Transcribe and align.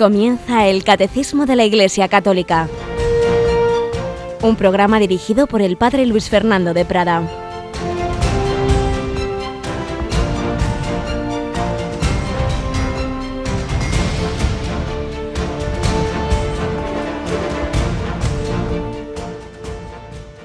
Comienza 0.00 0.66
el 0.66 0.82
Catecismo 0.82 1.44
de 1.44 1.56
la 1.56 1.66
Iglesia 1.66 2.08
Católica, 2.08 2.70
un 4.40 4.56
programa 4.56 4.98
dirigido 4.98 5.46
por 5.46 5.60
el 5.60 5.76
Padre 5.76 6.06
Luis 6.06 6.30
Fernando 6.30 6.72
de 6.72 6.86
Prada. 6.86 7.28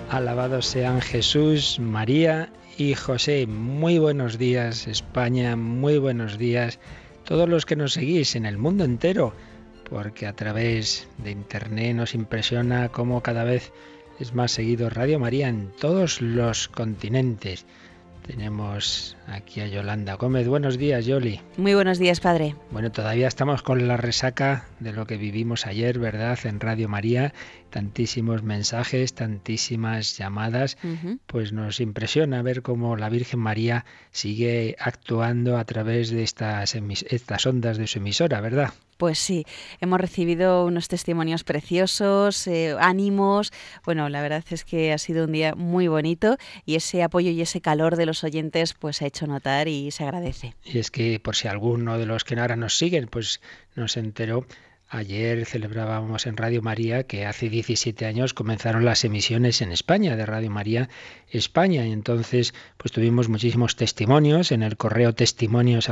Alabados 0.09 0.65
sean 0.65 0.99
Jesús, 0.99 1.79
María 1.79 2.49
y 2.77 2.93
José. 2.93 3.47
Muy 3.47 3.99
buenos 3.99 4.37
días 4.37 4.85
España, 4.85 5.55
muy 5.55 5.97
buenos 5.97 6.37
días 6.37 6.77
todos 7.25 7.49
los 7.49 7.65
que 7.65 7.75
nos 7.75 7.93
seguís 7.93 8.35
en 8.35 8.45
el 8.45 8.57
mundo 8.57 8.85
entero, 8.85 9.33
porque 9.89 10.27
a 10.27 10.33
través 10.33 11.07
de 11.17 11.31
Internet 11.31 11.95
nos 11.95 12.15
impresiona 12.15 12.89
cómo 12.89 13.21
cada 13.21 13.43
vez 13.43 13.71
es 14.19 14.33
más 14.33 14.51
seguido 14.51 14.89
Radio 14.89 15.19
María 15.19 15.47
en 15.47 15.71
todos 15.79 16.21
los 16.21 16.67
continentes. 16.67 17.65
Tenemos 18.25 19.15
aquí 19.27 19.61
a 19.61 19.67
Yolanda 19.67 20.15
Gómez. 20.15 20.47
Buenos 20.47 20.79
días, 20.79 21.05
Yoli. 21.05 21.41
Muy 21.57 21.75
buenos 21.75 21.99
días, 21.99 22.19
padre. 22.19 22.55
Bueno, 22.71 22.91
todavía 22.91 23.27
estamos 23.27 23.61
con 23.61 23.87
la 23.87 23.97
resaca 23.97 24.65
de 24.79 24.93
lo 24.93 25.05
que 25.05 25.17
vivimos 25.17 25.67
ayer, 25.67 25.99
¿verdad? 25.99 26.39
En 26.45 26.59
Radio 26.59 26.89
María, 26.89 27.33
tantísimos 27.75 28.41
mensajes, 28.41 29.15
tantísimas 29.15 30.17
llamadas, 30.17 30.77
pues 31.27 31.51
nos 31.51 31.81
impresiona 31.81 32.41
ver 32.41 32.61
cómo 32.61 32.95
la 32.95 33.09
Virgen 33.09 33.41
María 33.41 33.83
sigue 34.11 34.77
actuando 34.79 35.57
a 35.57 35.65
través 35.65 36.09
de 36.09 36.23
estas, 36.23 36.73
estas 36.73 37.45
ondas 37.45 37.77
de 37.77 37.87
su 37.87 37.99
emisora, 37.99 38.39
¿verdad? 38.39 38.73
Pues 38.95 39.19
sí, 39.19 39.43
hemos 39.81 39.99
recibido 39.99 40.65
unos 40.65 40.87
testimonios 40.87 41.43
preciosos, 41.43 42.47
eh, 42.47 42.77
ánimos. 42.79 43.51
Bueno, 43.83 44.07
la 44.07 44.21
verdad 44.21 44.45
es 44.51 44.63
que 44.63 44.93
ha 44.93 44.97
sido 44.97 45.25
un 45.25 45.33
día 45.33 45.53
muy 45.53 45.89
bonito 45.89 46.37
y 46.65 46.75
ese 46.75 47.03
apoyo 47.03 47.29
y 47.31 47.41
ese 47.41 47.59
calor 47.59 47.97
de 47.97 48.05
los 48.05 48.23
oyentes 48.23 48.73
pues 48.73 48.95
se 48.95 49.03
ha 49.03 49.07
hecho 49.09 49.27
notar 49.27 49.67
y 49.67 49.91
se 49.91 50.05
agradece. 50.05 50.55
Y 50.63 50.79
es 50.79 50.91
que 50.91 51.19
por 51.19 51.35
si 51.35 51.49
alguno 51.49 51.97
de 51.97 52.05
los 52.05 52.23
que 52.23 52.39
ahora 52.39 52.55
nos 52.55 52.77
siguen 52.77 53.07
pues 53.07 53.41
nos 53.75 53.97
enteró 53.97 54.45
Ayer 54.95 55.45
celebrábamos 55.45 56.25
en 56.25 56.37
Radio 56.37 56.61
María 56.61 57.03
que 57.03 57.25
hace 57.25 57.49
17 57.49 58.05
años 58.05 58.33
comenzaron 58.33 58.85
las 58.85 59.03
emisiones 59.03 59.61
en 59.61 59.73
España 59.73 60.15
de 60.15 60.25
Radio 60.25 60.49
María 60.49 60.87
España 61.37 61.85
y 61.85 61.91
entonces 61.91 62.53
pues 62.77 62.91
tuvimos 62.91 63.29
muchísimos 63.29 63.75
testimonios 63.75 64.51
en 64.51 64.63
el 64.63 64.77
correo 64.77 65.13
testimonios 65.13 65.89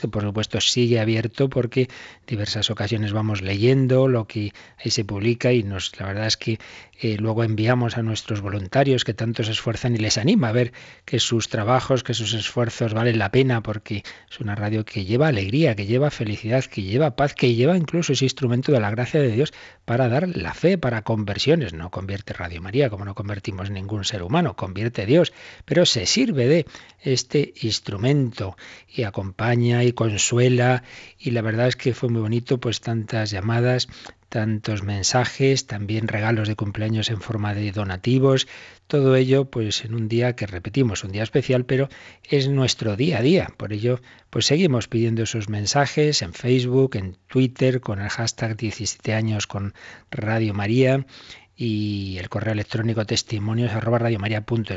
que 0.00 0.08
por 0.08 0.22
supuesto 0.22 0.60
sigue 0.60 1.00
abierto 1.00 1.48
porque 1.48 1.88
diversas 2.26 2.70
ocasiones 2.70 3.12
vamos 3.12 3.42
leyendo 3.42 4.08
lo 4.08 4.26
que 4.26 4.52
ahí 4.78 4.90
se 4.90 5.04
publica 5.04 5.52
y 5.52 5.62
nos 5.62 5.98
la 6.00 6.06
verdad 6.06 6.26
es 6.26 6.36
que 6.36 6.58
eh, 7.02 7.16
luego 7.18 7.44
enviamos 7.44 7.96
a 7.96 8.02
nuestros 8.02 8.42
voluntarios 8.42 9.04
que 9.04 9.14
tanto 9.14 9.42
se 9.42 9.52
esfuerzan 9.52 9.94
y 9.94 9.98
les 9.98 10.18
anima 10.18 10.48
a 10.48 10.52
ver 10.52 10.72
que 11.06 11.18
sus 11.18 11.48
trabajos, 11.48 12.02
que 12.02 12.12
sus 12.12 12.34
esfuerzos 12.34 12.92
valen 12.92 13.18
la 13.18 13.30
pena 13.30 13.62
porque 13.62 14.02
es 14.30 14.40
una 14.40 14.54
radio 14.54 14.84
que 14.84 15.06
lleva 15.06 15.28
alegría, 15.28 15.74
que 15.74 15.86
lleva 15.86 16.10
felicidad, 16.10 16.64
que 16.64 16.82
lleva 16.82 17.16
paz, 17.16 17.34
que 17.34 17.54
lleva 17.54 17.76
incluso 17.76 18.12
ese 18.12 18.26
instrumento 18.26 18.70
de 18.70 18.80
la 18.80 18.90
gracia 18.90 19.20
de 19.20 19.30
Dios 19.32 19.52
para 19.86 20.08
dar 20.08 20.28
la 20.28 20.52
fe, 20.52 20.76
para 20.76 21.02
conversiones. 21.02 21.72
No 21.72 21.90
convierte 21.90 22.34
Radio 22.34 22.60
María, 22.60 22.90
como 22.90 23.06
no 23.06 23.14
convertimos 23.14 23.70
ningún 23.70 24.04
ser 24.04 24.19
humano, 24.26 24.56
convierte 24.56 25.06
Dios, 25.06 25.32
pero 25.64 25.86
se 25.86 26.06
sirve 26.06 26.46
de 26.46 26.66
este 27.00 27.54
instrumento 27.62 28.56
y 28.88 29.04
acompaña 29.04 29.84
y 29.84 29.92
consuela. 29.92 30.82
Y 31.18 31.30
la 31.30 31.42
verdad 31.42 31.68
es 31.68 31.76
que 31.76 31.94
fue 31.94 32.08
muy 32.08 32.20
bonito 32.20 32.58
pues 32.58 32.80
tantas 32.80 33.30
llamadas 33.30 33.88
tantos 34.30 34.84
mensajes, 34.84 35.66
también 35.66 36.06
regalos 36.06 36.48
de 36.48 36.54
cumpleaños 36.54 37.10
en 37.10 37.20
forma 37.20 37.52
de 37.52 37.72
donativos, 37.72 38.46
todo 38.86 39.16
ello 39.16 39.50
pues 39.50 39.84
en 39.84 39.92
un 39.92 40.08
día 40.08 40.36
que 40.36 40.46
repetimos, 40.46 41.02
un 41.02 41.10
día 41.10 41.24
especial, 41.24 41.64
pero 41.64 41.88
es 42.22 42.48
nuestro 42.48 42.96
día 42.96 43.18
a 43.18 43.22
día. 43.22 43.52
Por 43.56 43.72
ello, 43.72 44.00
pues 44.30 44.46
seguimos 44.46 44.86
pidiendo 44.86 45.24
esos 45.24 45.48
mensajes 45.48 46.22
en 46.22 46.32
Facebook, 46.32 46.94
en 46.94 47.16
Twitter, 47.26 47.80
con 47.80 48.00
el 48.00 48.08
hashtag 48.08 48.56
17 48.56 49.14
años 49.14 49.48
con 49.48 49.74
Radio 50.12 50.54
María 50.54 51.04
y 51.60 52.16
el 52.16 52.30
correo 52.30 52.54
electrónico 52.54 53.04
testimonios 53.04 53.72
arroba. 53.72 54.00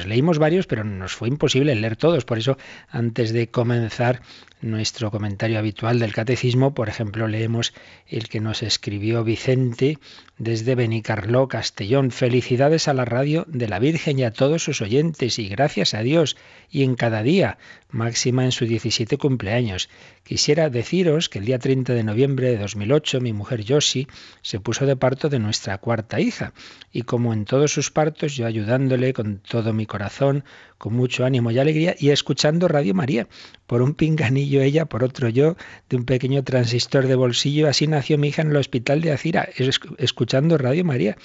Leímos 0.06 0.38
varios, 0.38 0.68
pero 0.68 0.84
nos 0.84 1.14
fue 1.14 1.30
imposible 1.30 1.74
leer 1.76 1.96
todos. 1.96 2.26
Por 2.26 2.38
eso, 2.38 2.58
antes 2.90 3.32
de 3.32 3.50
comenzar 3.50 4.22
nuestro 4.64 5.12
comentario 5.12 5.60
habitual 5.60 6.00
del 6.00 6.14
catecismo, 6.14 6.74
por 6.74 6.90
ejemplo, 6.90 7.28
leemos 7.28 7.74
el 8.08 8.30
que 8.30 8.40
nos 8.40 8.64
escribió 8.64 9.24
Vicente 9.24 10.00
desde 10.38 10.76
Benicarló, 10.76 11.48
Castellón. 11.48 12.12
Felicidades 12.12 12.88
a 12.88 12.94
la 12.94 13.06
radio 13.06 13.46
de 13.48 13.68
la 13.68 13.80
Virgen 13.80 14.20
y 14.20 14.24
a 14.24 14.32
todos 14.32 14.64
sus 14.64 14.82
oyentes 14.82 15.38
y 15.40 15.48
gracias 15.48 15.94
a 15.94 16.02
Dios 16.02 16.38
y 16.70 16.84
en 16.84 16.96
cada 16.96 17.22
día, 17.22 17.58
máxima 17.90 18.46
en 18.46 18.52
su 18.52 18.66
17 18.66 19.18
cumpleaños. 19.18 19.90
Quisiera 20.24 20.70
deciros 20.70 21.30
que 21.30 21.40
el 21.40 21.46
día 21.46 21.60
30 21.60 21.94
de 21.94 22.04
noviembre 22.04 22.50
de 22.50 22.58
2008 22.58 23.22
mi 23.22 23.34
mujer 23.34 23.64
Yoshi 23.64 24.08
se 24.42 24.60
puso 24.60 24.86
de 24.86 24.96
parto 24.96 25.30
de 25.30 25.40
nuestra 25.40 25.78
cuarta 25.78 26.20
hija 26.20 26.54
y 26.92 27.04
como 27.04 27.34
en 27.34 27.46
todos 27.46 27.72
sus 27.72 27.92
partos 27.92 28.36
yo 28.36 28.46
ayudándole 28.46 29.14
con 29.14 29.40
todo 29.40 29.74
mi 29.74 29.86
corazón, 29.86 30.44
con 30.78 30.94
mucho 30.94 31.26
ánimo 31.26 31.52
y 31.52 31.60
alegría 31.60 31.96
y 32.00 32.10
escuchando 32.10 32.68
Radio 32.68 32.94
María, 32.94 33.28
por 33.68 33.82
un 33.82 33.94
pinganillo 33.94 34.53
ella, 34.62 34.86
por 34.86 35.04
otro 35.04 35.30
yo, 35.30 35.56
de 35.90 35.98
un 35.98 36.06
pequeño 36.06 36.44
transistor 36.44 37.08
de 37.08 37.16
bolsillo, 37.16 37.68
así 37.68 37.88
nació 37.88 38.18
mi 38.18 38.30
hija 38.30 38.42
en 38.42 38.52
el 38.52 38.58
hospital 38.58 39.02
de 39.02 39.12
Acira, 39.12 39.50
escuchando 39.98 40.58
Radio 40.58 40.86
María 40.86 41.18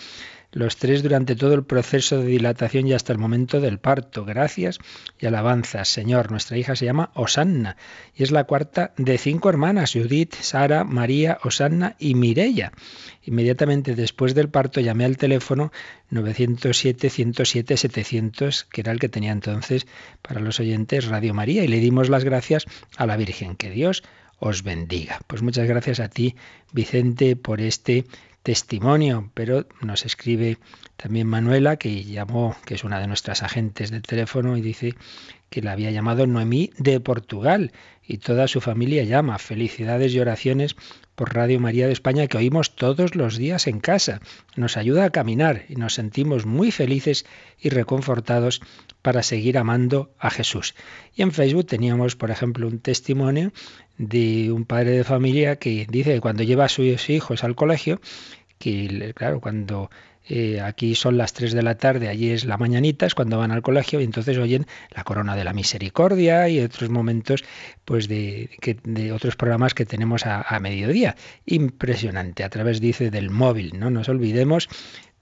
los 0.51 0.77
tres 0.77 1.03
durante 1.03 1.37
todo 1.37 1.53
el 1.55 1.65
proceso 1.65 2.19
de 2.19 2.27
dilatación 2.27 2.87
y 2.87 2.95
hasta 2.95 3.13
el 3.13 3.19
momento 3.19 3.61
del 3.61 3.79
parto. 3.79 4.25
Gracias 4.25 4.79
y 5.19 5.27
alabanzas, 5.27 5.89
Señor. 5.89 6.31
Nuestra 6.31 6.57
hija 6.57 6.75
se 6.75 6.87
llama 6.87 7.11
Osanna 7.15 7.77
y 8.15 8.23
es 8.23 8.31
la 8.31 8.45
cuarta 8.45 8.95
de 8.97 9.19
cinco 9.19 9.51
hermanas, 9.51 9.93
Judith, 9.93 10.35
Sara, 10.35 10.85
María, 10.85 11.37
Osanna 11.43 11.97
y 11.99 12.15
Mirella. 12.15 12.73
Inmediatamente 13.23 13.95
después 13.95 14.35
del 14.35 14.49
parto 14.49 14.81
llamé 14.81 15.05
al 15.05 15.19
teléfono 15.19 15.71
907-107-700, 16.13 18.65
que 18.71 18.81
era 18.81 18.93
el 18.93 19.01
que 19.01 19.11
tenía 19.11 19.33
entonces 19.33 19.87
para 20.23 20.41
los 20.41 20.61
oyentes 20.61 21.09
Radio 21.09 21.35
María, 21.35 21.63
y 21.63 21.69
le 21.69 21.81
dimos 21.81 22.09
las 22.09 22.25
gracias 22.25 22.65
a 22.97 23.05
la 23.07 23.19
Virgen. 23.19 23.57
Que 23.57 23.69
Dios 23.71 24.03
os 24.39 24.63
bendiga. 24.63 25.21
Pues 25.27 25.43
muchas 25.43 25.69
gracias 25.69 26.01
a 26.01 26.09
ti, 26.09 26.37
Vicente, 26.73 27.37
por 27.37 27.61
este 27.61 28.07
testimonio, 28.49 29.31
pero 29.35 29.67
nos 29.83 30.07
escribe 30.07 30.57
también 30.97 31.27
Manuela, 31.27 31.77
que 31.77 32.03
llamó, 32.03 32.57
que 32.65 32.77
es 32.77 32.83
una 32.83 32.99
de 32.99 33.07
nuestras 33.07 33.43
agentes 33.43 33.91
de 33.91 34.01
teléfono, 34.01 34.57
y 34.57 34.63
dice 34.63 34.95
que 35.51 35.61
la 35.61 35.73
había 35.73 35.91
llamado 35.91 36.27
Noemí 36.27 36.71
de 36.79 36.99
Portugal 36.99 37.73
y 38.07 38.17
toda 38.17 38.49
su 38.49 38.63
familia 38.63 39.05
llama. 39.05 39.39
Felicidades 39.39 40.15
y 40.15 40.21
oraciones 40.21 40.77
por 41.15 41.35
Radio 41.35 41.61
María 41.61 41.87
de 41.87 41.93
España 41.93 42.27
que 42.27 42.39
oímos 42.39 42.75
todos 42.75 43.15
los 43.15 43.37
días 43.37 43.67
en 43.67 43.81
casa. 43.81 44.21
Nos 44.57 44.79
ayuda 44.79 45.05
a 45.05 45.11
caminar 45.11 45.65
y 45.69 45.77
nos 45.77 45.95
sentimos 45.95 46.47
muy 46.47 46.71
felices 46.71 47.27
y 47.61 47.69
reconfortados 47.69 48.63
para 49.03 49.23
seguir 49.23 49.59
amando 49.59 50.11
a 50.19 50.31
Jesús. 50.31 50.75
Y 51.15 51.23
en 51.23 51.33
Facebook 51.33 51.67
teníamos, 51.67 52.17
por 52.17 52.31
ejemplo, 52.31 52.67
un 52.67 52.79
testimonio 52.79 53.53
de 53.99 54.53
un 54.53 54.65
padre 54.65 54.93
de 54.93 55.05
familia 55.05 55.57
que 55.57 55.87
dice 55.91 56.15
que 56.15 56.21
cuando 56.21 56.45
lleva 56.45 56.67
a 56.67 56.69
sus 56.69 57.11
hijos 57.11 57.43
al 57.45 57.57
colegio, 57.57 58.01
que 58.59 59.13
claro, 59.15 59.41
cuando 59.41 59.91
eh, 60.29 60.61
aquí 60.61 60.95
son 60.95 61.17
las 61.17 61.33
3 61.33 61.53
de 61.53 61.63
la 61.63 61.77
tarde, 61.77 62.09
allí 62.09 62.31
es 62.31 62.45
la 62.45 62.59
mañanita, 62.59 63.07
es 63.07 63.15
cuando 63.15 63.39
van 63.39 63.51
al 63.51 63.63
colegio 63.63 64.01
y 64.01 64.05
entonces 64.05 64.37
oyen 64.37 64.67
la 64.95 65.03
corona 65.03 65.35
de 65.35 65.45
la 65.45 65.55
misericordia 65.55 66.49
y 66.51 66.61
otros 66.61 66.91
momentos 66.91 67.45
pues 67.87 68.09
de, 68.09 68.51
de 68.85 69.13
otros 69.13 69.37
programas 69.37 69.73
que 69.73 69.87
tenemos 69.87 70.27
a, 70.27 70.43
a, 70.43 70.61
mediodía. 70.61 71.17
Impresionante, 71.47 72.45
a 72.45 72.51
través 72.51 72.81
dice 72.81 73.11
del 73.11 73.31
móvil, 73.31 73.79
no 73.79 73.91
nos 73.91 74.11
olvidemos 74.11 74.69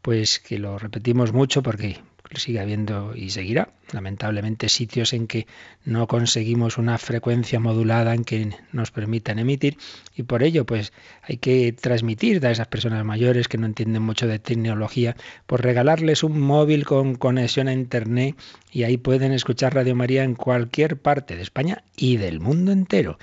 pues 0.02 0.40
que 0.40 0.58
lo 0.58 0.78
repetimos 0.78 1.32
mucho 1.32 1.62
porque 1.62 1.98
sigue 2.40 2.60
habiendo 2.60 3.14
y 3.14 3.30
seguirá, 3.30 3.70
lamentablemente, 3.92 4.68
sitios 4.68 5.12
en 5.12 5.26
que 5.26 5.46
no 5.84 6.06
conseguimos 6.06 6.78
una 6.78 6.98
frecuencia 6.98 7.60
modulada 7.60 8.14
en 8.14 8.24
que 8.24 8.50
nos 8.72 8.90
permitan 8.90 9.38
emitir 9.38 9.78
y 10.14 10.22
por 10.24 10.42
ello 10.42 10.66
pues 10.66 10.92
hay 11.22 11.38
que 11.38 11.72
transmitir 11.72 12.44
a 12.46 12.50
esas 12.50 12.68
personas 12.68 13.04
mayores 13.04 13.48
que 13.48 13.58
no 13.58 13.66
entienden 13.66 14.02
mucho 14.02 14.26
de 14.26 14.38
tecnología, 14.38 15.16
por 15.46 15.62
regalarles 15.62 16.22
un 16.22 16.40
móvil 16.40 16.84
con 16.84 17.14
conexión 17.14 17.68
a 17.68 17.72
internet 17.72 18.36
y 18.72 18.84
ahí 18.84 18.96
pueden 18.96 19.32
escuchar 19.32 19.74
Radio 19.74 19.94
María 19.94 20.24
en 20.24 20.34
cualquier 20.34 20.96
parte 20.96 21.36
de 21.36 21.42
España 21.42 21.82
y 21.96 22.16
del 22.16 22.40
mundo 22.40 22.72
entero. 22.72 23.18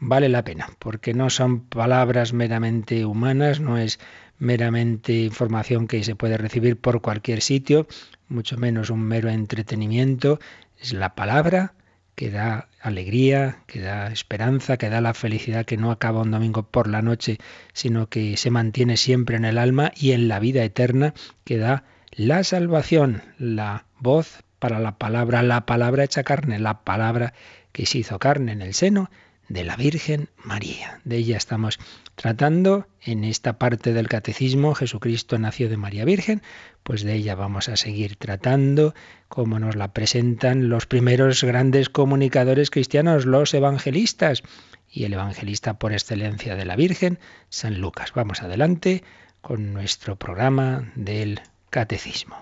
Vale 0.00 0.28
la 0.28 0.44
pena, 0.44 0.70
porque 0.78 1.12
no 1.12 1.28
son 1.28 1.60
palabras 1.60 2.32
meramente 2.32 3.04
humanas, 3.04 3.58
no 3.58 3.78
es 3.78 3.98
meramente 4.38 5.12
información 5.12 5.88
que 5.88 6.04
se 6.04 6.14
puede 6.14 6.36
recibir 6.36 6.76
por 6.76 7.00
cualquier 7.00 7.40
sitio, 7.40 7.88
mucho 8.28 8.56
menos 8.56 8.90
un 8.90 9.02
mero 9.02 9.28
entretenimiento, 9.28 10.38
es 10.78 10.92
la 10.92 11.14
palabra 11.14 11.74
que 12.14 12.30
da 12.30 12.68
alegría, 12.80 13.58
que 13.66 13.80
da 13.80 14.08
esperanza, 14.08 14.76
que 14.76 14.88
da 14.88 15.00
la 15.00 15.14
felicidad 15.14 15.64
que 15.64 15.76
no 15.76 15.92
acaba 15.92 16.22
un 16.22 16.32
domingo 16.32 16.64
por 16.64 16.88
la 16.88 17.00
noche, 17.00 17.38
sino 17.72 18.08
que 18.08 18.36
se 18.36 18.50
mantiene 18.50 18.96
siempre 18.96 19.36
en 19.36 19.44
el 19.44 19.56
alma 19.56 19.92
y 19.94 20.12
en 20.12 20.26
la 20.26 20.40
vida 20.40 20.64
eterna, 20.64 21.14
que 21.44 21.58
da 21.58 21.84
la 22.10 22.42
salvación, 22.42 23.22
la 23.38 23.84
voz 24.00 24.42
para 24.58 24.80
la 24.80 24.98
palabra, 24.98 25.42
la 25.42 25.64
palabra 25.64 26.04
hecha 26.04 26.24
carne, 26.24 26.58
la 26.58 26.80
palabra 26.80 27.34
que 27.70 27.86
se 27.86 27.98
hizo 27.98 28.18
carne 28.18 28.50
en 28.50 28.62
el 28.62 28.74
seno 28.74 29.10
de 29.48 29.64
la 29.64 29.76
Virgen 29.76 30.28
María. 30.42 31.00
De 31.04 31.16
ella 31.18 31.36
estamos 31.36 31.78
tratando 32.18 32.88
en 33.00 33.22
esta 33.22 33.58
parte 33.58 33.92
del 33.92 34.08
catecismo, 34.08 34.74
Jesucristo 34.74 35.38
nació 35.38 35.68
de 35.68 35.76
María 35.76 36.04
Virgen, 36.04 36.42
pues 36.82 37.04
de 37.04 37.14
ella 37.14 37.36
vamos 37.36 37.68
a 37.68 37.76
seguir 37.76 38.16
tratando, 38.16 38.92
como 39.28 39.60
nos 39.60 39.76
la 39.76 39.92
presentan 39.92 40.68
los 40.68 40.86
primeros 40.86 41.44
grandes 41.44 41.88
comunicadores 41.88 42.70
cristianos, 42.70 43.24
los 43.24 43.54
evangelistas, 43.54 44.42
y 44.90 45.04
el 45.04 45.12
evangelista 45.12 45.78
por 45.78 45.92
excelencia 45.92 46.56
de 46.56 46.64
la 46.64 46.74
Virgen, 46.74 47.20
San 47.50 47.80
Lucas. 47.80 48.12
Vamos 48.14 48.42
adelante 48.42 49.04
con 49.40 49.72
nuestro 49.72 50.16
programa 50.16 50.92
del 50.96 51.40
catecismo. 51.70 52.36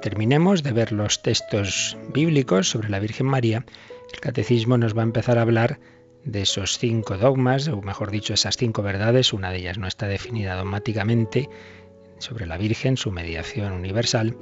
Terminemos 0.00 0.62
de 0.62 0.72
ver 0.72 0.92
los 0.92 1.22
textos 1.22 1.96
bíblicos 2.12 2.68
sobre 2.68 2.88
la 2.88 3.00
Virgen 3.00 3.26
María, 3.26 3.64
el 4.12 4.20
catecismo 4.20 4.78
nos 4.78 4.96
va 4.96 5.02
a 5.02 5.04
empezar 5.04 5.38
a 5.38 5.42
hablar 5.42 5.78
de 6.24 6.42
esos 6.42 6.78
cinco 6.78 7.16
dogmas, 7.16 7.68
o 7.68 7.80
mejor 7.82 8.10
dicho, 8.10 8.34
esas 8.34 8.56
cinco 8.56 8.82
verdades. 8.82 9.32
Una 9.32 9.50
de 9.50 9.58
ellas 9.58 9.78
no 9.78 9.86
está 9.86 10.06
definida 10.06 10.56
dogmáticamente 10.56 11.48
sobre 12.18 12.46
la 12.46 12.56
Virgen, 12.56 12.96
su 12.96 13.10
mediación 13.10 13.72
universal. 13.72 14.36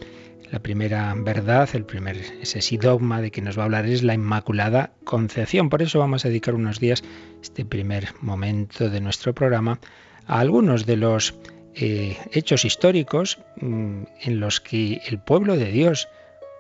La 0.51 0.61
primera 0.61 1.13
verdad, 1.17 1.69
el 1.75 1.85
primer 1.85 2.17
ese 2.41 2.63
sí 2.63 2.77
dogma 2.77 3.21
de 3.21 3.31
que 3.31 3.43
nos 3.43 3.59
va 3.59 3.63
a 3.63 3.65
hablar 3.65 3.87
es 3.87 4.03
la 4.03 4.15
Inmaculada 4.15 4.93
Concepción. 5.05 5.69
Por 5.69 5.83
eso 5.83 5.99
vamos 5.99 6.25
a 6.25 6.29
dedicar 6.29 6.55
unos 6.55 6.79
días, 6.79 7.03
este 7.43 7.65
primer 7.65 8.15
momento 8.21 8.89
de 8.89 9.01
nuestro 9.01 9.35
programa, 9.35 9.81
a 10.27 10.39
algunos 10.39 10.87
de 10.87 10.97
los 10.97 11.35
eh, 11.79 12.17
hechos 12.33 12.65
históricos 12.65 13.39
mm, 13.61 14.05
en 14.23 14.41
los 14.41 14.61
que 14.61 15.03
el 15.07 15.19
pueblo 15.19 15.57
de 15.57 15.71
Dios 15.71 16.09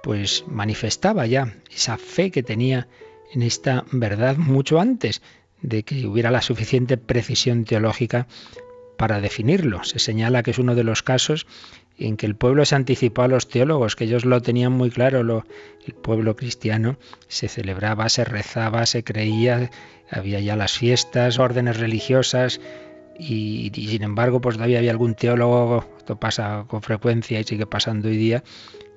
pues 0.03 0.45
manifestaba 0.47 1.27
ya 1.27 1.55
esa 1.75 1.97
fe 1.97 2.31
que 2.31 2.43
tenía 2.43 2.87
en 3.33 3.43
esta 3.43 3.85
verdad 3.91 4.37
mucho 4.37 4.79
antes 4.79 5.23
de 5.63 5.83
que 5.83 6.07
hubiera 6.07 6.31
la 6.31 6.43
suficiente 6.43 6.99
precisión 6.99 7.65
teológica 7.65 8.27
para 8.97 9.21
definirlo. 9.21 9.85
Se 9.85 9.99
señala 9.99 10.43
que 10.43 10.51
es 10.51 10.59
uno 10.59 10.75
de 10.75 10.85
los 10.85 11.03
casos 11.03 11.47
en 11.99 12.17
que 12.17 12.27
el 12.27 12.37
pueblo 12.37 12.65
se 12.65 12.75
anticipó 12.75 13.23
a 13.23 13.29
los 13.29 13.49
teólogos, 13.49 13.97
que 13.97 14.05
ellos 14.05 14.25
lo 14.25 14.43
tenían 14.43 14.73
muy 14.73 14.91
claro, 14.91 15.23
lo, 15.23 15.47
el 15.87 15.95
pueblo 15.95 16.37
cristiano 16.37 16.99
se 17.27 17.49
celebraba, 17.49 18.09
se 18.11 18.25
rezaba, 18.25 18.85
se 18.85 19.03
creía, 19.03 19.71
había 20.11 20.41
ya 20.41 20.57
las 20.57 20.77
fiestas, 20.77 21.39
órdenes 21.39 21.79
religiosas, 21.79 22.61
y, 23.19 23.71
sin 23.75 24.03
embargo 24.03 24.41
pues 24.41 24.57
todavía 24.57 24.79
había 24.79 24.91
algún 24.91 25.15
teólogo, 25.15 25.85
esto 25.99 26.17
pasa 26.17 26.65
con 26.69 26.83
frecuencia 26.83 27.41
y 27.41 27.45
sigue 27.45 27.67
pasando 27.67 28.09
hoy 28.09 28.17
día, 28.17 28.43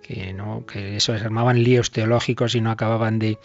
que 0.02 0.34
no 0.34 0.66
que 0.66 0.98
eso 0.98 1.18
se 1.18 1.24
armaban 1.24 1.64
líos 1.64 1.92
teológicos 1.92 2.56
y 2.56 2.62
no 2.62 2.72
acababan 2.72 3.20
de, 3.20 3.38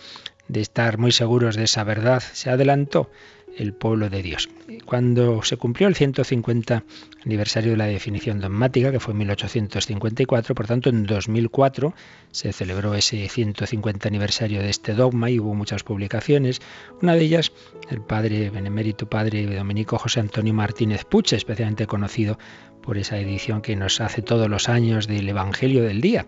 de 0.48 0.60
estar 0.60 0.98
muy 0.98 1.12
seguros 1.12 1.56
de 1.56 1.64
esa 1.64 1.84
verdad. 1.84 2.22
Se 2.32 2.50
adelantó 2.50 3.10
el 3.56 3.72
pueblo 3.72 4.10
de 4.10 4.22
Dios. 4.22 4.48
Cuando 4.84 5.42
se 5.42 5.56
cumplió 5.56 5.88
el 5.88 5.94
150 5.94 6.84
aniversario 7.24 7.72
de 7.72 7.76
la 7.76 7.86
definición 7.86 8.40
dogmática, 8.40 8.90
que 8.90 9.00
fue 9.00 9.12
en 9.12 9.18
1854, 9.18 10.54
por 10.54 10.66
tanto 10.66 10.90
en 10.90 11.04
2004 11.04 11.94
se 12.30 12.52
celebró 12.52 12.94
ese 12.94 13.28
150 13.28 14.08
aniversario 14.08 14.60
de 14.60 14.70
este 14.70 14.94
dogma 14.94 15.30
y 15.30 15.38
hubo 15.38 15.54
muchas 15.54 15.82
publicaciones. 15.82 16.60
Una 17.02 17.14
de 17.14 17.24
ellas, 17.24 17.52
el 17.90 18.00
padre 18.00 18.50
benemérito 18.50 19.08
padre 19.08 19.46
dominico 19.46 19.98
José 19.98 20.20
Antonio 20.20 20.54
Martínez 20.54 21.04
Puche, 21.04 21.36
especialmente 21.36 21.86
conocido 21.86 22.38
por 22.82 22.98
esa 22.98 23.18
edición 23.18 23.62
que 23.62 23.76
nos 23.76 24.00
hace 24.00 24.22
todos 24.22 24.48
los 24.48 24.68
años 24.68 25.06
del 25.06 25.28
Evangelio 25.28 25.82
del 25.82 26.00
Día, 26.00 26.26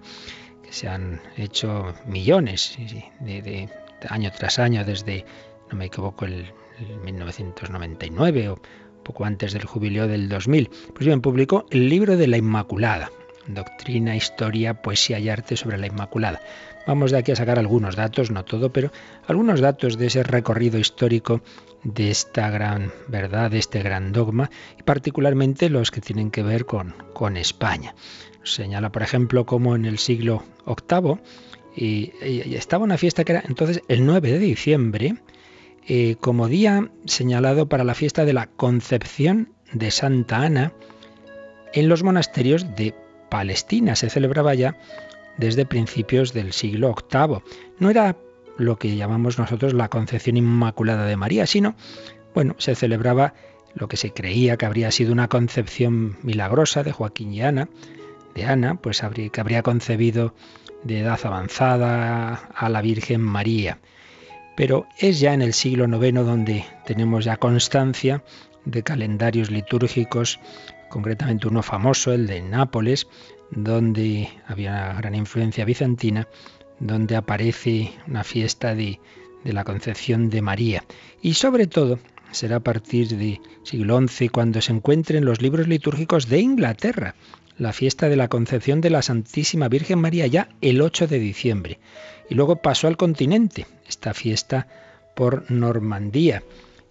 que 0.62 0.72
se 0.72 0.88
han 0.88 1.20
hecho 1.36 1.94
millones 2.06 2.78
de 3.20 3.68
año 4.08 4.30
tras 4.36 4.58
año 4.58 4.84
desde, 4.84 5.24
no 5.70 5.76
me 5.76 5.86
equivoco, 5.86 6.24
el 6.24 6.46
1999 7.04 8.48
o 8.50 8.60
poco 9.02 9.24
antes 9.24 9.52
del 9.52 9.64
jubileo 9.64 10.08
del 10.08 10.28
2000. 10.28 10.70
Pues 10.92 11.06
bien, 11.06 11.20
publicó 11.20 11.66
el 11.70 11.88
libro 11.88 12.16
de 12.16 12.26
la 12.26 12.36
Inmaculada, 12.36 13.10
Doctrina, 13.46 14.16
Historia, 14.16 14.82
Poesía 14.82 15.18
y 15.18 15.28
Arte 15.28 15.56
sobre 15.56 15.78
la 15.78 15.86
Inmaculada. 15.86 16.40
Vamos 16.86 17.10
de 17.10 17.18
aquí 17.18 17.32
a 17.32 17.36
sacar 17.36 17.58
algunos 17.58 17.96
datos, 17.96 18.30
no 18.30 18.44
todo, 18.44 18.72
pero 18.72 18.92
algunos 19.26 19.60
datos 19.60 19.98
de 19.98 20.06
ese 20.06 20.22
recorrido 20.22 20.78
histórico 20.78 21.42
de 21.82 22.10
esta 22.10 22.50
gran 22.50 22.92
verdad, 23.08 23.50
de 23.50 23.58
este 23.58 23.82
gran 23.82 24.12
dogma, 24.12 24.50
y 24.78 24.82
particularmente 24.82 25.68
los 25.68 25.90
que 25.90 26.00
tienen 26.00 26.30
que 26.30 26.42
ver 26.42 26.64
con, 26.64 26.94
con 27.12 27.36
España. 27.36 27.94
Señala, 28.42 28.92
por 28.92 29.02
ejemplo, 29.02 29.46
como 29.46 29.74
en 29.74 29.84
el 29.84 29.98
siglo 29.98 30.44
VIII 30.66 31.18
y, 31.76 32.12
estaba 32.54 32.84
una 32.84 32.98
fiesta 32.98 33.24
que 33.24 33.32
era 33.32 33.44
entonces 33.46 33.82
el 33.88 34.06
9 34.06 34.32
de 34.32 34.38
diciembre, 34.38 35.16
eh, 35.88 36.16
como 36.20 36.48
día 36.48 36.90
señalado 37.04 37.68
para 37.68 37.84
la 37.84 37.94
fiesta 37.94 38.24
de 38.24 38.32
la 38.32 38.46
Concepción 38.46 39.52
de 39.72 39.90
Santa 39.90 40.38
Ana 40.42 40.72
en 41.72 41.88
los 41.88 42.02
monasterios 42.02 42.74
de 42.74 42.94
Palestina. 43.30 43.94
Se 43.96 44.10
celebraba 44.10 44.54
ya 44.54 44.76
desde 45.36 45.66
principios 45.66 46.32
del 46.32 46.52
siglo 46.52 46.94
VIII. 47.12 47.42
No 47.78 47.90
era 47.90 48.16
lo 48.58 48.78
que 48.78 48.96
llamamos 48.96 49.38
nosotros 49.38 49.74
la 49.74 49.88
Concepción 49.88 50.36
Inmaculada 50.36 51.06
de 51.06 51.16
María, 51.16 51.46
sino, 51.46 51.76
bueno, 52.34 52.54
se 52.58 52.74
celebraba 52.74 53.34
lo 53.74 53.88
que 53.88 53.96
se 53.96 54.12
creía 54.12 54.56
que 54.56 54.66
habría 54.66 54.90
sido 54.90 55.12
una 55.12 55.28
concepción 55.28 56.16
milagrosa 56.22 56.82
de 56.82 56.92
Joaquín 56.92 57.32
y 57.34 57.42
Ana, 57.42 57.68
de 58.34 58.44
Ana, 58.44 58.80
pues 58.80 59.02
que 59.32 59.40
habría 59.40 59.62
concebido 59.62 60.34
de 60.82 61.00
edad 61.00 61.20
avanzada 61.24 62.34
a 62.34 62.68
la 62.68 62.80
Virgen 62.80 63.20
María. 63.20 63.78
Pero 64.56 64.86
es 64.98 65.20
ya 65.20 65.34
en 65.34 65.42
el 65.42 65.52
siglo 65.52 65.84
IX 65.84 66.14
donde 66.24 66.64
tenemos 66.86 67.24
ya 67.24 67.36
constancia 67.36 68.24
de 68.64 68.82
calendarios 68.82 69.50
litúrgicos, 69.50 70.40
concretamente 70.88 71.46
uno 71.46 71.62
famoso, 71.62 72.12
el 72.12 72.26
de 72.26 72.40
Nápoles, 72.42 73.06
donde 73.50 74.28
había 74.46 74.70
una 74.70 74.94
gran 74.94 75.14
influencia 75.14 75.64
bizantina, 75.64 76.26
donde 76.80 77.16
aparece 77.16 77.92
una 78.06 78.24
fiesta 78.24 78.74
de, 78.74 78.98
de 79.44 79.52
la 79.52 79.64
concepción 79.64 80.30
de 80.30 80.42
María. 80.42 80.84
Y 81.22 81.34
sobre 81.34 81.66
todo 81.66 81.98
será 82.32 82.56
a 82.56 82.60
partir 82.60 83.08
del 83.08 83.40
siglo 83.62 84.00
XI 84.06 84.28
cuando 84.28 84.60
se 84.60 84.72
encuentren 84.72 85.24
los 85.24 85.40
libros 85.40 85.68
litúrgicos 85.68 86.28
de 86.28 86.40
Inglaterra, 86.40 87.14
la 87.58 87.72
fiesta 87.72 88.08
de 88.08 88.16
la 88.16 88.28
concepción 88.28 88.80
de 88.80 88.90
la 88.90 89.02
Santísima 89.02 89.68
Virgen 89.68 89.98
María 89.98 90.26
ya 90.26 90.48
el 90.60 90.80
8 90.80 91.06
de 91.06 91.18
diciembre 91.18 91.78
y 92.28 92.34
luego 92.34 92.56
pasó 92.56 92.88
al 92.88 92.96
continente, 92.96 93.66
esta 93.88 94.14
fiesta 94.14 94.66
por 95.14 95.50
Normandía, 95.50 96.42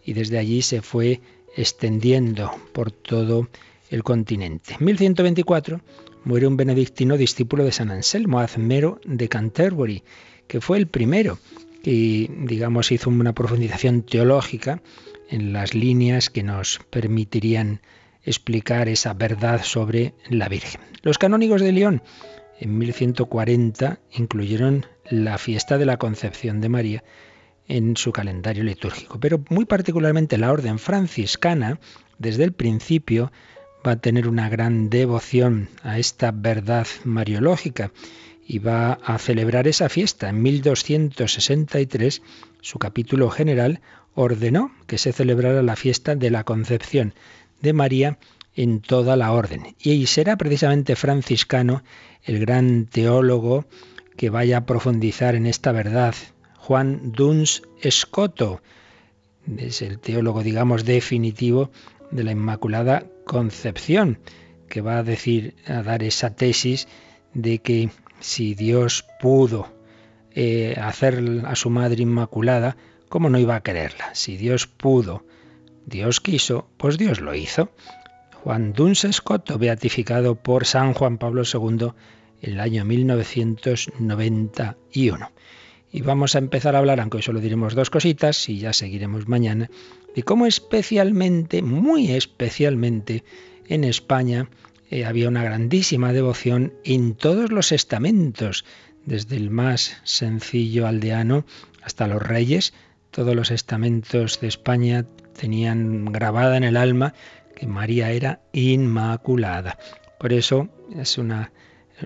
y 0.04 0.14
desde 0.14 0.38
allí 0.38 0.62
se 0.62 0.82
fue 0.82 1.22
extendiendo 1.56 2.52
por 2.74 2.92
todo 2.92 3.48
el 3.90 4.04
continente. 4.04 4.76
En 4.80 4.86
1124 4.86 5.82
muere 6.24 6.48
un 6.48 6.58
benedictino 6.58 7.18
discípulo 7.18 7.64
de 7.64 7.72
San 7.72 7.92
Anselmo, 7.92 8.40
Azmero 8.40 9.00
de 9.06 9.30
Canterbury, 9.30 10.04
que 10.48 10.62
fue 10.62 10.78
el 10.78 10.88
primero 10.88 11.38
que, 11.84 12.30
digamos, 12.46 12.92
hizo 12.92 13.10
una 13.10 13.34
profundización 13.34 14.02
teológica 14.02 14.82
en 15.30 15.54
las 15.54 15.74
líneas 15.76 16.30
que 16.30 16.44
nos 16.44 16.80
permitirían 16.90 17.82
explicar 18.26 18.90
esa 18.90 19.14
verdad 19.14 19.64
sobre 19.64 20.14
la 20.30 20.50
Virgen. 20.50 20.82
Los 21.04 21.18
canónigos 21.18 21.62
de 21.62 21.72
León 21.72 22.02
en 22.60 22.78
1140 22.78 24.00
incluyeron 24.12 24.86
la 25.10 25.38
fiesta 25.38 25.78
de 25.78 25.86
la 25.86 25.98
Concepción 25.98 26.62
de 26.62 26.70
María 26.70 27.04
en 27.68 27.98
su 27.98 28.12
calendario 28.12 28.64
litúrgico. 28.64 29.20
Pero 29.20 29.44
muy 29.50 29.66
particularmente 29.66 30.38
la 30.38 30.52
orden 30.52 30.80
franciscana, 30.80 31.80
desde 32.18 32.44
el 32.44 32.54
principio, 32.54 33.32
va 33.86 33.92
a 33.92 34.02
tener 34.02 34.28
una 34.28 34.50
gran 34.50 34.90
devoción 34.90 35.70
a 35.84 36.00
esta 36.00 36.32
verdad 36.32 36.88
mariológica 37.04 37.92
y 38.48 38.60
va 38.60 38.94
a 38.94 39.18
celebrar 39.18 39.68
esa 39.68 39.90
fiesta. 39.90 40.30
En 40.30 40.42
1263, 40.42 42.22
su 42.62 42.80
capítulo 42.80 43.30
general 43.30 43.82
ordenó 44.14 44.72
que 44.88 44.98
se 44.98 45.12
celebrara 45.12 45.62
la 45.62 45.76
fiesta 45.76 46.16
de 46.16 46.32
la 46.32 46.44
concepción 46.44 47.14
de 47.62 47.74
María 47.74 48.18
en 48.56 48.82
toda 48.82 49.16
la 49.16 49.32
orden. 49.32 49.76
Y 49.80 50.06
será 50.08 50.38
precisamente 50.38 50.96
franciscano 50.96 51.84
el 52.24 52.40
gran 52.40 52.86
teólogo 52.86 53.66
que 54.18 54.30
vaya 54.30 54.58
a 54.58 54.66
profundizar 54.66 55.36
en 55.36 55.46
esta 55.46 55.72
verdad. 55.72 56.16
Juan 56.58 57.12
Duns 57.12 57.64
Escoto 57.82 58.62
es 59.58 59.82
el 59.82 60.00
teólogo, 60.00 60.42
digamos, 60.42 60.86
definitivo 60.86 61.70
de 62.12 62.24
la 62.24 62.32
Inmaculada 62.32 63.06
Concepción, 63.26 64.20
que 64.70 64.82
va 64.82 64.98
a 64.98 65.04
decir, 65.04 65.56
a 65.68 65.84
dar 65.84 66.02
esa 66.04 66.36
tesis 66.36 66.88
de 67.34 67.60
que 67.60 67.90
si 68.20 68.56
Dios 68.56 69.06
pudo 69.22 69.68
eh, 70.34 70.76
hacer 70.82 71.44
a 71.46 71.56
su 71.56 71.70
madre 71.70 72.02
inmaculada, 72.02 72.78
¿cómo 73.10 73.30
no 73.30 73.38
iba 73.38 73.56
a 73.56 73.64
quererla? 73.64 74.16
Si 74.16 74.38
Dios 74.38 74.68
pudo, 74.68 75.24
Dios 75.86 76.22
quiso, 76.22 76.68
pues 76.78 76.98
Dios 76.98 77.20
lo 77.22 77.36
hizo. 77.36 77.70
Juan 78.44 78.74
Duns 78.74 79.06
Escoto, 79.06 79.58
beatificado 79.58 80.36
por 80.36 80.66
San 80.66 80.94
Juan 80.94 81.18
Pablo 81.18 81.44
II 81.52 81.94
en 82.42 82.54
el 82.54 82.60
año 82.60 82.86
1991. 82.86 85.32
Y 85.92 86.02
vamos 86.02 86.36
a 86.36 86.40
empezar 86.40 86.76
a 86.76 86.80
hablar, 86.80 87.00
aunque 87.00 87.22
solo 87.22 87.40
diremos 87.40 87.74
dos 87.74 87.90
cositas 87.90 88.50
y 88.50 88.60
ya 88.60 88.74
seguiremos 88.74 89.28
mañana, 89.28 89.70
de 90.16 90.24
cómo 90.24 90.46
especialmente, 90.46 91.62
muy 91.62 92.12
especialmente, 92.12 93.24
en 93.68 93.84
España 93.84 94.50
eh, 94.90 95.06
había 95.06 95.28
una 95.28 95.44
grandísima 95.44 96.14
devoción 96.14 96.74
en 96.84 97.16
todos 97.16 97.52
los 97.52 97.72
estamentos, 97.72 98.66
desde 99.06 99.38
el 99.38 99.50
más 99.50 99.98
sencillo 100.04 100.88
aldeano 100.88 101.46
hasta 101.82 102.08
los 102.08 102.22
reyes. 102.22 102.74
Todos 103.12 103.36
los 103.36 103.52
estamentos 103.52 104.42
de 104.42 104.48
España 104.48 105.06
tenían 105.38 106.06
grabada 106.06 106.58
en 106.58 106.64
el 106.64 106.78
alma 106.78 107.14
que 107.56 107.68
María 107.68 108.12
era 108.12 108.42
inmaculada. 108.54 109.78
Por 110.20 110.34
eso 110.34 110.70
es 110.96 111.18
una 111.18 111.52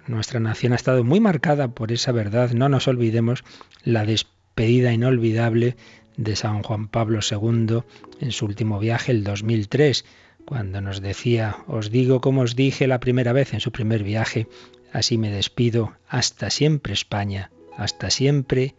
nuestra 0.07 0.39
nación 0.39 0.73
ha 0.73 0.75
estado 0.75 1.03
muy 1.03 1.19
marcada 1.19 1.69
por 1.69 1.91
esa 1.91 2.11
verdad. 2.11 2.51
No 2.51 2.69
nos 2.69 2.87
olvidemos 2.87 3.43
la 3.83 4.05
despedida 4.05 4.93
inolvidable 4.93 5.75
de 6.17 6.35
San 6.35 6.63
Juan 6.63 6.87
Pablo 6.87 7.19
II 7.29 7.81
en 8.19 8.31
su 8.31 8.45
último 8.45 8.79
viaje, 8.79 9.11
el 9.11 9.23
2003, 9.23 10.05
cuando 10.45 10.81
nos 10.81 11.01
decía, 11.01 11.57
os 11.67 11.91
digo 11.91 12.21
como 12.21 12.41
os 12.41 12.55
dije 12.55 12.87
la 12.87 12.99
primera 12.99 13.33
vez 13.33 13.53
en 13.53 13.59
su 13.59 13.71
primer 13.71 14.03
viaje, 14.03 14.47
así 14.91 15.17
me 15.17 15.31
despido, 15.31 15.93
hasta 16.07 16.49
siempre 16.49 16.93
España, 16.93 17.51
hasta 17.77 18.09
siempre 18.09 18.75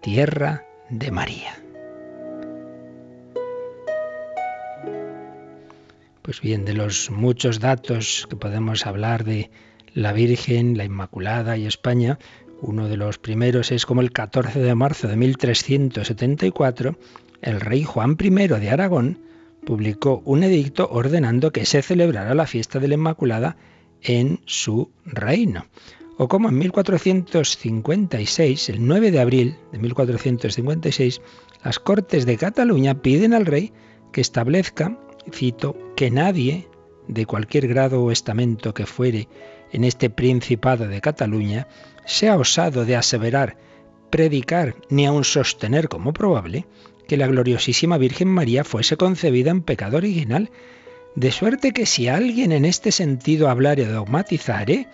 tierra 0.00 0.64
de 0.88 1.10
María. 1.10 1.67
Pues 6.28 6.42
bien, 6.42 6.66
de 6.66 6.74
los 6.74 7.10
muchos 7.10 7.58
datos 7.58 8.26
que 8.28 8.36
podemos 8.36 8.84
hablar 8.84 9.24
de 9.24 9.50
la 9.94 10.12
Virgen, 10.12 10.76
la 10.76 10.84
Inmaculada 10.84 11.56
y 11.56 11.64
España, 11.64 12.18
uno 12.60 12.86
de 12.86 12.98
los 12.98 13.16
primeros 13.16 13.72
es 13.72 13.86
como 13.86 14.02
el 14.02 14.12
14 14.12 14.58
de 14.58 14.74
marzo 14.74 15.08
de 15.08 15.16
1374, 15.16 16.98
el 17.40 17.62
rey 17.62 17.82
Juan 17.82 18.18
I 18.20 18.28
de 18.28 18.68
Aragón 18.68 19.20
publicó 19.64 20.20
un 20.26 20.42
edicto 20.42 20.90
ordenando 20.92 21.50
que 21.50 21.64
se 21.64 21.80
celebrara 21.80 22.34
la 22.34 22.46
fiesta 22.46 22.78
de 22.78 22.88
la 22.88 22.94
Inmaculada 22.96 23.56
en 24.02 24.40
su 24.44 24.90
reino. 25.06 25.64
O 26.18 26.28
como 26.28 26.50
en 26.50 26.58
1456, 26.58 28.68
el 28.68 28.86
9 28.86 29.12
de 29.12 29.20
abril 29.20 29.56
de 29.72 29.78
1456, 29.78 31.22
las 31.64 31.78
Cortes 31.78 32.26
de 32.26 32.36
Cataluña 32.36 33.00
piden 33.00 33.32
al 33.32 33.46
rey 33.46 33.72
que 34.12 34.20
establezca 34.20 34.98
cito, 35.32 35.76
que 35.96 36.10
nadie, 36.10 36.68
de 37.06 37.26
cualquier 37.26 37.68
grado 37.68 38.02
o 38.02 38.10
estamento 38.10 38.74
que 38.74 38.86
fuere 38.86 39.28
en 39.72 39.84
este 39.84 40.10
Principado 40.10 40.88
de 40.88 41.00
Cataluña, 41.00 41.68
sea 42.04 42.36
osado 42.36 42.84
de 42.84 42.96
aseverar, 42.96 43.56
predicar, 44.10 44.74
ni 44.88 45.06
aun 45.06 45.24
sostener 45.24 45.88
como 45.88 46.12
probable 46.12 46.66
que 47.06 47.16
la 47.16 47.26
gloriosísima 47.26 47.98
Virgen 47.98 48.28
María 48.28 48.64
fuese 48.64 48.96
concebida 48.96 49.50
en 49.50 49.62
pecado 49.62 49.96
original, 49.96 50.50
de 51.14 51.32
suerte 51.32 51.72
que 51.72 51.86
si 51.86 52.08
alguien 52.08 52.52
en 52.52 52.64
este 52.64 52.92
sentido 52.92 53.48
hablare 53.48 53.88
o 53.88 53.92
dogmatizare, 53.92 54.88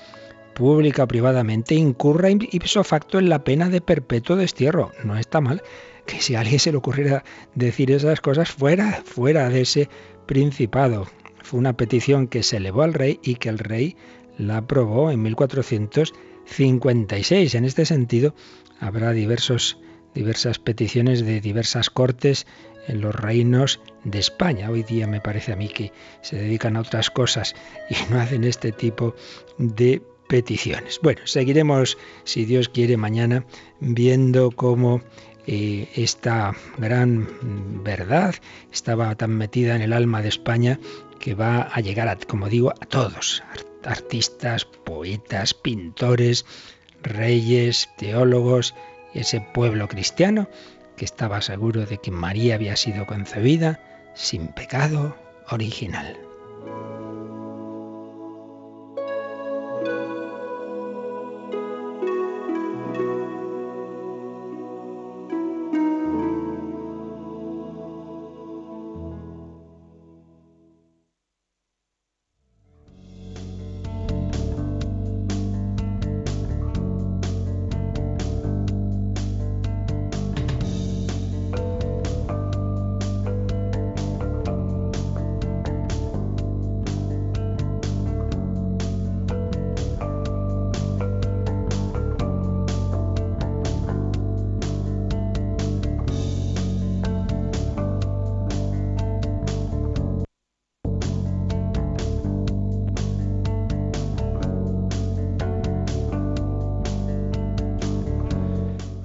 pública 0.54 1.04
o 1.04 1.08
privadamente, 1.08 1.74
incurra 1.74 2.30
ipso 2.30 2.84
facto 2.84 3.18
en 3.18 3.28
la 3.28 3.44
pena 3.44 3.68
de 3.68 3.80
perpetuo 3.80 4.36
destierro. 4.36 4.92
No 5.02 5.18
está 5.18 5.40
mal 5.40 5.62
que 6.06 6.20
si 6.20 6.34
a 6.34 6.40
alguien 6.40 6.60
se 6.60 6.70
le 6.70 6.78
ocurriera 6.78 7.24
decir 7.54 7.90
esas 7.90 8.20
cosas 8.20 8.50
fuera, 8.50 9.02
fuera 9.04 9.48
de 9.48 9.62
ese 9.62 9.88
principado. 10.26 11.06
Fue 11.42 11.60
una 11.60 11.76
petición 11.76 12.28
que 12.28 12.42
se 12.42 12.58
elevó 12.58 12.82
al 12.82 12.94
rey 12.94 13.20
y 13.22 13.34
que 13.36 13.48
el 13.48 13.58
rey 13.58 13.96
la 14.38 14.58
aprobó 14.58 15.10
en 15.10 15.22
1456. 15.22 17.54
En 17.54 17.64
este 17.64 17.84
sentido, 17.84 18.34
habrá 18.80 19.12
diversos, 19.12 19.78
diversas 20.14 20.58
peticiones 20.58 21.24
de 21.24 21.40
diversas 21.40 21.90
cortes 21.90 22.46
en 22.88 23.00
los 23.00 23.14
reinos 23.14 23.80
de 24.04 24.18
España. 24.18 24.70
Hoy 24.70 24.82
día 24.82 25.06
me 25.06 25.20
parece 25.20 25.52
a 25.52 25.56
mí 25.56 25.68
que 25.68 25.92
se 26.22 26.36
dedican 26.36 26.76
a 26.76 26.80
otras 26.80 27.10
cosas 27.10 27.54
y 27.90 27.94
no 28.10 28.20
hacen 28.20 28.44
este 28.44 28.72
tipo 28.72 29.14
de 29.58 30.02
peticiones. 30.28 30.98
Bueno, 31.02 31.20
seguiremos, 31.24 31.98
si 32.24 32.44
Dios 32.44 32.68
quiere, 32.68 32.96
mañana 32.96 33.46
viendo 33.80 34.50
cómo 34.50 35.02
eh, 35.46 35.88
esta 35.94 36.54
gran 36.78 37.82
verdad 37.84 38.34
estaba 38.72 39.14
tan 39.14 39.36
metida 39.36 39.76
en 39.76 39.82
el 39.82 39.92
alma 39.92 40.22
de 40.22 40.28
España 40.28 40.78
que 41.20 41.34
va 41.34 41.62
a 41.62 41.80
llegar, 41.80 42.18
como 42.26 42.48
digo, 42.48 42.70
a 42.70 42.86
todos, 42.86 43.42
artistas, 43.84 44.64
poetas, 44.64 45.54
pintores, 45.54 46.44
reyes, 47.02 47.90
teólogos, 47.96 48.74
ese 49.14 49.40
pueblo 49.40 49.88
cristiano 49.88 50.48
que 50.96 51.04
estaba 51.04 51.40
seguro 51.40 51.86
de 51.86 51.98
que 51.98 52.10
María 52.10 52.54
había 52.54 52.76
sido 52.76 53.06
concebida 53.06 53.80
sin 54.14 54.48
pecado 54.48 55.16
original. 55.50 56.23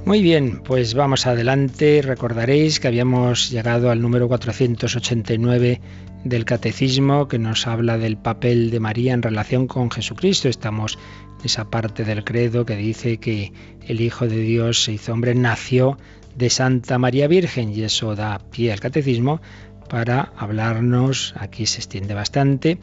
Muy 0.10 0.24
bien, 0.24 0.64
pues 0.66 0.96
vamos 0.96 1.28
adelante. 1.28 2.02
Recordaréis 2.02 2.80
que 2.80 2.88
habíamos 2.88 3.52
llegado 3.52 3.92
al 3.92 4.02
número 4.02 4.28
489 4.28 5.82
del 6.24 6.46
Catecismo 6.46 7.28
que 7.28 7.38
nos 7.38 7.68
habla 7.68 8.00
del 8.00 8.18
papel 8.18 8.72
de 8.72 8.80
María 8.80 9.14
en 9.14 9.22
relación 9.22 9.68
con 9.68 9.92
Jesucristo. 9.92 10.50
Estamos 10.50 10.98
en 11.42 11.46
esa 11.46 11.70
parte 11.70 12.06
del 12.06 12.24
credo 12.24 12.66
que 12.66 12.76
dice 12.76 13.20
que 13.20 13.54
el 13.88 14.02
Hijo 14.02 14.28
de 14.28 14.40
Dios 14.40 14.84
se 14.84 14.94
hizo 14.94 15.14
hombre, 15.14 15.36
nació 15.36 16.00
de 16.36 16.50
Santa 16.50 16.98
María 16.98 17.28
Virgen 17.28 17.70
y 17.70 17.84
eso 17.84 18.16
da 18.16 18.40
pie 18.50 18.72
al 18.72 18.80
Catecismo 18.80 19.42
para 19.90 20.34
hablarnos, 20.38 21.36
aquí 21.38 21.68
se 21.68 21.82
extiende 21.82 22.16
bastante, 22.16 22.80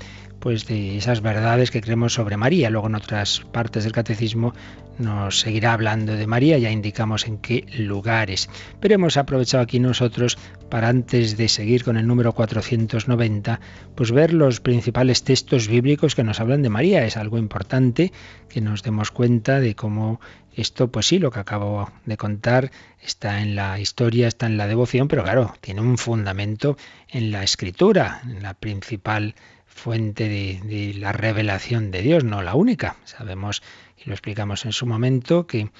pues 0.46 0.64
de 0.68 0.96
esas 0.96 1.22
verdades 1.22 1.72
que 1.72 1.80
creemos 1.80 2.14
sobre 2.14 2.36
María. 2.36 2.70
Luego 2.70 2.86
en 2.86 2.94
otras 2.94 3.40
partes 3.50 3.82
del 3.82 3.92
catecismo 3.92 4.54
nos 4.96 5.40
seguirá 5.40 5.72
hablando 5.72 6.14
de 6.14 6.28
María, 6.28 6.56
ya 6.56 6.70
indicamos 6.70 7.26
en 7.26 7.38
qué 7.38 7.66
lugares. 7.76 8.48
Pero 8.78 8.94
hemos 8.94 9.16
aprovechado 9.16 9.64
aquí 9.64 9.80
nosotros 9.80 10.38
para 10.70 10.88
antes 10.88 11.36
de 11.36 11.48
seguir 11.48 11.82
con 11.82 11.96
el 11.96 12.06
número 12.06 12.32
490, 12.32 13.58
pues 13.96 14.12
ver 14.12 14.32
los 14.32 14.60
principales 14.60 15.24
textos 15.24 15.66
bíblicos 15.66 16.14
que 16.14 16.22
nos 16.22 16.38
hablan 16.38 16.62
de 16.62 16.70
María. 16.70 17.04
Es 17.04 17.16
algo 17.16 17.38
importante 17.38 18.12
que 18.48 18.60
nos 18.60 18.84
demos 18.84 19.10
cuenta 19.10 19.58
de 19.58 19.74
cómo 19.74 20.20
esto, 20.54 20.92
pues 20.92 21.06
sí, 21.06 21.18
lo 21.18 21.32
que 21.32 21.40
acabo 21.40 21.90
de 22.04 22.16
contar 22.16 22.70
está 23.02 23.42
en 23.42 23.56
la 23.56 23.80
historia, 23.80 24.28
está 24.28 24.46
en 24.46 24.58
la 24.58 24.68
devoción, 24.68 25.08
pero 25.08 25.24
claro, 25.24 25.54
tiene 25.60 25.80
un 25.80 25.98
fundamento 25.98 26.76
en 27.08 27.32
la 27.32 27.42
escritura, 27.42 28.22
en 28.24 28.44
la 28.44 28.54
principal 28.54 29.34
fuente 29.76 30.28
de, 30.28 30.94
la 30.94 31.12
revelación 31.12 31.90
de 31.90 32.02
Dios, 32.02 32.24
no 32.24 32.42
la 32.42 32.54
única. 32.54 32.96
Sabemos, 33.04 33.62
y 34.02 34.08
lo 34.08 34.14
explicamos 34.14 34.64
en 34.64 34.72
su 34.72 34.86
momento, 34.86 35.46
que 35.46 35.70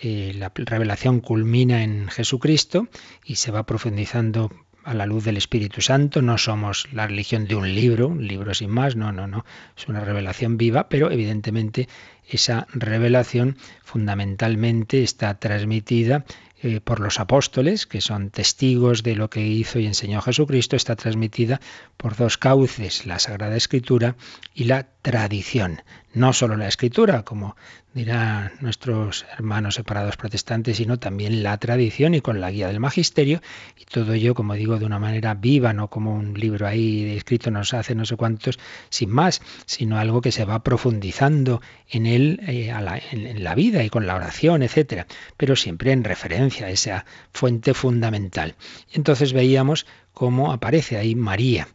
eh, 0.00 0.32
la 0.36 0.52
revelación 0.54 1.20
culmina 1.20 1.82
en 1.82 2.08
Jesucristo 2.08 2.88
y 3.24 3.36
se 3.36 3.50
va 3.50 3.66
profundizando 3.66 4.50
a 4.84 4.94
la 4.94 5.04
luz 5.04 5.24
del 5.24 5.36
Espíritu 5.36 5.82
Santo. 5.82 6.22
No 6.22 6.38
somos 6.38 6.88
la 6.92 7.06
religión 7.06 7.46
de 7.46 7.56
un 7.56 7.74
libro, 7.74 8.08
un 8.08 8.26
libro 8.26 8.54
sin 8.54 8.70
más, 8.70 8.96
no, 8.96 9.12
no, 9.12 9.26
no. 9.26 9.44
Es 9.76 9.88
una 9.88 10.00
revelación 10.00 10.56
viva, 10.56 10.88
pero 10.88 11.10
evidentemente 11.10 11.88
esa 12.28 12.66
revelación 12.72 13.56
fundamentalmente 13.82 15.02
está 15.02 15.38
transmitida 15.38 16.24
eh, 16.62 16.80
por 16.80 17.00
los 17.00 17.20
apóstoles, 17.20 17.86
que 17.86 18.00
son 18.00 18.30
testigos 18.30 19.02
de 19.02 19.16
lo 19.16 19.30
que 19.30 19.46
hizo 19.46 19.78
y 19.78 19.86
enseñó 19.86 20.20
Jesucristo, 20.20 20.76
está 20.76 20.94
transmitida 20.94 21.60
por 21.96 22.16
dos 22.16 22.36
cauces, 22.36 23.06
la 23.06 23.18
Sagrada 23.18 23.56
Escritura 23.56 24.16
y 24.54 24.64
la 24.64 24.88
tradición. 25.02 25.82
No 26.12 26.32
solo 26.32 26.56
la 26.56 26.66
Escritura, 26.66 27.22
como 27.22 27.56
dirán 27.94 28.52
nuestros 28.60 29.26
hermanos 29.32 29.76
separados 29.76 30.16
protestantes, 30.16 30.76
sino 30.76 30.98
también 30.98 31.44
la 31.44 31.56
tradición 31.58 32.14
y 32.14 32.20
con 32.20 32.40
la 32.40 32.50
guía 32.50 32.66
del 32.66 32.80
magisterio, 32.80 33.40
y 33.78 33.84
todo 33.84 34.12
ello, 34.12 34.34
como 34.34 34.54
digo, 34.54 34.78
de 34.78 34.84
una 34.84 34.98
manera 34.98 35.34
viva, 35.34 35.72
no 35.72 35.88
como 35.88 36.14
un 36.14 36.34
libro 36.34 36.66
ahí 36.66 37.16
escrito 37.16 37.52
nos 37.52 37.74
hace 37.74 37.94
no 37.94 38.04
sé 38.04 38.16
cuántos, 38.16 38.58
sin 38.88 39.10
más, 39.10 39.40
sino 39.66 39.98
algo 39.98 40.20
que 40.20 40.32
se 40.32 40.44
va 40.44 40.64
profundizando 40.64 41.62
en 41.88 42.06
él, 42.06 42.40
eh, 42.46 42.72
en, 43.12 43.44
la 43.44 43.54
vida 43.54 43.84
y 43.84 43.90
con 43.90 44.06
la 44.06 44.16
oración, 44.16 44.62
etcétera, 44.62 45.06
pero 45.36 45.54
siempre 45.54 45.92
en 45.92 46.02
referencia 46.02 46.66
a 46.66 46.70
esa 46.70 47.04
fuente 47.32 47.72
fundamental. 47.72 48.56
Y 48.92 48.96
entonces 48.96 49.32
veíamos 49.32 49.86
cómo 50.12 50.52
aparece 50.52 50.96
ahí 50.96 51.14
María 51.14 51.68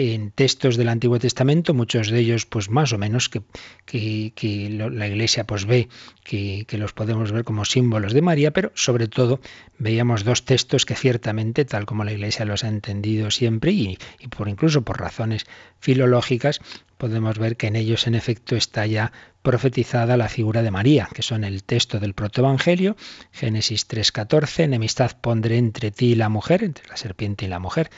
en 0.00 0.30
textos 0.30 0.78
del 0.78 0.88
Antiguo 0.88 1.18
Testamento, 1.18 1.74
muchos 1.74 2.08
de 2.08 2.20
ellos 2.20 2.46
pues 2.46 2.70
más 2.70 2.94
o 2.94 2.98
menos 2.98 3.28
que, 3.28 3.42
que, 3.84 4.70
la 4.70 5.06
Iglesia 5.06 5.44
pues 5.44 5.66
ve 5.66 5.88
que, 6.24 6.64
que, 6.66 6.78
los 6.78 6.94
podemos 6.94 7.32
ver 7.32 7.44
como 7.44 7.66
símbolos 7.66 8.14
de 8.14 8.22
María, 8.22 8.50
pero 8.50 8.72
sobre 8.74 9.08
todo 9.08 9.40
veíamos 9.78 10.24
dos 10.24 10.46
textos 10.46 10.86
que 10.86 10.94
ciertamente, 10.94 11.66
tal 11.66 11.84
como 11.84 12.04
la 12.04 12.12
Iglesia 12.12 12.46
los 12.46 12.64
ha 12.64 12.68
entendido 12.68 13.30
siempre 13.30 13.72
y, 13.72 13.98
por 14.34 14.48
incluso 14.48 14.82
por 14.82 14.98
razones 14.98 15.44
filológicas, 15.80 16.60
podemos 16.96 17.38
ver 17.38 17.58
que 17.58 17.66
en 17.66 17.76
ellos 17.76 18.06
en 18.06 18.14
efecto 18.14 18.56
está 18.56 18.86
ya 18.86 19.12
profetizada 19.42 20.16
la 20.16 20.30
figura 20.30 20.62
de 20.62 20.70
María, 20.70 21.10
que 21.14 21.22
son 21.22 21.44
el 21.44 21.62
texto 21.62 22.00
del 22.00 22.14
protoevangelio, 22.14 22.96
Génesis 23.32 23.86
3:14, 23.86 24.64
enemistad 24.64 25.12
pondré 25.20 25.58
entre 25.58 25.90
ti 25.90 26.12
y 26.12 26.14
la 26.14 26.30
mujer, 26.30 26.64
entre 26.64 26.88
la 26.88 26.96
serpiente 26.96 27.44
y 27.44 27.48
la 27.48 27.58
mujer, 27.58 27.90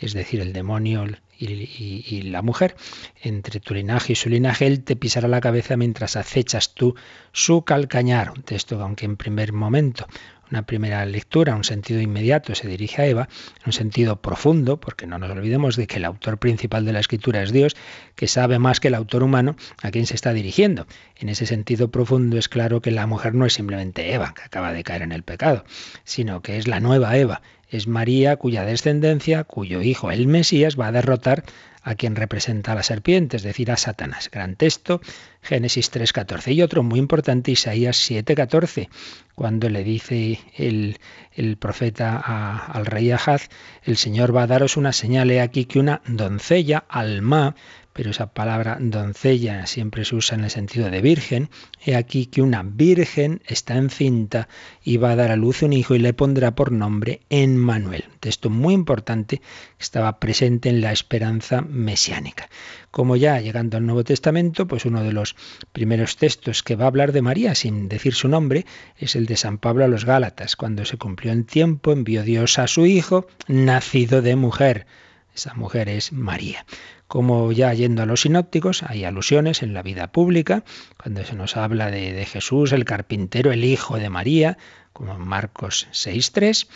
es 0.00 0.14
decir, 0.14 0.40
el 0.40 0.52
demonio 0.52 1.06
y, 1.38 2.22
la 2.22 2.42
mujer, 2.42 2.76
entre 3.22 3.60
tu 3.60 3.74
linaje 3.74 4.12
y 4.12 4.16
su 4.16 4.28
linaje, 4.28 4.66
él 4.66 4.84
te 4.84 4.96
pisará 4.96 5.28
la 5.28 5.40
cabeza 5.40 5.76
mientras 5.76 6.16
acechas 6.16 6.74
tú 6.74 6.94
su 7.32 7.62
calcañar. 7.62 8.30
Un 8.30 8.42
texto 8.42 8.80
aunque 8.80 9.04
en 9.04 9.16
primer 9.16 9.52
momento 9.52 10.06
una 10.50 10.62
primera 10.62 11.04
lectura, 11.06 11.56
un 11.56 11.64
sentido 11.64 12.00
inmediato, 12.00 12.54
se 12.54 12.68
dirige 12.68 13.02
a 13.02 13.06
Eva, 13.06 13.28
un 13.66 13.72
sentido 13.72 14.20
profundo, 14.20 14.78
porque 14.78 15.06
no 15.06 15.18
nos 15.18 15.30
olvidemos 15.30 15.76
de 15.76 15.86
que 15.86 15.96
el 15.96 16.04
autor 16.04 16.38
principal 16.38 16.84
de 16.84 16.92
la 16.92 17.00
escritura 17.00 17.42
es 17.42 17.52
Dios, 17.52 17.74
que 18.14 18.28
sabe 18.28 18.58
más 18.58 18.78
que 18.78 18.88
el 18.88 18.94
autor 18.94 19.22
humano 19.22 19.56
a 19.82 19.90
quien 19.90 20.06
se 20.06 20.14
está 20.14 20.32
dirigiendo. 20.32 20.86
En 21.16 21.28
ese 21.28 21.46
sentido 21.46 21.90
profundo 21.90 22.38
es 22.38 22.48
claro 22.48 22.80
que 22.80 22.90
la 22.90 23.06
mujer 23.06 23.34
no 23.34 23.46
es 23.46 23.54
simplemente 23.54 24.12
Eva, 24.12 24.34
que 24.34 24.42
acaba 24.42 24.72
de 24.72 24.84
caer 24.84 25.02
en 25.02 25.12
el 25.12 25.22
pecado, 25.22 25.64
sino 26.04 26.42
que 26.42 26.58
es 26.58 26.68
la 26.68 26.80
nueva 26.80 27.16
Eva, 27.16 27.42
es 27.70 27.86
María 27.86 28.36
cuya 28.36 28.64
descendencia, 28.64 29.44
cuyo 29.44 29.82
hijo 29.82 30.10
el 30.10 30.26
Mesías 30.26 30.78
va 30.78 30.88
a 30.88 30.92
derrotar 30.92 31.44
a 31.84 31.94
quien 31.96 32.16
representa 32.16 32.72
a 32.72 32.74
la 32.74 32.82
serpiente, 32.82 33.36
es 33.36 33.42
decir, 33.42 33.70
a 33.70 33.76
Satanás. 33.76 34.30
Gran 34.32 34.56
texto, 34.56 35.02
Génesis 35.42 35.92
3.14. 35.92 36.54
Y 36.54 36.62
otro 36.62 36.82
muy 36.82 36.98
importante, 36.98 37.50
Isaías 37.50 38.10
7.14, 38.10 38.88
cuando 39.34 39.68
le 39.68 39.84
dice 39.84 40.40
el, 40.56 40.98
el 41.32 41.58
profeta 41.58 42.16
al 42.16 42.86
rey 42.86 43.10
Ahaz, 43.10 43.50
el 43.82 43.98
Señor 43.98 44.34
va 44.34 44.44
a 44.44 44.46
daros 44.46 44.78
una 44.78 44.94
señal, 44.94 45.30
he 45.30 45.42
aquí 45.42 45.66
que 45.66 45.78
una 45.78 46.00
doncella, 46.06 46.84
Alma, 46.88 47.54
pero 47.94 48.10
esa 48.10 48.26
palabra 48.26 48.76
doncella 48.80 49.66
siempre 49.66 50.04
se 50.04 50.16
usa 50.16 50.36
en 50.36 50.42
el 50.44 50.50
sentido 50.50 50.90
de 50.90 51.00
virgen. 51.00 51.48
He 51.80 51.94
aquí 51.94 52.26
que 52.26 52.42
una 52.42 52.64
virgen 52.64 53.40
está 53.46 53.76
encinta 53.76 54.48
y 54.82 54.96
va 54.96 55.12
a 55.12 55.16
dar 55.16 55.30
a 55.30 55.36
luz 55.36 55.62
un 55.62 55.72
hijo 55.72 55.94
y 55.94 56.00
le 56.00 56.12
pondrá 56.12 56.56
por 56.56 56.72
nombre 56.72 57.20
Emmanuel. 57.30 58.04
texto 58.18 58.50
muy 58.50 58.74
importante 58.74 59.38
que 59.38 59.44
estaba 59.78 60.18
presente 60.18 60.68
en 60.68 60.80
la 60.80 60.90
esperanza 60.90 61.60
mesiánica. 61.60 62.50
Como 62.90 63.14
ya 63.14 63.40
llegando 63.40 63.76
al 63.76 63.86
Nuevo 63.86 64.02
Testamento, 64.02 64.66
pues 64.66 64.84
uno 64.86 65.04
de 65.04 65.12
los 65.12 65.36
primeros 65.72 66.16
textos 66.16 66.64
que 66.64 66.74
va 66.74 66.86
a 66.86 66.88
hablar 66.88 67.12
de 67.12 67.22
María 67.22 67.54
sin 67.54 67.88
decir 67.88 68.14
su 68.14 68.26
nombre 68.26 68.66
es 68.98 69.14
el 69.14 69.26
de 69.26 69.36
San 69.36 69.58
Pablo 69.58 69.84
a 69.84 69.88
los 69.88 70.04
Gálatas. 70.04 70.56
Cuando 70.56 70.84
se 70.84 70.98
cumplió 70.98 71.30
el 71.30 71.46
tiempo, 71.46 71.92
envió 71.92 72.24
Dios 72.24 72.58
a 72.58 72.66
su 72.66 72.86
hijo, 72.86 73.28
nacido 73.46 74.20
de 74.20 74.34
mujer. 74.34 74.86
Esa 75.32 75.54
mujer 75.54 75.88
es 75.88 76.12
María 76.12 76.64
como 77.08 77.52
ya 77.52 77.72
yendo 77.74 78.02
a 78.02 78.06
los 78.06 78.22
sinópticos, 78.22 78.82
hay 78.82 79.04
alusiones 79.04 79.62
en 79.62 79.74
la 79.74 79.82
vida 79.82 80.10
pública, 80.10 80.64
cuando 81.00 81.24
se 81.24 81.34
nos 81.34 81.56
habla 81.56 81.90
de, 81.90 82.24
Jesús, 82.24 82.72
el 82.72 82.84
carpintero, 82.84 83.52
el 83.52 83.64
hijo 83.64 83.98
de 83.98 84.10
María, 84.10 84.58
como 84.92 85.14
en 85.14 85.20
Marcos 85.20 85.88
6.3, 85.92 86.66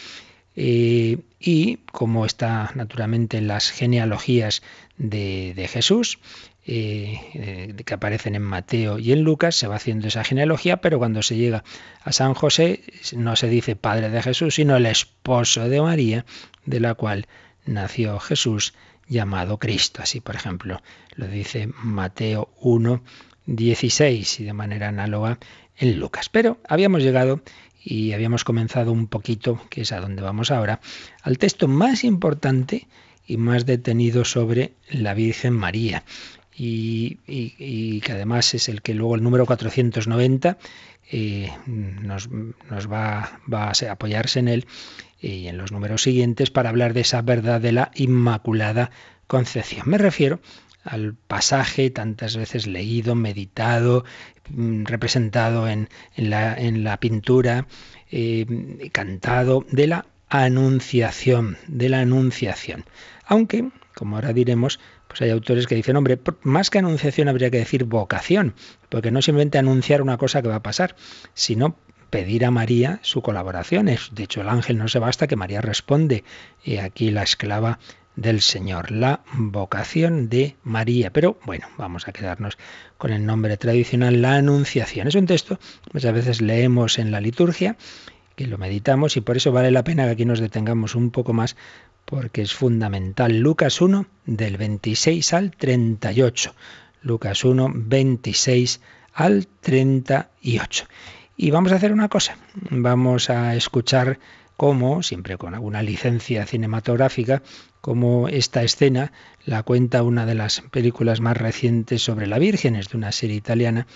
eh, 0.56 1.18
y 1.40 1.76
como 1.92 2.26
está 2.26 2.72
naturalmente 2.74 3.38
en 3.38 3.48
las 3.48 3.70
genealogías 3.70 4.62
de, 4.96 5.68
Jesús, 5.70 6.18
eh, 6.66 7.18
eh, 7.34 7.74
que 7.86 7.94
aparecen 7.94 8.34
en 8.34 8.42
Mateo 8.42 8.98
y 8.98 9.12
en 9.12 9.22
Lucas, 9.22 9.56
se 9.56 9.68
va 9.68 9.76
haciendo 9.76 10.08
esa 10.08 10.24
genealogía, 10.24 10.78
pero 10.78 10.98
cuando 10.98 11.22
se 11.22 11.36
llega 11.36 11.64
a 12.02 12.12
San 12.12 12.34
José 12.34 12.82
no 13.16 13.36
se 13.36 13.48
dice 13.48 13.76
padre 13.76 14.10
de 14.10 14.22
Jesús, 14.22 14.56
sino 14.56 14.76
el 14.76 14.86
esposo 14.86 15.68
de 15.68 15.80
María, 15.80 16.26
de 16.66 16.80
la 16.80 16.94
cual 16.94 17.26
nació 17.64 18.18
Jesús 18.18 18.74
llamado 19.08 19.58
Cristo. 19.58 20.02
Así, 20.02 20.20
por 20.20 20.36
ejemplo, 20.36 20.80
lo 21.14 21.26
dice 21.26 21.68
Mateo 21.82 22.50
1, 22.60 23.02
16 23.46 24.40
y 24.40 24.44
de 24.44 24.52
manera 24.52 24.88
análoga 24.88 25.38
en 25.76 25.98
Lucas. 25.98 26.28
Pero 26.28 26.58
habíamos 26.68 27.02
llegado 27.02 27.40
y 27.82 28.12
habíamos 28.12 28.44
comenzado 28.44 28.92
un 28.92 29.06
poquito, 29.06 29.60
que 29.70 29.82
es 29.82 29.92
a 29.92 30.00
donde 30.00 30.22
vamos 30.22 30.50
ahora, 30.50 30.80
al 31.22 31.38
texto 31.38 31.68
más 31.68 32.04
importante 32.04 32.86
y 33.26 33.36
más 33.36 33.66
detenido 33.66 34.24
sobre 34.24 34.72
la 34.90 35.14
Virgen 35.14 35.54
María. 35.54 36.04
Y, 36.60 38.00
que 38.00 38.12
además 38.12 38.52
es 38.54 38.68
el 38.68 38.82
que 38.82 38.92
luego 38.92 39.14
el 39.14 39.22
número 39.22 39.46
490 39.46 40.58
eh, 41.10 41.52
nos, 41.66 42.28
nos 42.30 42.90
va, 42.90 43.40
va, 43.52 43.68
a 43.68 43.92
apoyarse 43.92 44.40
en 44.40 44.48
él 44.48 44.66
y 45.20 45.48
en 45.48 45.56
los 45.56 45.72
números 45.72 46.02
siguientes 46.02 46.50
para 46.50 46.70
hablar 46.70 46.94
de 46.94 47.00
esa 47.00 47.22
verdad 47.22 47.60
de 47.60 47.72
la 47.72 47.90
Inmaculada 47.94 48.90
Concepción. 49.26 49.88
Me 49.88 49.98
refiero 49.98 50.40
al 50.84 51.14
pasaje 51.14 51.90
tantas 51.90 52.36
veces 52.36 52.66
leído, 52.66 53.14
meditado, 53.14 54.04
mm, 54.50 54.84
representado 54.84 55.68
en, 55.68 55.88
la, 56.16 56.54
en 56.54 56.84
la, 56.84 56.98
pintura, 56.98 57.66
eh, 58.10 58.46
cantado, 58.92 59.66
de 59.70 59.86
la 59.86 60.06
anunciación, 60.28 61.58
de 61.66 61.88
la 61.88 62.00
anunciación. 62.00 62.84
Aunque, 63.26 63.68
como 63.94 64.16
ahora 64.16 64.32
diremos, 64.32 64.80
pues 65.08 65.22
hay 65.22 65.30
autores 65.30 65.66
que 65.66 65.74
dicen, 65.74 65.96
hombre, 65.96 66.18
más 66.42 66.70
que 66.70 66.78
anunciación 66.78 67.28
habría 67.28 67.50
que 67.50 67.58
decir 67.58 67.84
vocación, 67.84 68.54
porque 68.88 69.10
no 69.10 69.20
simplemente 69.20 69.58
anunciar 69.58 70.00
una 70.00 70.16
cosa 70.16 70.42
que 70.42 70.48
va 70.48 70.56
a 70.56 70.62
pasar, 70.62 70.96
sino 71.34 71.76
pedir 72.10 72.44
a 72.44 72.50
María 72.50 73.00
su 73.02 73.22
colaboración. 73.22 73.86
De 73.86 74.22
hecho, 74.22 74.40
el 74.40 74.48
ángel 74.48 74.78
no 74.78 74.88
se 74.88 74.98
basta 74.98 75.26
que 75.26 75.36
María 75.36 75.60
responde. 75.60 76.24
Y 76.64 76.78
aquí 76.78 77.10
la 77.10 77.22
esclava 77.22 77.78
del 78.16 78.40
Señor, 78.40 78.90
la 78.90 79.20
vocación 79.34 80.28
de 80.28 80.56
María. 80.64 81.12
Pero 81.12 81.38
bueno, 81.44 81.68
vamos 81.76 82.08
a 82.08 82.12
quedarnos 82.12 82.58
con 82.96 83.12
el 83.12 83.24
nombre 83.24 83.56
tradicional, 83.56 84.20
la 84.20 84.34
Anunciación. 84.34 85.06
Es 85.06 85.14
un 85.14 85.26
texto 85.26 85.56
que 85.56 85.90
muchas 85.92 86.12
veces 86.12 86.40
leemos 86.40 86.98
en 86.98 87.12
la 87.12 87.20
liturgia, 87.20 87.76
que 88.34 88.46
lo 88.46 88.58
meditamos 88.58 89.16
y 89.16 89.20
por 89.20 89.36
eso 89.36 89.52
vale 89.52 89.70
la 89.70 89.84
pena 89.84 90.04
que 90.04 90.10
aquí 90.10 90.24
nos 90.24 90.40
detengamos 90.40 90.94
un 90.94 91.10
poco 91.10 91.32
más 91.32 91.56
porque 92.04 92.42
es 92.42 92.54
fundamental. 92.54 93.38
Lucas 93.38 93.80
1 93.80 94.06
del 94.26 94.56
26 94.56 95.32
al 95.34 95.50
38. 95.52 96.54
Lucas 97.02 97.44
1, 97.44 97.70
26 97.74 98.80
al 99.12 99.46
38. 99.60 100.86
Y 101.40 101.52
vamos 101.52 101.70
a 101.70 101.76
hacer 101.76 101.92
una 101.92 102.08
cosa, 102.08 102.36
vamos 102.68 103.30
a 103.30 103.54
escuchar 103.54 104.18
cómo, 104.56 105.04
siempre 105.04 105.38
con 105.38 105.54
alguna 105.54 105.82
licencia 105.84 106.44
cinematográfica, 106.44 107.44
cómo 107.80 108.26
esta 108.26 108.64
escena 108.64 109.12
la 109.44 109.62
cuenta 109.62 110.02
una 110.02 110.26
de 110.26 110.34
las 110.34 110.62
películas 110.62 111.20
más 111.20 111.36
recientes 111.36 112.02
sobre 112.02 112.26
la 112.26 112.40
Virgen, 112.40 112.74
es 112.74 112.88
de 112.88 112.96
una 112.96 113.12
serie 113.12 113.36
italiana 113.36 113.86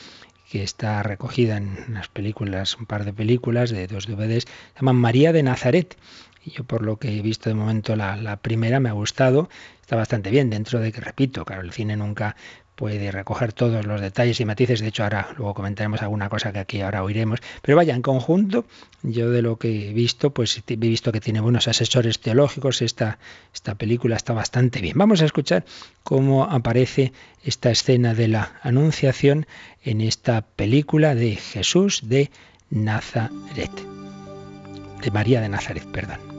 que 0.52 0.62
está 0.62 1.02
recogida 1.02 1.56
en 1.56 1.78
unas 1.88 2.06
películas, 2.06 2.76
un 2.76 2.86
par 2.86 3.04
de 3.04 3.12
películas 3.12 3.70
de 3.70 3.88
dos 3.88 4.06
DVDs, 4.06 4.44
se 4.44 4.76
llaman 4.76 4.96
María 4.96 5.32
de 5.32 5.42
Nazaret. 5.42 5.96
Yo 6.44 6.62
por 6.62 6.82
lo 6.82 6.98
que 6.98 7.18
he 7.18 7.22
visto 7.22 7.50
de 7.50 7.54
momento 7.54 7.96
la, 7.96 8.16
la 8.16 8.36
primera 8.36 8.78
me 8.78 8.88
ha 8.88 8.92
gustado, 8.92 9.48
está 9.80 9.96
bastante 9.96 10.30
bien, 10.30 10.48
dentro 10.48 10.78
de 10.78 10.92
que, 10.92 11.00
repito, 11.00 11.44
claro, 11.44 11.62
el 11.62 11.72
cine 11.72 11.96
nunca 11.96 12.36
puede 12.74 13.12
recoger 13.12 13.52
todos 13.52 13.86
los 13.86 14.00
detalles 14.00 14.40
y 14.40 14.44
matices. 14.44 14.80
De 14.80 14.88
hecho, 14.88 15.02
ahora 15.02 15.28
luego 15.36 15.54
comentaremos 15.54 16.02
alguna 16.02 16.28
cosa 16.28 16.52
que 16.52 16.58
aquí 16.58 16.80
ahora 16.80 17.02
oiremos. 17.02 17.40
Pero 17.60 17.76
vaya, 17.76 17.94
en 17.94 18.02
conjunto, 18.02 18.64
yo 19.02 19.30
de 19.30 19.42
lo 19.42 19.58
que 19.58 19.90
he 19.90 19.92
visto, 19.92 20.30
pues 20.30 20.62
he 20.66 20.76
visto 20.76 21.12
que 21.12 21.20
tiene 21.20 21.40
buenos 21.40 21.68
asesores 21.68 22.20
teológicos. 22.20 22.82
Esta, 22.82 23.18
esta 23.54 23.74
película 23.74 24.16
está 24.16 24.32
bastante 24.32 24.80
bien. 24.80 24.96
Vamos 24.96 25.22
a 25.22 25.26
escuchar 25.26 25.64
cómo 26.02 26.44
aparece 26.44 27.12
esta 27.44 27.70
escena 27.70 28.14
de 28.14 28.28
la 28.28 28.60
Anunciación 28.62 29.46
en 29.82 30.00
esta 30.00 30.42
película 30.42 31.14
de 31.14 31.36
Jesús 31.36 32.08
de 32.08 32.30
Nazaret. 32.70 33.72
De 35.02 35.10
María 35.10 35.40
de 35.40 35.48
Nazaret, 35.48 35.84
perdón. 35.92 36.31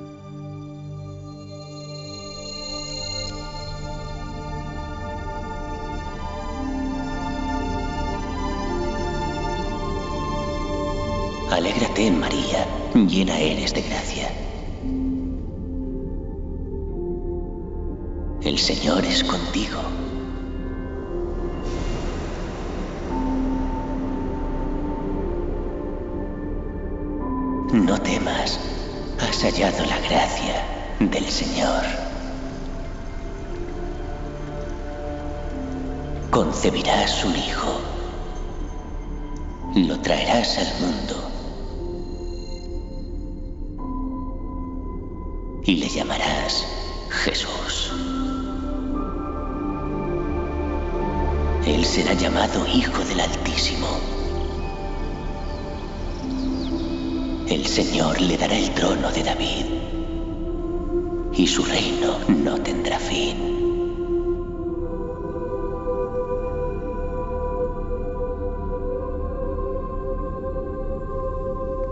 Alégrate, 11.54 12.10
María, 12.10 12.66
llena 12.96 13.38
eres 13.38 13.76
de 13.76 13.84
gracia. 13.84 14.28
El 18.42 18.58
Señor 18.58 19.06
es 19.06 19.24
contigo. 19.24 19.80
No 27.72 28.02
temas, 28.02 28.60
has 29.20 29.44
hallado 29.44 29.86
la 29.86 30.00
gracia 30.00 30.66
del 31.02 31.26
Señor. 31.26 31.84
Concebirás 36.32 37.24
un 37.24 37.36
hijo. 37.36 37.80
Lo 39.76 40.00
traerás 40.00 40.58
al 40.58 40.82
mundo 40.82 41.33
y 45.66 45.76
le 45.78 45.88
llamarás 45.88 46.66
Jesús. 47.10 47.92
Él 51.66 51.86
será 51.86 52.14
llamado 52.14 52.68
Hijo 52.68 53.04
del 53.06 53.22
Altísimo. 53.22 53.88
El 57.48 57.66
Señor 57.66 58.20
le 58.20 58.38
dará 58.38 58.58
el 58.58 58.74
trono 58.74 59.12
de 59.12 59.24
David 59.24 59.66
y 61.34 61.48
su 61.48 61.64
reino 61.64 62.20
no 62.28 62.58
tendrá 62.62 63.00
fin. 63.00 63.38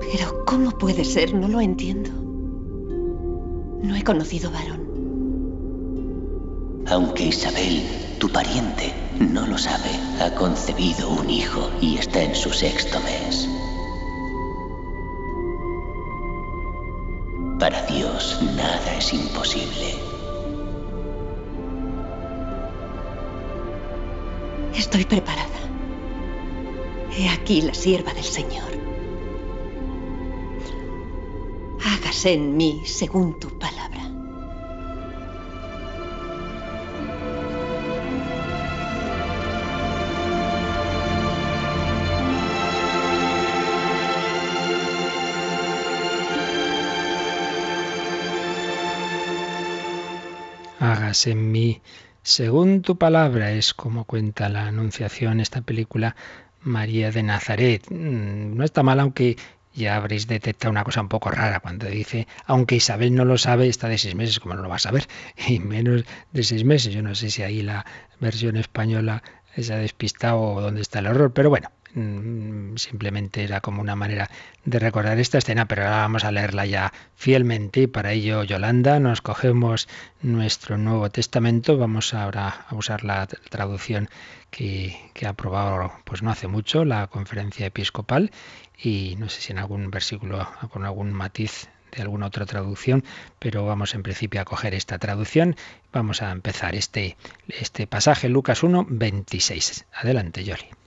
Pero 0.02 0.46
¿cómo 0.46 0.72
puede 0.72 1.06
ser? 1.06 1.34
No 1.34 1.48
lo 1.48 1.62
entiendo. 1.62 2.31
No 3.84 3.96
he 3.96 4.04
conocido 4.04 4.52
varón. 4.52 4.82
Aunque 6.88 7.28
Isabel, 7.28 7.84
tu 8.20 8.30
pariente, 8.30 8.94
no 9.20 9.48
lo 9.48 9.58
sabe, 9.58 9.90
ha 10.20 10.34
concebido 10.36 11.10
un 11.10 11.30
hijo 11.30 11.70
y 11.82 11.98
está 11.98 12.22
en 12.24 12.36
su 12.36 12.52
sexto 12.52 13.00
mes. 13.02 13.48
Para 17.60 17.86
Dios 17.86 18.40
nada 18.56 18.96
es 18.98 19.14
imposible. 19.14 19.96
Estoy 24.76 25.06
preparada. 25.06 25.48
He 27.16 27.30
aquí 27.30 27.62
la 27.62 27.74
sierva 27.74 28.14
del 28.14 28.24
Señor. 28.24 28.72
Hágase 31.86 32.34
en 32.34 32.58
mí 32.58 32.82
según 32.86 33.40
tu 33.40 33.50
palabra. 33.50 33.71
En 51.26 51.52
mí 51.52 51.82
según 52.24 52.84
tu 52.84 52.98
palabra, 52.98 53.52
es 53.52 53.74
como 53.74 54.06
cuenta 54.06 54.48
la 54.48 54.68
Anunciación, 54.68 55.40
esta 55.40 55.62
película 55.62 56.16
María 56.62 57.12
de 57.12 57.24
Nazaret. 57.24 57.84
Mm, 57.90 58.56
no 58.56 58.64
está 58.64 58.84
mal, 58.84 59.00
aunque 59.00 59.38
ya 59.74 59.96
habréis 59.96 60.28
detectado 60.28 60.70
una 60.72 60.84
cosa 60.84 61.02
un 61.02 61.10
poco 61.10 61.32
rara 61.32 61.62
cuando 61.62 61.88
dice, 61.88 62.28
aunque 62.46 62.76
Isabel 62.76 63.16
no 63.16 63.26
lo 63.26 63.40
sabe, 63.40 63.68
está 63.68 63.88
de 63.88 63.98
seis 63.98 64.14
meses, 64.14 64.40
como 64.40 64.54
no 64.54 64.62
lo 64.62 64.70
va 64.70 64.76
a 64.76 64.80
saber, 64.80 65.08
y 65.48 65.60
menos 65.60 66.06
de 66.32 66.44
seis 66.44 66.64
meses. 66.64 66.94
Yo 66.94 67.02
no 67.02 67.16
sé 67.16 67.32
si 67.32 67.42
ahí 67.42 67.64
la 67.64 67.86
versión 68.20 68.56
española 68.56 69.24
se 69.58 69.74
ha 69.74 69.78
despistado 69.78 70.40
o 70.40 70.62
dónde 70.62 70.82
está 70.82 71.00
el 71.00 71.08
error, 71.08 71.34
pero 71.34 71.50
bueno, 71.50 71.72
simplemente 72.76 73.44
era 73.44 73.62
como 73.62 73.82
una 73.82 73.96
manera 73.96 74.30
de 74.66 74.80
recordar 74.80 75.20
esta 75.20 75.38
escena, 75.38 75.68
pero 75.68 75.84
ahora 75.84 75.98
vamos 75.98 76.24
a 76.24 76.32
leerla 76.32 76.66
ya 76.66 76.94
fielmente 77.16 77.82
y 77.82 77.88
para 77.88 78.14
ello, 78.14 78.44
Yolanda, 78.44 79.00
nos 79.00 79.22
cogemos 79.22 79.88
nuestro 80.22 80.78
Nuevo 80.78 81.10
Testamento, 81.10 81.78
vamos 81.78 82.14
ahora 82.14 82.66
a 82.68 82.76
usar 82.76 83.04
la 83.04 83.28
traducción 83.28 84.10
que, 84.50 84.98
que 85.14 85.26
ha 85.26 85.30
aprobado 85.30 85.92
pues 86.04 86.22
no 86.22 86.32
hace 86.32 86.48
mucho 86.48 86.86
la 86.86 87.08
conferencia 87.08 87.66
episcopal 87.66 88.32
y 88.82 89.16
no 89.18 89.30
sé 89.30 89.42
si 89.42 89.52
en 89.52 89.60
algún 89.60 89.92
versículo 89.92 90.48
con 90.70 90.86
algún 90.86 91.14
matiz 91.14 91.70
de 91.92 92.02
alguna 92.02 92.28
otra 92.28 92.46
traducción, 92.46 93.04
pero 93.40 93.66
vamos 93.66 93.94
en 93.96 94.04
principio 94.04 94.42
a 94.42 94.46
coger 94.46 94.74
esta 94.74 94.98
traducción. 94.98 95.56
Vamos 95.92 96.22
a 96.22 96.32
empezar 96.32 96.76
este, 96.76 97.18
este 97.50 97.86
pasaje, 97.86 98.30
Lucas 98.30 98.64
1, 98.64 98.86
26. 98.90 99.86
Adelante, 99.94 100.44
Yoli. 100.44 100.81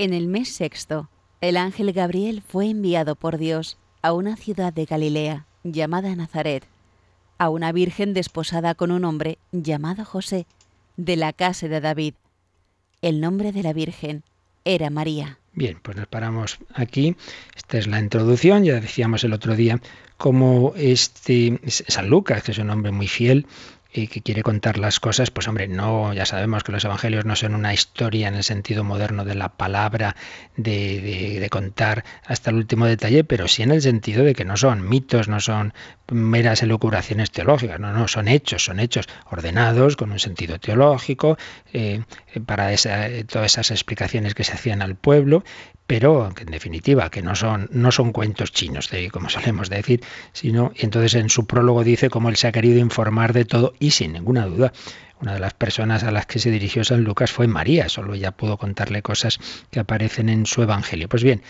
En 0.00 0.14
el 0.14 0.28
mes 0.28 0.48
sexto, 0.54 1.10
el 1.42 1.58
ángel 1.58 1.92
Gabriel 1.92 2.40
fue 2.40 2.70
enviado 2.70 3.16
por 3.16 3.36
Dios 3.36 3.76
a 4.00 4.14
una 4.14 4.34
ciudad 4.34 4.72
de 4.72 4.86
Galilea 4.86 5.44
llamada 5.62 6.16
Nazaret, 6.16 6.64
a 7.36 7.50
una 7.50 7.70
virgen 7.70 8.14
desposada 8.14 8.74
con 8.74 8.92
un 8.92 9.04
hombre 9.04 9.36
llamado 9.52 10.06
José, 10.06 10.46
de 10.96 11.16
la 11.16 11.34
casa 11.34 11.68
de 11.68 11.82
David. 11.82 12.14
El 13.02 13.20
nombre 13.20 13.52
de 13.52 13.62
la 13.62 13.74
virgen 13.74 14.22
era 14.64 14.88
María. 14.88 15.38
Bien, 15.52 15.78
pues 15.82 15.98
nos 15.98 16.06
paramos 16.06 16.60
aquí. 16.72 17.14
Esta 17.54 17.76
es 17.76 17.86
la 17.86 18.00
introducción. 18.00 18.64
Ya 18.64 18.80
decíamos 18.80 19.22
el 19.24 19.34
otro 19.34 19.54
día 19.54 19.82
cómo 20.16 20.72
este 20.76 21.60
San 21.66 22.08
Lucas, 22.08 22.42
que 22.42 22.52
es 22.52 22.58
un 22.58 22.70
hombre 22.70 22.90
muy 22.90 23.06
fiel, 23.06 23.46
y 23.92 24.06
que 24.06 24.20
quiere 24.22 24.42
contar 24.42 24.78
las 24.78 25.00
cosas, 25.00 25.30
pues 25.30 25.48
hombre, 25.48 25.66
no, 25.66 26.12
ya 26.12 26.24
sabemos 26.24 26.62
que 26.62 26.72
los 26.72 26.84
evangelios 26.84 27.24
no 27.24 27.34
son 27.34 27.54
una 27.54 27.74
historia 27.74 28.28
en 28.28 28.34
el 28.34 28.44
sentido 28.44 28.84
moderno 28.84 29.24
de 29.24 29.34
la 29.34 29.48
palabra, 29.48 30.14
de, 30.56 31.38
de, 31.40 31.50
contar 31.50 32.04
hasta 32.24 32.50
el 32.50 32.56
último 32.56 32.86
detalle, 32.86 33.24
pero 33.24 33.48
sí 33.48 33.62
en 33.62 33.72
el 33.72 33.82
sentido 33.82 34.24
de 34.24 34.34
que 34.34 34.44
no 34.44 34.56
son 34.56 34.88
mitos, 34.88 35.28
no 35.28 35.40
son 35.40 35.74
meras 36.10 36.62
elucubraciones 36.62 37.30
teológicas, 37.32 37.80
no, 37.80 37.92
no, 37.92 38.06
son 38.06 38.28
hechos, 38.28 38.64
son 38.64 38.78
hechos 38.78 39.08
ordenados 39.30 39.96
con 39.96 40.12
un 40.12 40.18
sentido 40.18 40.60
teológico, 40.60 41.36
eh, 41.72 42.02
para 42.46 42.72
esa, 42.72 43.08
todas 43.26 43.52
esas 43.52 43.72
explicaciones 43.72 44.34
que 44.34 44.44
se 44.44 44.52
hacían 44.52 44.82
al 44.82 44.94
pueblo, 44.94 45.42
pero 45.90 46.28
en 46.38 46.46
definitiva 46.52 47.10
que 47.10 47.20
no 47.20 47.34
son 47.34 47.68
no 47.72 47.90
son 47.90 48.12
cuentos 48.12 48.52
chinos 48.52 48.90
de 48.90 49.10
como 49.10 49.28
solemos 49.28 49.68
decir 49.68 50.00
sino 50.32 50.70
entonces 50.76 51.16
en 51.16 51.28
su 51.28 51.48
prólogo 51.48 51.82
dice 51.82 52.10
cómo 52.10 52.28
él 52.28 52.36
se 52.36 52.46
ha 52.46 52.52
querido 52.52 52.78
informar 52.78 53.32
de 53.32 53.44
todo 53.44 53.74
y 53.80 53.90
sin 53.90 54.12
ninguna 54.12 54.46
duda 54.46 54.72
una 55.20 55.34
de 55.34 55.40
las 55.40 55.54
personas 55.54 56.02
a 56.02 56.10
las 56.10 56.26
que 56.26 56.38
se 56.38 56.50
dirigió 56.50 56.82
San 56.84 57.04
Lucas 57.04 57.30
fue 57.30 57.46
María, 57.46 57.88
solo 57.88 58.14
ella 58.14 58.32
pudo 58.32 58.56
contarle 58.56 59.02
cosas 59.02 59.38
que 59.70 59.80
aparecen 59.80 60.28
en 60.28 60.46
su 60.46 60.62
Evangelio. 60.62 61.08
Pues 61.08 61.22
bien, 61.22 61.42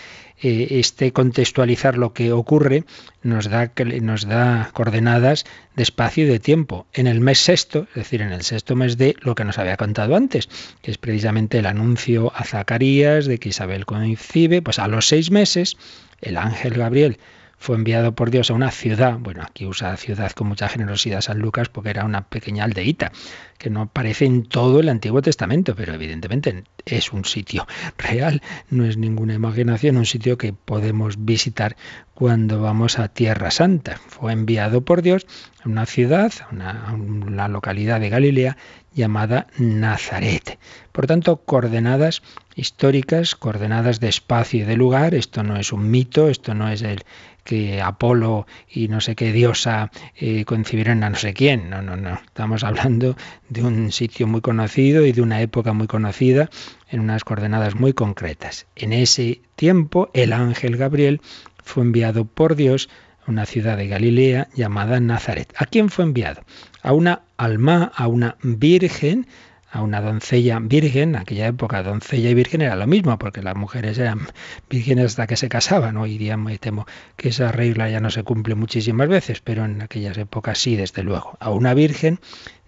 eh, 0.43 0.67
este 0.71 1.13
contextualizar 1.13 1.97
lo 1.97 2.13
que 2.13 2.33
ocurre 2.33 2.85
nos 3.23 3.49
da, 3.49 3.73
nos 4.01 4.27
da 4.27 4.71
coordenadas 4.73 5.45
de 5.77 5.83
espacio 5.83 6.25
y 6.25 6.29
de 6.29 6.41
tiempo. 6.41 6.87
En 6.93 7.07
el 7.07 7.21
mes 7.21 7.39
sexto, 7.39 7.87
es 7.91 7.95
decir, 7.95 8.23
en 8.23 8.33
el 8.33 8.43
sexto 8.43 8.75
mes 8.75 8.97
de 8.97 9.15
lo 9.21 9.35
que 9.35 9.45
nos 9.45 9.59
había 9.59 9.77
contado 9.77 10.17
antes, 10.17 10.49
que 10.83 10.91
es 10.91 10.99
precisamente 10.99 11.59
el 11.59 11.67
anuncio 11.67 12.33
a 12.35 12.45
Zacarías 12.45 13.27
de 13.27 13.39
que 13.39 13.51
Isabel 13.51 13.87
coincide, 13.87 14.63
pues 14.63 14.79
a 14.79 14.89
los 14.89 15.07
seis 15.07 15.31
meses 15.31 15.77
el 16.21 16.37
ángel 16.37 16.75
Gabriel 16.75 17.19
fue 17.61 17.77
enviado 17.77 18.15
por 18.15 18.31
Dios 18.31 18.51
a 18.51 18.55
una 18.55 18.71
ciudad, 18.71 19.19
bueno, 19.19 19.43
aquí 19.43 19.67
usa 19.67 19.95
ciudad 19.99 20.33
con 20.33 20.49
mucha 20.49 20.67
generosidad 20.67 21.21
San 21.21 21.41
Lucas 21.41 21.69
porque 21.69 21.91
era 21.91 22.07
una 22.07 22.27
pequeña 22.27 22.65
aldeíta, 22.65 23.13
que 23.59 23.69
no 23.69 23.83
aparece 23.83 24.25
en 24.25 24.45
todo 24.45 24.81
el 24.81 24.89
Antiguo 24.89 25.21
Testamento, 25.21 25.77
pero 25.77 25.93
evidentemente 25.93 26.65
es 26.87 27.13
un 27.13 27.27
sitio 27.27 27.67
real, 27.99 28.41
no 28.71 28.87
es 28.87 28.97
ninguna 28.97 29.35
imaginación, 29.35 29.99
un 29.99 30.07
sitio 30.07 30.39
que 30.39 30.55
podemos 30.55 31.23
visitar 31.27 31.77
cuando 32.15 32.63
vamos 32.63 32.99
a 32.99 33.09
Tierra 33.09 33.51
Santa. 33.51 33.99
Fue 34.09 34.33
enviado 34.33 34.83
por 34.83 35.03
Dios 35.03 35.27
a 35.63 35.69
una 35.69 35.85
ciudad, 35.85 36.33
a 36.51 36.95
una, 36.95 37.49
localidad 37.49 38.01
de 38.01 38.09
Galilea 38.09 38.57
llamada 38.95 39.47
Nazaret. 39.59 40.59
Por 40.93 41.07
tanto, 41.07 41.37
coordenadas 41.39 42.23
históricas, 42.57 43.37
coordenadas 43.37 44.01
de 44.01 44.09
espacio 44.09 44.61
y 44.61 44.65
de 44.65 44.77
lugar, 44.77 45.15
esto 45.15 45.43
no 45.43 45.57
es 45.57 45.73
un 45.73 45.91
mito, 45.91 46.29
esto 46.29 46.55
no 46.55 46.69
es 46.69 46.83
el, 46.83 47.05
que 47.51 47.83
Apolo 47.83 48.47
y 48.69 48.87
no 48.87 49.01
sé 49.01 49.17
qué 49.17 49.33
diosa 49.33 49.91
eh, 50.15 50.45
concibieron 50.45 51.03
a 51.03 51.11
no 51.11 51.17
sé 51.17 51.35
quién. 51.35 51.69
No, 51.69 51.83
no, 51.83 51.97
no. 51.97 52.15
Estamos 52.25 52.63
hablando 52.63 53.17
de 53.49 53.65
un 53.65 53.91
sitio 53.91 54.29
muy 54.29 54.41
conocido 54.41 55.05
y 55.05 55.11
de 55.11 55.21
una 55.21 55.41
época 55.41 55.73
muy 55.73 55.89
conocida 55.89 56.49
en 56.91 57.01
unas 57.01 57.25
coordenadas 57.25 57.75
muy 57.75 57.93
concretas. 57.93 58.69
En 58.77 58.93
ese 58.93 59.43
tiempo, 59.57 60.11
el 60.15 60.33
ángel 60.33 60.77
Gabriel 60.77 61.21
fue 61.65 61.83
enviado 61.83 62.25
por 62.25 62.55
Dios 62.55 62.89
a 63.27 63.33
una 63.33 63.47
ciudad 63.47 63.77
de 63.77 63.89
Galilea 63.89 64.47
llamada 64.55 65.01
Nazaret. 65.01 65.53
¿A 65.57 65.67
quién 65.67 65.89
fue 65.89 66.05
enviado? 66.05 66.43
A 66.83 66.93
una 66.93 67.23
alma, 67.37 67.91
a 67.97 68.07
una 68.07 68.37
virgen, 68.45 69.27
a 69.71 69.83
una 69.83 70.01
doncella 70.01 70.59
virgen, 70.61 71.11
en 71.11 71.17
aquella 71.17 71.47
época 71.47 71.83
doncella 71.83 72.31
y 72.31 72.35
virgen 72.35 72.63
era 72.63 72.75
lo 72.77 72.87
mismo, 72.87 73.17
porque 73.19 73.43
las 73.43 73.55
mujeres 73.55 73.99
eran 73.99 74.27
vírgenes 74.69 75.07
hasta 75.07 75.27
que 75.27 75.37
se 75.37 75.49
casaban. 75.49 75.97
Hoy 75.97 76.19
día 76.19 76.37
me 76.37 76.59
temo 76.59 76.87
que 77.17 77.29
esa 77.29 77.53
regla 77.53 77.89
ya 77.89 78.01
no 78.01 78.11
se 78.11 78.25
cumple 78.25 78.57
muchísimas 78.57 79.09
veces, 79.09 79.41
pero 79.41 79.65
en 79.65 79.81
aquellas 79.81 80.19
épocas 80.19 80.59
sí, 80.59 80.77
desde 80.77 81.03
luego. 81.03 81.37
A 81.41 81.51
una 81.51 81.75
virgen 81.75 82.19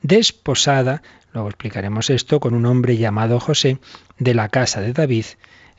desposada, 0.03 1.03
luego 1.33 1.49
explicaremos 1.49 2.09
esto, 2.11 2.38
con 2.38 2.55
un 2.55 2.67
hombre 2.67 2.97
llamado 2.97 3.41
José, 3.41 3.79
de 4.19 4.35
la 4.35 4.49
casa 4.49 4.81
de 4.81 4.93
David, 4.93 5.27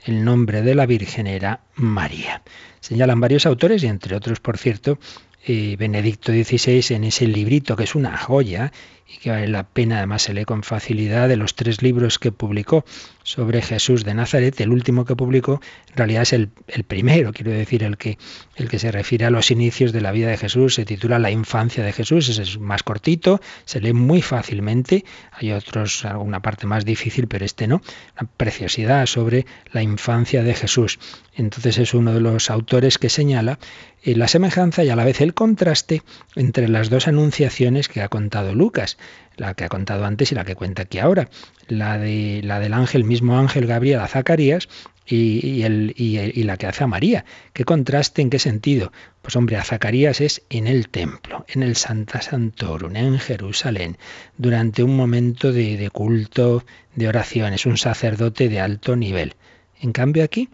el 0.05 0.25
nombre 0.25 0.61
de 0.61 0.75
la 0.75 0.85
Virgen 0.85 1.27
era 1.27 1.61
María. 1.75 2.41
Señalan 2.81 3.21
varios 3.21 3.45
autores, 3.45 3.83
y 3.83 3.87
entre 3.87 4.17
otros, 4.17 4.41
por 4.41 4.57
cierto, 4.57 4.99
eh, 5.45 5.75
Benedicto 5.77 6.31
XVI 6.31 6.95
en 6.95 7.03
ese 7.05 7.27
librito 7.27 7.75
que 7.75 7.83
es 7.83 7.95
una 7.95 8.17
joya 8.17 8.71
y 9.07 9.17
que 9.17 9.29
vale 9.29 9.47
la 9.47 9.63
pena, 9.63 9.97
además 9.97 10.23
se 10.23 10.33
lee 10.33 10.45
con 10.45 10.63
facilidad, 10.63 11.27
de 11.27 11.37
los 11.37 11.55
tres 11.55 11.81
libros 11.81 12.19
que 12.19 12.31
publicó 12.31 12.85
sobre 13.23 13.61
Jesús 13.61 14.03
de 14.03 14.13
Nazaret, 14.13 14.59
el 14.59 14.69
último 14.69 15.05
que 15.05 15.15
publicó 15.15 15.61
en 15.93 15.97
realidad 15.97 16.23
es 16.23 16.33
el, 16.33 16.49
primero, 16.87 17.31
quiero 17.31 17.51
decir, 17.51 17.83
el 17.83 17.97
que, 17.97 18.17
el 18.55 18.67
que 18.67 18.79
se 18.79 18.91
refiere 18.91 19.25
a 19.25 19.29
los 19.29 19.51
inicios 19.51 19.93
de 19.93 20.01
la 20.01 20.11
vida 20.11 20.29
de 20.29 20.37
Jesús, 20.37 20.75
se 20.75 20.85
titula 20.85 21.19
La 21.19 21.29
infancia 21.29 21.83
de 21.83 21.93
Jesús, 21.93 22.29
ese 22.29 22.41
es 22.41 22.59
más 22.59 22.81
cortito, 22.83 23.39
se 23.65 23.79
lee 23.79 23.93
muy 23.93 24.21
fácilmente, 24.21 25.05
hay 25.31 25.51
otros, 25.51 26.03
alguna 26.03 26.41
parte 26.41 26.65
más 26.65 26.83
difícil, 26.83 27.27
pero 27.27 27.45
este 27.45 27.67
no, 27.67 27.81
una 28.19 28.29
preciosidad 28.37 29.05
sobre 29.05 29.45
la 29.71 29.83
infancia 29.83 30.43
de 30.43 30.55
Jesús. 30.55 30.99
Entonces 31.35 31.77
es 31.77 31.93
uno 31.93 32.13
de 32.13 32.21
los 32.21 32.49
autores 32.49 32.97
que 32.97 33.09
señala 33.09 33.59
eh, 34.03 34.15
la 34.15 34.27
semejanza 34.27 34.83
y 34.83 34.89
a 34.89 34.95
la 34.95 35.05
vez 35.05 35.21
el 35.21 35.33
contraste 35.33 36.01
entre 36.35 36.67
las 36.67 36.89
dos 36.89 37.07
anunciaciones 37.07 37.87
que 37.87 38.01
ha 38.01 38.09
contado 38.09 38.53
Lucas 38.53 38.92
la 39.35 39.53
que 39.53 39.65
ha 39.65 39.69
contado 39.69 40.05
antes 40.05 40.31
y 40.31 40.35
la 40.35 40.45
que 40.45 40.55
cuenta 40.55 40.83
aquí 40.83 40.99
ahora, 40.99 41.29
la, 41.67 41.97
de, 41.97 42.41
la 42.43 42.59
del 42.59 42.73
ángel, 42.73 43.03
mismo 43.03 43.37
ángel 43.37 43.65
Gabriel 43.65 43.99
a 43.99 44.07
Zacarías 44.07 44.67
y, 45.05 45.63
el, 45.63 45.93
y, 45.97 46.43
la 46.43 46.57
que 46.57 46.67
hace 46.67 46.83
a 46.83 46.87
María. 46.87 47.25
¿Qué 47.53 47.65
contraste? 47.65 48.21
¿En 48.21 48.29
qué 48.29 48.39
sentido? 48.39 48.91
Pues 49.21 49.35
hombre, 49.35 49.57
a 49.57 49.63
Zacarías 49.63 50.21
es 50.21 50.43
en 50.49 50.67
el 50.67 50.89
templo, 50.89 51.45
en 51.49 51.63
el 51.63 51.75
Santa 51.75 52.21
Santorum, 52.21 52.95
en 52.95 53.19
Jerusalén, 53.19 53.97
durante 54.37 54.83
un 54.83 54.95
momento 54.95 55.51
de, 55.51 55.89
culto, 55.91 56.63
de 56.95 57.07
oración. 57.07 57.53
Es 57.53 57.65
un 57.65 57.77
sacerdote 57.77 58.47
de 58.49 58.59
alto 58.59 58.95
nivel. 58.95 59.35
En 59.81 59.91
cambio 59.91 60.23
aquí, 60.23 60.49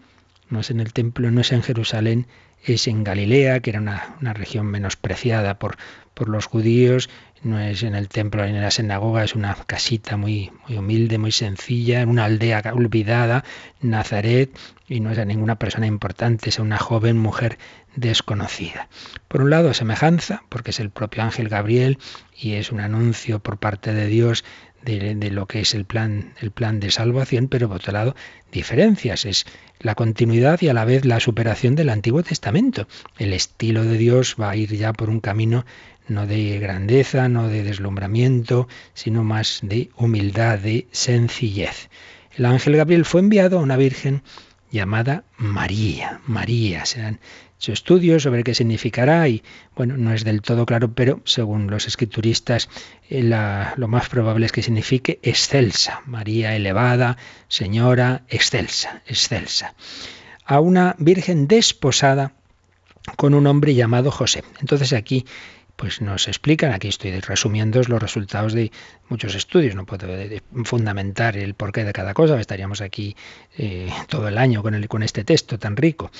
no 0.48 0.60
es 0.60 0.70
en 0.70 0.80
el 0.80 0.92
templo, 0.92 1.30
no 1.30 1.40
es 1.40 1.52
en 1.52 1.62
Jerusalén, 1.62 2.26
es 2.64 2.88
en 2.88 3.04
Galilea, 3.04 3.60
que 3.60 3.70
era 3.70 3.80
una, 3.80 4.16
una 4.20 4.34
región 4.34 4.66
menospreciada 4.66 5.58
por, 5.58 5.76
por 6.14 6.28
los 6.28 6.46
judíos, 6.46 7.08
no 7.42 7.58
es 7.58 7.82
en 7.82 7.94
el 7.94 8.08
templo 8.08 8.44
ni 8.44 8.50
en 8.50 8.60
la 8.60 8.70
sinagoga, 8.70 9.24
es 9.24 9.34
una 9.34 9.54
casita 9.66 10.16
muy, 10.16 10.52
muy 10.68 10.78
humilde, 10.78 11.18
muy 11.18 11.32
sencilla, 11.32 12.02
en 12.02 12.08
una 12.10 12.24
aldea 12.24 12.62
olvidada, 12.74 13.44
Nazaret, 13.80 14.50
y 14.88 15.00
no 15.00 15.10
es 15.10 15.18
a 15.18 15.24
ninguna 15.24 15.56
persona 15.56 15.86
importante, 15.86 16.50
es 16.50 16.58
una 16.58 16.78
joven 16.78 17.16
mujer 17.16 17.58
desconocida. 17.96 18.88
Por 19.28 19.42
un 19.42 19.50
lado, 19.50 19.72
semejanza, 19.72 20.42
porque 20.48 20.70
es 20.70 20.80
el 20.80 20.90
propio 20.90 21.22
ángel 21.22 21.48
Gabriel 21.48 21.98
y 22.36 22.54
es 22.54 22.72
un 22.72 22.80
anuncio 22.80 23.40
por 23.40 23.58
parte 23.58 23.94
de 23.94 24.06
Dios 24.06 24.44
de, 24.82 25.14
de, 25.14 25.30
lo 25.30 25.46
que 25.46 25.60
es 25.60 25.74
el 25.74 25.84
plan, 25.84 26.32
el 26.40 26.50
plan 26.50 26.80
de 26.80 26.90
salvación, 26.90 27.48
pero 27.48 27.68
por 27.68 27.78
otro 27.78 27.92
lado, 27.92 28.16
diferencias. 28.50 29.24
Es 29.26 29.46
la 29.78 29.94
continuidad 29.94 30.60
y 30.62 30.68
a 30.68 30.74
la 30.74 30.84
vez 30.84 31.04
la 31.04 31.20
superación 31.20 31.74
del 31.74 31.90
Antiguo 31.90 32.22
Testamento. 32.22 32.86
El 33.18 33.32
estilo 33.32 33.84
de 33.84 33.98
Dios 33.98 34.36
va 34.40 34.50
a 34.50 34.56
ir 34.56 34.74
ya 34.74 34.92
por 34.92 35.10
un 35.10 35.20
camino 35.20 35.64
no 36.08 36.26
de 36.26 36.58
grandeza, 36.58 37.28
no 37.28 37.48
de 37.48 37.62
deslumbramiento, 37.62 38.68
sino 38.94 39.24
más 39.24 39.60
de 39.62 39.90
humildad, 39.96 40.58
de 40.58 40.88
sencillez. 40.90 41.88
El 42.36 42.46
ángel 42.46 42.76
Gabriel 42.76 43.04
fue 43.04 43.20
enviado 43.20 43.58
a 43.58 43.62
una 43.62 43.76
virgen 43.76 44.22
llamada 44.70 45.24
María. 45.36 46.20
María, 46.26 46.84
se 46.84 47.02
han 47.02 47.20
hecho 47.58 47.72
estudios 47.72 48.22
sobre 48.22 48.44
qué 48.44 48.54
significará 48.54 49.28
y 49.28 49.42
bueno, 49.76 49.96
no 49.96 50.12
es 50.12 50.24
del 50.24 50.40
todo 50.40 50.64
claro, 50.64 50.94
pero 50.94 51.20
según 51.24 51.70
los 51.70 51.86
escrituristas 51.86 52.68
eh, 53.08 53.22
lo 53.22 53.88
más 53.88 54.08
probable 54.08 54.46
es 54.46 54.52
que 54.52 54.62
signifique 54.62 55.18
excelsa, 55.22 56.02
María 56.06 56.54
elevada, 56.54 57.16
señora, 57.48 58.22
excelsa, 58.28 59.02
excelsa. 59.06 59.74
A 60.44 60.60
una 60.60 60.96
virgen 60.98 61.46
desposada 61.46 62.32
con 63.16 63.34
un 63.34 63.46
hombre 63.46 63.74
llamado 63.74 64.10
José. 64.10 64.44
Entonces 64.60 64.92
aquí 64.92 65.26
pues 65.80 66.02
nos 66.02 66.28
explican, 66.28 66.74
aquí 66.74 66.88
estoy 66.88 67.18
resumiendo 67.20 67.80
los 67.88 68.02
resultados 68.02 68.52
de 68.52 68.70
muchos 69.08 69.34
estudios, 69.34 69.74
no 69.74 69.86
puedo 69.86 70.06
fundamentar 70.64 71.38
el 71.38 71.54
porqué 71.54 71.84
de 71.84 71.94
cada 71.94 72.12
cosa, 72.12 72.38
estaríamos 72.38 72.82
aquí 72.82 73.16
eh, 73.56 73.88
todo 74.06 74.28
el 74.28 74.36
año 74.36 74.62
con, 74.62 75.02
este 75.02 75.24
texto 75.24 75.58
tan 75.58 75.78
rico, 75.78 76.10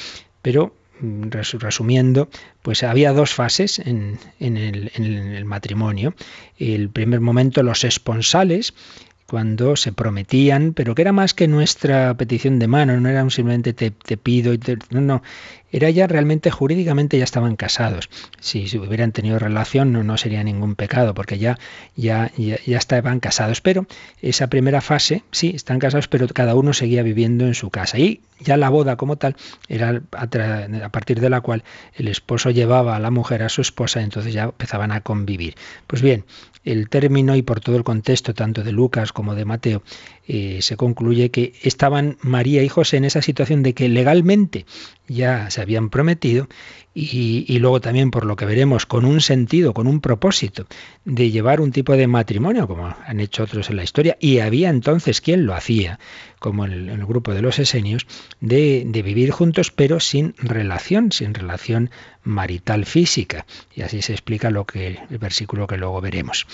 pero 0.40 0.74
mm, 1.00 1.24
resumiendo, 1.58 2.30
pues 2.62 2.82
había 2.84 3.12
dos 3.12 3.34
fases 3.34 3.80
en, 3.80 4.18
el, 4.38 4.92
en, 4.94 5.04
el, 5.04 5.44
matrimonio. 5.44 6.14
El 6.56 6.88
primer 6.88 7.20
momento, 7.20 7.62
los 7.62 7.84
esponsales, 7.84 8.72
cuando 9.26 9.76
se 9.76 9.92
prometían, 9.92 10.72
pero 10.72 10.94
que 10.94 11.02
era 11.02 11.12
más 11.12 11.34
que 11.34 11.48
nuestra 11.48 12.14
petición 12.14 12.58
de 12.58 12.66
mano, 12.66 12.98
no 12.98 13.10
era 13.10 13.28
simplemente 13.28 13.74
te, 13.74 13.90
te 13.90 14.16
pido, 14.16 14.54
y 14.54 14.58
te, 14.58 14.78
no, 14.88 15.02
no, 15.02 15.22
era 15.72 15.90
ya 15.90 16.06
realmente 16.06 16.50
jurídicamente 16.50 17.18
ya 17.18 17.24
estaban 17.24 17.56
casados. 17.56 18.08
Si, 18.40 18.66
hubieran 18.78 19.12
tenido 19.12 19.38
relación 19.38 19.92
no, 19.92 20.16
sería 20.16 20.42
ningún 20.42 20.74
pecado, 20.74 21.14
porque 21.14 21.38
ya, 21.38 21.58
ya, 21.96 22.30
ya, 22.36 22.78
estaban 22.78 23.20
casados. 23.20 23.60
Pero 23.60 23.86
esa 24.22 24.48
primera 24.48 24.80
fase, 24.80 25.22
sí, 25.30 25.52
están 25.54 25.78
casados, 25.78 26.08
pero 26.08 26.26
cada 26.28 26.54
uno 26.54 26.72
seguía 26.72 27.02
viviendo 27.02 27.46
en 27.46 27.54
su 27.54 27.70
casa. 27.70 27.98
Y 27.98 28.20
ya 28.40 28.56
la 28.56 28.70
boda 28.70 28.96
como 28.96 29.16
tal 29.16 29.36
era 29.68 30.00
a, 30.12 30.88
partir 30.88 31.20
de 31.20 31.30
la 31.30 31.40
cual 31.40 31.62
el 31.94 32.08
esposo 32.08 32.50
llevaba 32.50 32.96
a 32.96 33.00
la 33.00 33.10
mujer 33.10 33.42
a 33.42 33.48
su 33.48 33.60
esposa, 33.60 34.02
entonces 34.02 34.32
ya 34.32 34.44
empezaban 34.44 34.92
a 34.92 35.02
convivir. 35.02 35.54
Pues 35.86 36.02
bien, 36.02 36.24
el 36.64 36.88
término 36.88 37.36
y 37.36 37.42
por 37.42 37.60
todo 37.60 37.76
el 37.76 37.84
contexto, 37.84 38.34
tanto 38.34 38.62
de 38.62 38.72
Lucas 38.72 39.12
como 39.12 39.34
de 39.34 39.44
Mateo, 39.44 39.82
eh, 40.32 40.62
se 40.62 40.76
concluye 40.76 41.32
que 41.32 41.54
estaban 41.62 42.16
María 42.22 42.62
y 42.62 42.68
José 42.68 42.98
en 42.98 43.04
esa 43.04 43.20
situación 43.20 43.64
de 43.64 43.74
que 43.74 43.88
legalmente 43.88 44.64
ya 45.08 45.50
se 45.50 45.60
habían 45.60 45.90
prometido 45.90 46.48
y, 47.00 47.58
luego 47.58 47.80
también 47.80 48.10
por 48.10 48.26
lo 48.26 48.36
que 48.36 48.44
veremos 48.44 48.84
con 48.86 49.04
un 49.04 49.20
sentido, 49.20 49.72
con 49.72 49.86
un 49.86 50.00
propósito 50.00 50.66
de 51.04 51.30
llevar 51.30 51.60
un 51.60 51.72
tipo 51.72 51.96
de 51.96 52.06
matrimonio 52.06 52.66
como 52.66 52.94
han 53.06 53.20
hecho 53.20 53.44
otros 53.44 53.70
en 53.70 53.76
la 53.76 53.84
historia 53.84 54.16
y 54.20 54.40
había 54.40 54.68
entonces 54.68 55.20
quien 55.20 55.46
lo 55.46 55.54
hacía 55.54 55.98
como 56.38 56.64
en 56.64 56.88
el, 56.88 57.04
grupo 57.04 57.34
de 57.34 57.42
los 57.42 57.58
esenios, 57.58 58.06
de, 58.40 58.84
de, 58.86 59.02
vivir 59.02 59.30
juntos 59.30 59.70
pero 59.70 60.00
sin 60.00 60.34
relación, 60.38 61.12
sin 61.12 61.34
relación 61.34 61.90
marital 62.22 62.86
física. 62.86 63.46
Y 63.74 63.82
así 63.82 64.02
se 64.02 64.12
explica 64.12 64.50
lo 64.50 64.64
que 64.64 64.98
el 65.10 65.18
versículo 65.18 65.66
que 65.66 65.76
luego 65.76 66.00
veremos. 66.00 66.46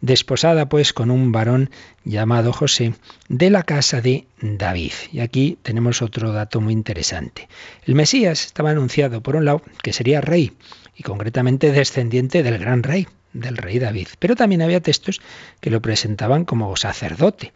Desposada 0.00 0.68
pues 0.68 0.92
con 0.92 1.10
un 1.10 1.32
varón 1.32 1.70
llamado 2.04 2.52
José 2.52 2.94
de 3.28 3.50
la 3.50 3.62
casa 3.62 4.00
de 4.00 4.26
David. 4.40 4.92
Y 5.12 5.20
aquí 5.20 5.58
tenemos 5.62 6.02
otro 6.02 6.32
dato 6.32 6.60
muy 6.60 6.72
interesante. 6.72 7.48
El 7.86 7.94
Mesías 7.94 8.44
estaba 8.44 8.70
anunciado 8.70 9.22
por 9.22 9.36
un 9.36 9.46
lado 9.46 9.62
que 9.82 9.93
sería 9.94 10.20
rey 10.20 10.52
y 10.96 11.02
concretamente 11.02 11.72
descendiente 11.72 12.42
del 12.42 12.58
gran 12.58 12.82
rey, 12.82 13.08
del 13.32 13.56
rey 13.56 13.78
David. 13.78 14.08
Pero 14.18 14.36
también 14.36 14.62
había 14.62 14.80
textos 14.80 15.20
que 15.60 15.70
lo 15.70 15.80
presentaban 15.80 16.44
como 16.44 16.76
sacerdote. 16.76 17.52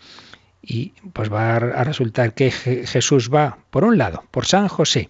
Y 0.60 0.92
pues 1.12 1.32
va 1.32 1.56
a 1.56 1.84
resultar 1.84 2.34
que 2.34 2.50
Jesús 2.50 3.30
va, 3.32 3.58
por 3.70 3.84
un 3.84 3.96
lado, 3.96 4.24
por 4.30 4.44
San 4.44 4.68
José, 4.68 5.08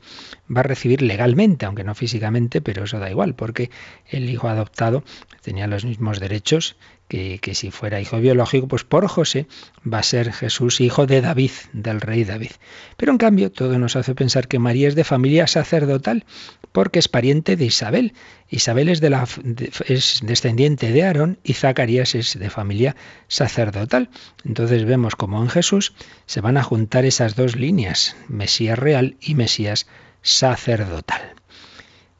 va 0.54 0.61
a 0.61 0.64
recibir 0.64 1.02
legalmente, 1.02 1.66
aunque 1.66 1.84
no 1.84 1.94
físicamente, 1.94 2.61
pero 2.61 2.84
eso 2.84 2.98
da 2.98 3.11
igual, 3.11 3.34
porque 3.34 3.70
el 4.06 4.28
hijo 4.30 4.48
adoptado 4.48 5.04
tenía 5.42 5.66
los 5.66 5.84
mismos 5.84 6.20
derechos 6.20 6.76
que, 7.08 7.40
si 7.54 7.70
fuera 7.70 8.00
hijo 8.00 8.20
biológico, 8.20 8.68
pues 8.68 8.84
por 8.84 9.06
José 9.08 9.46
va 9.90 9.98
a 9.98 10.02
ser 10.02 10.32
Jesús 10.32 10.80
hijo 10.80 11.06
de 11.06 11.22
David, 11.22 11.50
del 11.72 12.00
rey 12.00 12.24
David. 12.24 12.50
Pero 12.96 13.12
en 13.12 13.18
cambio, 13.18 13.50
todo 13.50 13.78
nos 13.78 13.96
hace 13.96 14.14
pensar 14.14 14.46
que 14.46 14.58
María 14.58 14.88
es 14.88 14.94
de 14.94 15.04
familia 15.04 15.46
sacerdotal, 15.46 16.26
porque 16.72 16.98
es 16.98 17.08
pariente 17.08 17.56
de 17.56 17.64
Isabel. 17.64 18.12
Isabel 18.50 18.90
es, 18.90 19.00
de 19.00 19.11
la, 19.11 19.26
es 19.87 20.20
descendiente 20.22 20.92
de 20.92 21.04
Aarón 21.04 21.38
y 21.42 21.54
Zacarías 21.54 22.14
es 22.14 22.38
de 22.38 22.50
familia 22.50 22.94
sacerdotal. 23.26 24.11
Entonces 24.44 24.84
vemos 24.84 25.16
como 25.16 25.42
en 25.42 25.48
Jesús 25.48 25.94
se 26.26 26.42
van 26.42 26.58
a 26.58 26.62
juntar 26.62 27.06
esas 27.06 27.37
dos 27.37 27.56
líneas, 27.56 28.16
Mesías 28.28 28.78
real 28.78 29.16
y 29.20 29.34
Mesías. 29.34 29.87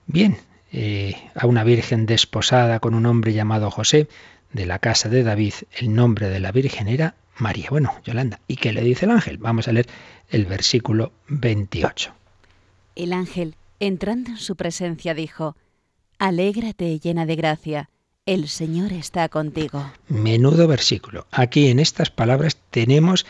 Bien, 0.06 0.38
eh, 0.72 1.16
a 1.34 1.46
una 1.46 1.64
virgen 1.64 2.06
desposada 2.06 2.80
con 2.80 2.94
un 2.94 3.06
hombre 3.06 3.32
llamado 3.32 3.70
José, 3.70 4.08
de 4.52 4.66
la 4.66 4.78
casa 4.78 5.08
de 5.08 5.22
David, 5.22 5.54
el 5.76 5.94
nombre 5.94 6.28
de 6.28 6.40
la 6.40 6.52
Virgen 6.52 6.88
era 6.88 7.14
María. 7.37 7.68
Bueno, 7.70 7.92
Yolanda, 8.04 8.40
¿y 8.48 8.56
qué 8.56 8.72
le 8.72 8.82
dice 8.82 9.04
el 9.04 9.12
ángel? 9.12 9.38
Vamos 9.38 9.68
a 9.68 9.72
leer 9.72 9.87
el 10.30 10.46
versículo 10.46 11.12
28. 11.28 12.12
El 12.96 13.12
ángel, 13.12 13.56
entrando 13.78 14.30
en 14.30 14.38
su 14.38 14.56
presencia, 14.56 15.14
dijo, 15.14 15.56
Alégrate 16.18 16.98
llena 16.98 17.26
de 17.26 17.37
gracia, 17.37 17.90
el 18.26 18.48
Señor 18.48 18.92
está 18.92 19.28
contigo. 19.28 19.90
Menudo 20.08 20.66
versículo. 20.66 21.26
Aquí 21.30 21.68
en 21.68 21.78
estas 21.78 22.11
palabras 22.11 22.58
tenemos 22.70 23.24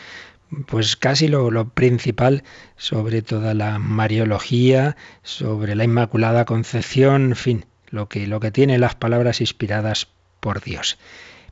pues 0.67 0.95
casi 0.95 1.27
lo, 1.27 1.51
lo, 1.51 1.69
principal 1.69 2.43
sobre 2.75 3.21
toda 3.21 3.53
la 3.53 3.79
mariología, 3.79 4.95
sobre 5.23 5.75
la 5.75 5.83
Inmaculada 5.83 6.45
Concepción, 6.45 7.25
en 7.25 7.35
fin, 7.35 7.65
lo 7.89 8.09
que, 8.09 8.27
lo 8.27 8.39
que 8.39 8.51
tiene 8.51 8.77
las 8.77 8.95
palabras 8.95 9.41
inspiradas 9.41 10.07
por 10.39 10.61
Dios. 10.61 10.97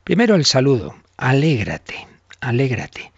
Primero 0.04 0.34
el 0.34 0.44
saludo, 0.44 0.96
alégrate, 1.16 2.06
alégrate. 2.40 3.12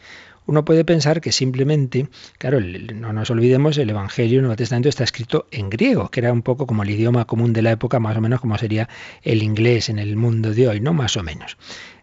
Uno 0.46 0.64
puede 0.64 0.84
pensar 0.84 1.20
que 1.20 1.30
simplemente, 1.30 2.08
claro, 2.38 2.58
no 2.60 3.12
nos 3.12 3.30
olvidemos, 3.30 3.78
el 3.78 3.90
Evangelio, 3.90 4.38
el 4.38 4.42
Nuevo 4.42 4.56
Testamento 4.56 4.88
está 4.88 5.04
escrito 5.04 5.46
en 5.52 5.70
griego, 5.70 6.10
que 6.10 6.18
era 6.18 6.32
un 6.32 6.42
poco 6.42 6.66
como 6.66 6.82
el 6.82 6.90
idioma 6.90 7.24
común 7.24 7.52
de 7.52 7.62
la 7.62 7.70
época, 7.70 8.00
más 8.00 8.16
o 8.16 8.20
menos 8.20 8.40
como 8.40 8.58
sería 8.58 8.88
el 9.22 9.44
inglés 9.44 9.88
en 9.88 10.00
el 10.00 10.16
mundo 10.16 10.52
de 10.52 10.66
hoy, 10.66 10.80
¿no? 10.80 10.92
Más 10.92 11.16
o 11.16 11.22
menos. 11.22 11.56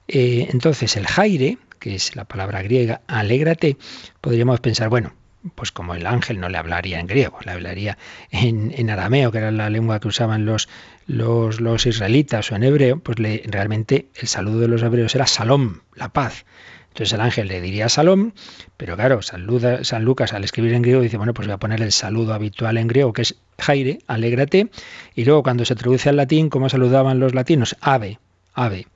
Eh, 0.08 0.48
entonces 0.52 0.96
el 0.96 1.08
jaire, 1.08 1.58
que 1.80 1.96
es 1.96 2.16
la 2.16 2.26
palabra 2.26 2.62
griega, 2.62 3.02
alégrate, 3.08 3.78
podríamos 4.22 4.60
pensar, 4.60 4.90
bueno, 4.90 5.14
pues 5.56 5.72
como 5.72 5.96
el 5.96 6.06
ángel 6.06 6.40
no 6.40 6.50
le 6.50 6.58
hablaría 6.58 7.00
en 7.00 7.08
griego, 7.08 7.38
le 7.46 7.52
hablaría 7.52 7.98
en, 8.32 8.90
arameo, 8.90 9.32
que 9.32 9.38
era 9.38 9.52
la 9.52 9.70
lengua 9.70 10.00
que 10.00 10.08
usaban 10.08 10.46
los, 10.46 10.68
los, 11.08 11.86
israelitas 11.86 12.52
o 12.52 12.56
en 12.56 12.64
hebreo, 12.64 13.00
pues 13.00 13.20
le, 13.20 13.44
realmente 13.46 14.08
el 14.16 14.28
saludo 14.28 14.60
de 14.60 14.68
los 14.68 14.82
hebreos 14.82 15.14
era 15.16 15.28
salom, 15.28 15.80
la 15.96 16.10
paz. 16.10 16.46
Entonces 16.90 17.14
el 17.14 17.22
ángel 17.22 17.48
le 17.48 17.62
diría 17.62 17.90
salom, 17.90 18.32
pero 18.76 18.96
claro, 18.96 19.22
saluda, 19.22 19.84
San 19.84 20.04
Lucas 20.04 20.34
al 20.34 20.44
escribir 20.44 20.74
en 20.74 20.82
griego 20.82 21.02
dice, 21.02 21.18
bueno, 21.18 21.34
pues 21.34 21.48
voy 21.48 21.54
a 21.54 21.60
poner 21.60 21.82
el 21.82 21.92
saludo 21.92 22.34
habitual 22.34 22.78
en 22.78 22.88
griego, 22.88 23.14
que 23.14 23.22
es 23.22 23.36
jaire, 23.60 24.00
alégrate, 24.08 24.70
y 25.14 25.26
luego 25.26 25.44
cuando 25.44 25.64
se 25.64 25.76
traduce 25.76 26.10
al 26.10 26.16
latín, 26.16 26.50
¿cómo 26.50 26.70
saludaban 26.70 27.20
los 27.20 27.36
latinos? 27.36 27.78
Ave, 27.82 28.20
ave. 28.54 28.88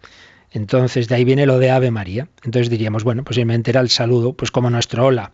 Entonces 0.52 1.08
de 1.08 1.16
ahí 1.16 1.24
viene 1.24 1.46
lo 1.46 1.60
de 1.60 1.72
Ave 1.72 1.92
María. 1.92 2.28
Entonces 2.44 2.70
diríamos, 2.70 3.04
bueno, 3.04 3.24
posiblemente 3.24 3.72
era 3.72 3.82
el 3.82 3.90
saludo, 3.90 4.34
pues 4.34 4.52
como 4.52 4.70
nuestro 4.70 5.06
hola. 5.06 5.32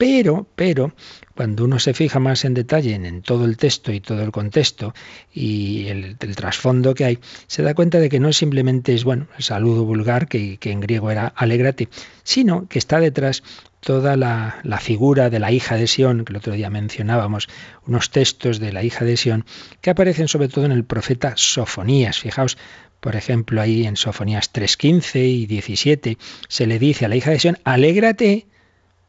Pero, 0.00 0.46
pero, 0.56 0.94
cuando 1.34 1.62
uno 1.64 1.78
se 1.78 1.92
fija 1.92 2.18
más 2.18 2.46
en 2.46 2.54
detalle 2.54 2.94
en, 2.94 3.20
todo 3.20 3.44
el 3.44 3.58
texto 3.58 3.92
y 3.92 4.00
todo 4.00 4.22
el 4.22 4.32
contexto 4.32 4.94
y 5.30 5.88
el, 5.88 6.16
trasfondo 6.16 6.94
que 6.94 7.04
hay, 7.04 7.18
se 7.48 7.62
da 7.62 7.74
cuenta 7.74 7.98
de 7.98 8.08
que 8.08 8.18
no 8.18 8.32
simplemente 8.32 8.94
es, 8.94 9.04
bueno, 9.04 9.26
el 9.36 9.44
saludo 9.44 9.84
vulgar, 9.84 10.26
que, 10.26 10.58
en 10.58 10.80
griego 10.80 11.10
era 11.10 11.26
alégrate, 11.36 11.90
sino 12.22 12.66
que 12.66 12.78
está 12.78 12.98
detrás 12.98 13.42
toda 13.80 14.16
la, 14.16 14.60
la, 14.62 14.78
figura 14.78 15.28
de 15.28 15.38
la 15.38 15.52
hija 15.52 15.76
de 15.76 15.86
Sión, 15.86 16.24
que 16.24 16.32
el 16.32 16.38
otro 16.38 16.54
día 16.54 16.70
mencionábamos, 16.70 17.48
unos 17.86 18.08
textos 18.08 18.58
de 18.58 18.72
la 18.72 18.82
hija 18.82 19.04
de 19.04 19.18
Sión, 19.18 19.44
que 19.82 19.90
aparecen 19.90 20.28
sobre 20.28 20.48
todo 20.48 20.64
en 20.64 20.72
el 20.72 20.84
profeta 20.84 21.34
Sofonías. 21.36 22.18
Fijaos, 22.20 22.56
por 23.00 23.16
ejemplo, 23.16 23.60
ahí 23.60 23.86
en 23.86 23.96
Sofonías 23.96 24.52
3.15 24.52 25.26
y 25.26 25.46
17, 25.46 26.18
se 26.48 26.66
le 26.66 26.78
dice 26.78 27.06
a 27.06 27.08
la 27.08 27.16
hija 27.16 27.30
de 27.30 27.40
Sión, 27.40 27.58
alégrate 27.64 28.46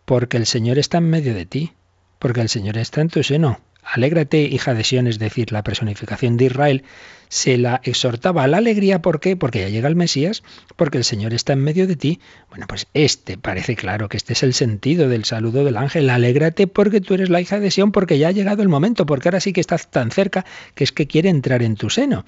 porque 0.05 0.37
el 0.37 0.45
Señor 0.45 0.77
está 0.79 0.97
en 0.97 1.09
medio 1.09 1.33
de 1.33 1.45
ti, 1.45 1.73
porque 2.19 2.41
el 2.41 2.49
Señor 2.49 2.77
está 2.77 3.01
en 3.01 3.09
tu 3.09 3.23
seno. 3.23 3.59
Alégrate, 3.83 4.41
hija 4.41 4.73
de 4.73 4.83
Sion, 4.83 5.07
es 5.07 5.17
decir, 5.17 5.51
la 5.51 5.63
personificación 5.63 6.37
de 6.37 6.45
Israel, 6.45 6.83
se 7.29 7.57
la 7.57 7.81
exhortaba 7.83 8.43
a 8.43 8.47
la 8.47 8.57
alegría, 8.57 9.01
¿por 9.01 9.19
qué? 9.19 9.35
Porque 9.35 9.61
ya 9.61 9.69
llega 9.69 9.87
el 9.87 9.95
Mesías, 9.95 10.43
porque 10.75 10.97
el 10.99 11.03
Señor 11.03 11.33
está 11.33 11.53
en 11.53 11.63
medio 11.63 11.87
de 11.87 11.95
ti. 11.95 12.19
Bueno, 12.49 12.67
pues 12.67 12.87
este 12.93 13.37
parece 13.37 13.75
claro 13.75 14.07
que 14.07 14.17
este 14.17 14.33
es 14.33 14.43
el 14.43 14.53
sentido 14.53 15.09
del 15.09 15.25
saludo 15.25 15.63
del 15.63 15.77
ángel. 15.77 16.09
Alégrate 16.09 16.67
porque 16.67 17.01
tú 17.01 17.15
eres 17.15 17.29
la 17.29 17.41
hija 17.41 17.59
de 17.59 17.71
Sion, 17.71 17.91
porque 17.91 18.19
ya 18.19 18.27
ha 18.27 18.31
llegado 18.31 18.61
el 18.61 18.69
momento, 18.69 19.05
porque 19.05 19.29
ahora 19.29 19.39
sí 19.39 19.51
que 19.51 19.61
estás 19.61 19.89
tan 19.89 20.11
cerca 20.11 20.45
que 20.75 20.83
es 20.83 20.91
que 20.91 21.07
quiere 21.07 21.29
entrar 21.29 21.63
en 21.63 21.75
tu 21.75 21.89
seno. 21.89 22.25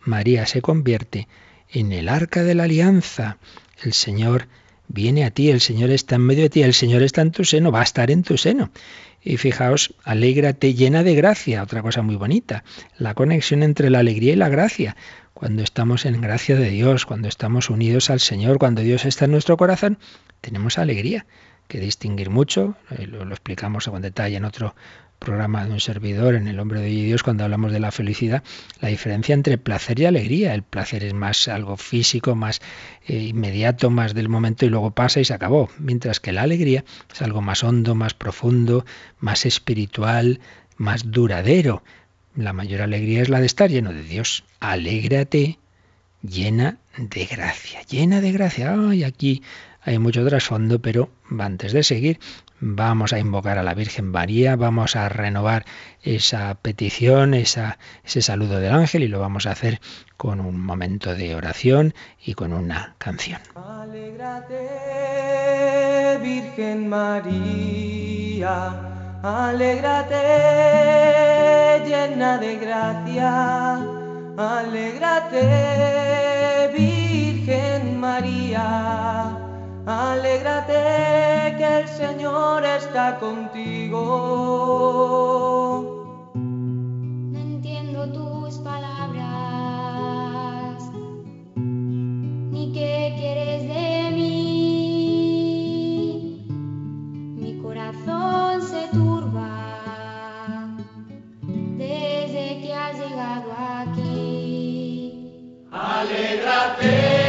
María 0.00 0.46
se 0.46 0.62
convierte 0.62 1.28
en 1.68 1.92
el 1.92 2.08
arca 2.08 2.42
de 2.42 2.54
la 2.54 2.64
alianza. 2.64 3.38
El 3.82 3.92
Señor 3.92 4.48
viene 4.88 5.24
a 5.24 5.30
ti, 5.30 5.50
el 5.50 5.60
Señor 5.60 5.90
está 5.90 6.16
en 6.16 6.22
medio 6.22 6.42
de 6.42 6.50
ti, 6.50 6.62
el 6.62 6.74
Señor 6.74 7.02
está 7.02 7.22
en 7.22 7.30
tu 7.30 7.44
seno, 7.44 7.70
va 7.70 7.80
a 7.80 7.84
estar 7.84 8.10
en 8.10 8.22
tu 8.22 8.36
seno. 8.36 8.70
Y 9.22 9.36
fijaos, 9.36 9.94
alégrate 10.02 10.74
llena 10.74 11.02
de 11.02 11.14
gracia, 11.14 11.62
otra 11.62 11.82
cosa 11.82 12.02
muy 12.02 12.16
bonita, 12.16 12.64
la 12.96 13.14
conexión 13.14 13.62
entre 13.62 13.90
la 13.90 14.00
alegría 14.00 14.32
y 14.32 14.36
la 14.36 14.48
gracia. 14.48 14.96
Cuando 15.34 15.62
estamos 15.62 16.06
en 16.06 16.20
gracia 16.20 16.56
de 16.56 16.70
Dios, 16.70 17.06
cuando 17.06 17.28
estamos 17.28 17.70
unidos 17.70 18.10
al 18.10 18.20
Señor, 18.20 18.58
cuando 18.58 18.82
Dios 18.82 19.04
está 19.04 19.26
en 19.26 19.32
nuestro 19.32 19.56
corazón, 19.56 19.98
tenemos 20.40 20.78
alegría 20.78 21.26
que 21.68 21.78
distinguir 21.78 22.30
mucho, 22.30 22.76
eh, 22.90 23.06
lo, 23.06 23.24
lo 23.24 23.34
explicamos 23.34 23.86
con 23.86 24.02
detalle 24.02 24.36
en 24.36 24.44
otro 24.44 24.74
programa 25.20 25.64
de 25.64 25.72
un 25.72 25.80
servidor 25.80 26.34
en 26.34 26.48
El 26.48 26.58
hombre 26.58 26.80
de 26.80 26.88
Dios 26.88 27.22
cuando 27.22 27.44
hablamos 27.44 27.70
de 27.70 27.78
la 27.78 27.92
felicidad, 27.92 28.42
la 28.80 28.88
diferencia 28.88 29.34
entre 29.34 29.58
placer 29.58 30.00
y 30.00 30.06
alegría. 30.06 30.54
El 30.54 30.64
placer 30.64 31.04
es 31.04 31.14
más 31.14 31.46
algo 31.46 31.76
físico, 31.76 32.34
más 32.34 32.60
eh, 33.06 33.18
inmediato, 33.18 33.90
más 33.90 34.14
del 34.14 34.28
momento 34.28 34.66
y 34.66 34.70
luego 34.70 34.90
pasa 34.90 35.20
y 35.20 35.24
se 35.24 35.34
acabó. 35.34 35.70
Mientras 35.78 36.18
que 36.18 36.32
la 36.32 36.42
alegría 36.42 36.84
es 37.12 37.22
algo 37.22 37.42
más 37.42 37.62
hondo, 37.62 37.94
más 37.94 38.14
profundo, 38.14 38.84
más 39.20 39.46
espiritual, 39.46 40.40
más 40.76 41.12
duradero. 41.12 41.84
La 42.34 42.52
mayor 42.52 42.80
alegría 42.80 43.22
es 43.22 43.28
la 43.28 43.40
de 43.40 43.46
estar 43.46 43.70
lleno 43.70 43.92
de 43.92 44.02
Dios. 44.02 44.44
Alégrate 44.58 45.58
llena 46.22 46.78
de 46.96 47.26
gracia, 47.26 47.82
llena 47.82 48.20
de 48.20 48.32
gracia. 48.32 48.74
Ay, 48.74 49.04
aquí 49.04 49.42
hay 49.82 49.98
mucho 49.98 50.26
trasfondo, 50.26 50.80
pero 50.80 51.10
antes 51.38 51.72
de 51.72 51.82
seguir, 51.82 52.18
vamos 52.60 53.12
a 53.12 53.18
invocar 53.18 53.58
a 53.58 53.62
la 53.62 53.74
Virgen 53.74 54.10
María, 54.10 54.54
vamos 54.56 54.96
a 54.96 55.08
renovar 55.08 55.64
esa 56.02 56.54
petición, 56.54 57.34
ese 57.34 57.76
saludo 58.04 58.60
del 58.60 58.72
ángel 58.72 59.02
y 59.02 59.08
lo 59.08 59.20
vamos 59.20 59.46
a 59.46 59.52
hacer 59.52 59.80
con 60.16 60.40
un 60.40 60.60
momento 60.60 61.14
de 61.14 61.34
oración 61.34 61.94
y 62.24 62.34
con 62.34 62.52
una 62.52 62.94
canción. 62.98 63.40
Alégrate, 63.54 64.58
Virgen 66.22 66.88
María, 66.88 68.74
alégrate, 69.22 70.16
llena 71.86 72.38
de 72.38 72.56
gracia, 72.56 73.74
alégrate, 74.36 75.48
Virgen 76.76 77.98
María 77.98 79.39
alégrate 79.86 81.56
que 81.56 81.80
el 81.80 81.88
Señor 81.88 82.64
está 82.64 83.18
contigo. 83.18 84.00
No 86.34 87.38
entiendo 87.38 88.12
tus 88.12 88.58
palabras, 88.58 89.24
ni 91.56 92.72
qué 92.72 93.14
quieres 93.18 93.62
de 93.68 94.10
mí. 94.16 94.36
Mi 97.38 97.58
corazón 97.62 98.62
se 98.62 98.88
turba 98.88 100.76
desde 101.78 102.60
que 102.62 102.74
has 102.74 102.98
llegado 102.98 103.52
aquí. 103.56 104.08
Alégrate. 105.70 107.19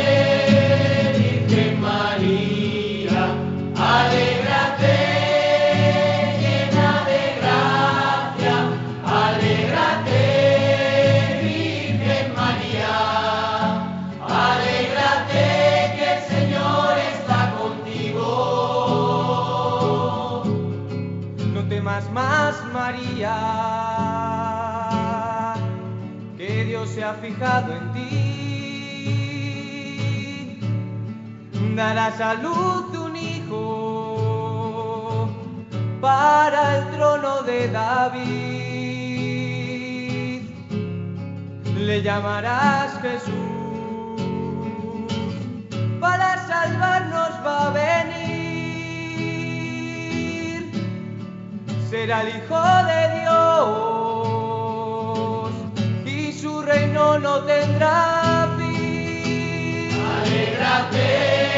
Fijado 27.21 27.73
en 27.73 27.91
ti. 27.93 28.09
Darás 31.75 32.19
a 32.21 32.33
luz 32.35 32.97
un 32.97 33.15
hijo 33.15 33.59
para 36.01 36.77
el 36.77 36.89
trono 36.91 37.43
de 37.43 37.67
David. 37.69 38.31
Le 41.77 42.01
llamarás 42.01 42.99
Jesús. 43.01 43.33
Para 45.99 46.47
salvarnos 46.47 47.31
va 47.45 47.67
a 47.67 47.69
venir. 47.71 48.20
Será 51.91 52.21
el 52.21 52.29
Hijo 52.29 52.55
de 52.87 53.19
Dios 53.19 53.51
reino 56.65 57.19
no 57.19 57.43
tendrá 57.43 58.55
fin. 58.57 59.91
Alégrate. 60.23 61.51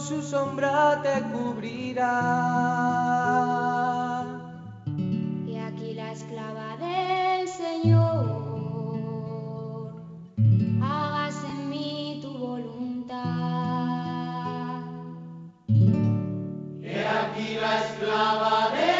Su 0.00 0.22
sombra 0.22 1.02
te 1.02 1.22
cubrirá. 1.30 2.06
Y 5.46 5.56
aquí 5.58 5.92
la 5.94 6.12
esclava 6.12 6.76
del 6.78 7.46
Señor, 7.46 8.72
hágase 10.82 11.46
en 11.48 11.68
mí 11.68 12.18
tu 12.22 12.30
voluntad. 12.32 13.20
Y 15.68 16.96
aquí 17.20 17.58
la 17.60 17.80
esclava 17.84 18.70
del 18.70 18.99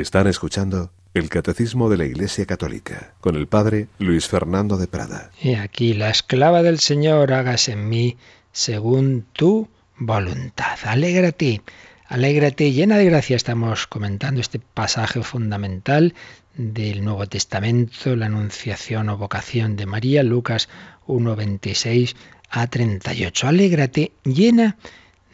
Están 0.00 0.26
escuchando 0.28 0.90
el 1.12 1.28
Catecismo 1.28 1.90
de 1.90 1.98
la 1.98 2.06
Iglesia 2.06 2.46
Católica 2.46 3.12
con 3.20 3.36
el 3.36 3.46
Padre 3.48 3.88
Luis 3.98 4.28
Fernando 4.28 4.78
de 4.78 4.86
Prada. 4.86 5.30
Y 5.42 5.56
aquí 5.56 5.92
la 5.92 6.08
esclava 6.08 6.62
del 6.62 6.78
Señor 6.78 7.34
hágase 7.34 7.72
en 7.72 7.86
mí 7.86 8.16
según 8.50 9.26
tu 9.34 9.68
voluntad. 9.98 10.78
Alégrate, 10.84 11.60
alégrate, 12.06 12.72
llena 12.72 12.96
de 12.96 13.04
gracia. 13.04 13.36
Estamos 13.36 13.86
comentando 13.86 14.40
este 14.40 14.58
pasaje 14.58 15.22
fundamental 15.22 16.14
del 16.54 17.04
Nuevo 17.04 17.26
Testamento, 17.26 18.16
la 18.16 18.26
Anunciación 18.26 19.10
o 19.10 19.18
Vocación 19.18 19.76
de 19.76 19.84
María, 19.84 20.22
Lucas 20.22 20.70
1, 21.08 21.36
26 21.36 22.16
a 22.48 22.66
38. 22.68 23.48
Alégrate, 23.48 24.12
llena 24.24 24.78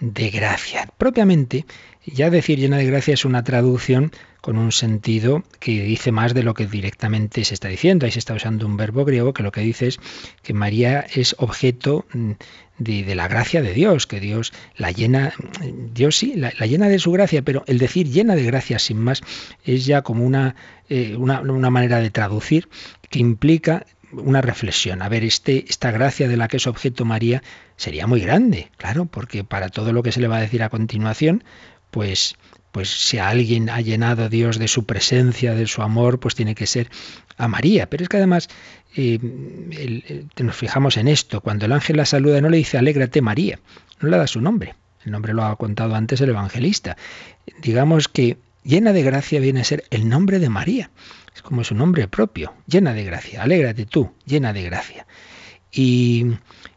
de 0.00 0.30
gracia. 0.30 0.88
Propiamente, 0.98 1.66
ya 2.04 2.30
decir 2.30 2.58
llena 2.58 2.78
de 2.78 2.86
gracia 2.86 3.14
es 3.14 3.24
una 3.24 3.44
traducción 3.44 4.10
con 4.46 4.58
un 4.58 4.70
sentido 4.70 5.42
que 5.58 5.82
dice 5.82 6.12
más 6.12 6.32
de 6.32 6.44
lo 6.44 6.54
que 6.54 6.68
directamente 6.68 7.44
se 7.44 7.52
está 7.52 7.66
diciendo. 7.66 8.06
Ahí 8.06 8.12
se 8.12 8.20
está 8.20 8.32
usando 8.32 8.64
un 8.64 8.76
verbo 8.76 9.04
griego 9.04 9.34
que 9.34 9.42
lo 9.42 9.50
que 9.50 9.60
dice 9.60 9.88
es 9.88 9.98
que 10.44 10.54
María 10.54 11.00
es 11.00 11.34
objeto 11.38 12.04
mm, 12.12 12.30
de, 12.78 13.14
la 13.16 13.26
gracia 13.26 13.60
de 13.60 13.74
Dios, 13.74 14.06
que 14.06 14.20
Dios 14.20 14.52
la 14.76 14.92
llena, 14.92 15.32
Dios 15.92 16.18
sí, 16.18 16.34
la, 16.36 16.52
llena 16.64 16.88
de 16.88 17.00
su 17.00 17.10
gracia, 17.10 17.42
pero 17.42 17.64
el 17.66 17.78
decir 17.78 18.08
llena 18.08 18.36
de 18.36 18.44
gracia 18.44 18.78
sin 18.78 18.98
más 18.98 19.20
es 19.64 19.84
ya 19.84 20.02
como 20.02 20.24
una, 20.24 20.54
eh, 20.88 21.16
una, 21.16 21.40
una 21.40 21.70
manera 21.70 21.98
de 21.98 22.10
traducir 22.10 22.68
que 23.10 23.18
implica 23.18 23.84
una 24.12 24.42
reflexión. 24.42 25.02
A 25.02 25.08
ver, 25.08 25.24
este, 25.24 25.64
esta 25.68 25.90
gracia 25.90 26.28
de 26.28 26.36
la 26.36 26.46
que 26.46 26.58
es 26.58 26.68
objeto 26.68 27.04
María 27.04 27.42
sería 27.74 28.06
muy 28.06 28.20
grande, 28.20 28.70
claro, 28.76 29.06
porque 29.06 29.42
para 29.42 29.70
todo 29.70 29.92
lo 29.92 30.04
que 30.04 30.12
se 30.12 30.20
le 30.20 30.28
va 30.28 30.36
a 30.36 30.42
decir 30.42 30.62
a 30.62 30.68
continuación, 30.68 31.42
pues 31.90 32.36
pues 32.76 32.90
si 32.90 33.16
a 33.16 33.30
alguien 33.30 33.70
ha 33.70 33.80
llenado 33.80 34.24
a 34.24 34.28
Dios 34.28 34.58
de 34.58 34.68
su 34.68 34.84
presencia, 34.84 35.54
de 35.54 35.66
su 35.66 35.80
amor, 35.80 36.20
pues 36.20 36.34
tiene 36.34 36.54
que 36.54 36.66
ser 36.66 36.90
a 37.38 37.48
María. 37.48 37.88
Pero 37.88 38.02
es 38.02 38.10
que 38.10 38.18
además 38.18 38.50
eh, 38.94 39.18
nos 40.36 40.54
fijamos 40.54 40.98
en 40.98 41.08
esto. 41.08 41.40
Cuando 41.40 41.64
el 41.64 41.72
ángel 41.72 41.96
la 41.96 42.04
saluda 42.04 42.38
no 42.42 42.50
le 42.50 42.58
dice 42.58 42.76
alégrate 42.76 43.22
María, 43.22 43.60
no 43.98 44.10
le 44.10 44.18
da 44.18 44.26
su 44.26 44.42
nombre. 44.42 44.74
El 45.06 45.12
nombre 45.12 45.32
lo 45.32 45.42
ha 45.46 45.56
contado 45.56 45.94
antes 45.94 46.20
el 46.20 46.28
evangelista. 46.28 46.98
Digamos 47.62 48.08
que 48.08 48.36
llena 48.62 48.92
de 48.92 49.02
gracia 49.02 49.40
viene 49.40 49.62
a 49.62 49.64
ser 49.64 49.84
el 49.88 50.06
nombre 50.06 50.38
de 50.38 50.50
María. 50.50 50.90
Es 51.34 51.40
como 51.40 51.64
su 51.64 51.74
nombre 51.74 52.08
propio, 52.08 52.52
llena 52.66 52.92
de 52.92 53.04
gracia. 53.04 53.42
Alégrate 53.42 53.86
tú, 53.86 54.12
llena 54.26 54.52
de 54.52 54.64
gracia. 54.64 55.06
Y 55.72 56.26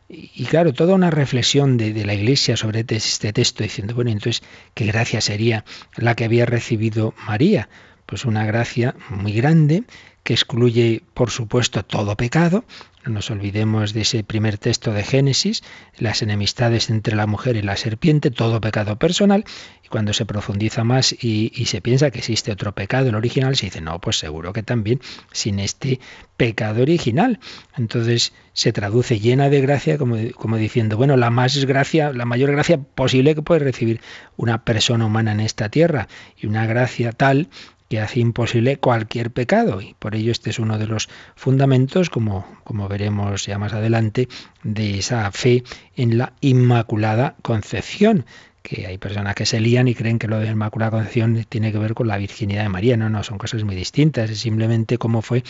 y 0.10 0.46
claro, 0.46 0.74
toda 0.74 0.96
una 0.96 1.12
reflexión 1.12 1.78
de, 1.78 1.94
la 2.04 2.16
Iglesia 2.16 2.58
sobre 2.58 2.80
este, 2.80 2.96
este 2.96 3.32
texto, 3.32 3.62
diciendo, 3.62 3.94
bueno, 3.94 4.10
entonces, 4.10 4.42
¿qué 4.74 4.86
gracia 4.86 5.22
sería 5.22 5.66
la 5.98 6.16
que 6.16 6.26
había 6.26 6.48
recibido 6.48 7.14
María? 7.28 7.70
Pues 8.08 8.26
una 8.26 8.44
gracia 8.44 8.96
muy 9.10 9.34
grande 9.34 9.84
que 10.30 10.36
excluye, 10.36 11.02
por 11.16 11.32
supuesto, 11.32 11.84
todo 11.84 12.16
pecado. 12.16 12.64
No 13.04 13.14
nos 13.14 13.32
olvidemos 13.32 13.94
de 13.94 14.02
ese 14.02 14.24
primer 14.24 14.60
texto 14.60 14.94
de 14.94 15.02
Génesis, 15.02 15.64
las 15.98 16.22
enemistades 16.22 16.92
entre 16.92 17.16
la 17.16 17.26
mujer 17.26 17.56
y 17.56 17.64
la 17.64 17.76
serpiente, 17.76 18.30
todo 18.30 18.62
pecado 18.62 19.00
personal. 19.00 19.44
Y 19.84 19.88
cuando 19.88 20.14
se 20.14 20.28
profundiza 20.28 20.84
más 20.84 21.14
y, 21.14 21.50
se 21.66 21.82
piensa 21.82 22.12
que 22.12 22.20
existe 22.20 22.52
otro 22.52 22.76
pecado, 22.76 23.10
el 23.10 23.16
original, 23.16 23.56
se 23.56 23.66
dice, 23.66 23.82
no, 23.82 24.00
pues 24.00 24.20
seguro 24.20 24.54
que 24.54 24.62
también 24.62 25.02
sin 25.32 25.58
este 25.58 26.00
pecado 26.38 26.84
original. 26.84 27.40
Entonces 27.76 28.32
se 28.54 28.72
traduce 28.72 29.20
llena 29.20 29.50
de 29.50 29.62
gracia 29.62 29.98
como, 29.98 30.16
como 30.36 30.58
diciendo, 30.58 30.96
bueno, 30.96 31.18
la 31.18 31.32
más 31.32 31.66
gracia, 31.66 32.14
la 32.14 32.26
mayor 32.26 32.52
gracia 32.52 32.78
posible 32.78 33.34
que 33.34 33.42
puede 33.42 33.62
recibir 33.62 34.00
una 34.38 34.64
persona 34.64 35.08
humana 35.08 35.32
en 35.32 35.40
esta 35.40 35.70
tierra 35.70 36.08
y 36.38 36.46
una 36.46 36.68
gracia 36.68 37.14
tal 37.14 37.50
que 37.90 38.00
hace 38.00 38.20
imposible 38.20 38.78
cualquier 38.78 39.32
pecado. 39.32 39.82
Y 39.82 39.96
por 40.00 40.16
ello 40.16 40.32
este 40.32 40.52
es 40.52 40.60
uno 40.60 40.78
de 40.78 40.88
los 40.88 41.10
fundamentos, 41.36 42.10
como, 42.10 42.46
como 42.64 42.88
veremos 42.88 43.46
ya 43.46 43.58
más 43.58 43.74
adelante, 43.74 44.30
de 44.64 45.00
esa 45.00 45.30
fe 45.32 45.64
en 45.96 46.18
la 46.18 46.34
Inmaculada 46.42 47.36
Concepción 47.42 48.26
que 48.62 48.86
hay 48.86 48.98
personas 48.98 49.36
que 49.36 49.46
se 49.46 49.62
lían 49.62 49.88
y 49.88 49.96
creen 49.96 50.20
que 50.20 50.28
lo 50.28 50.38
de 50.38 50.46
la 50.46 50.52
Inmaculada 50.52 50.92
Concepción 50.92 51.46
tiene 51.48 51.72
que 51.72 51.80
ver 51.80 51.94
con 51.94 52.08
la 52.08 52.18
virginidad 52.18 52.64
de 52.64 52.70
María. 52.70 52.98
No, 52.98 53.10
no, 53.10 53.24
son 53.24 53.38
cosas 53.38 53.64
muy 53.64 53.76
distintas. 53.76 54.30
Es 54.30 54.40
simplemente 54.40 54.98
cómo 54.98 55.22
fue 55.22 55.44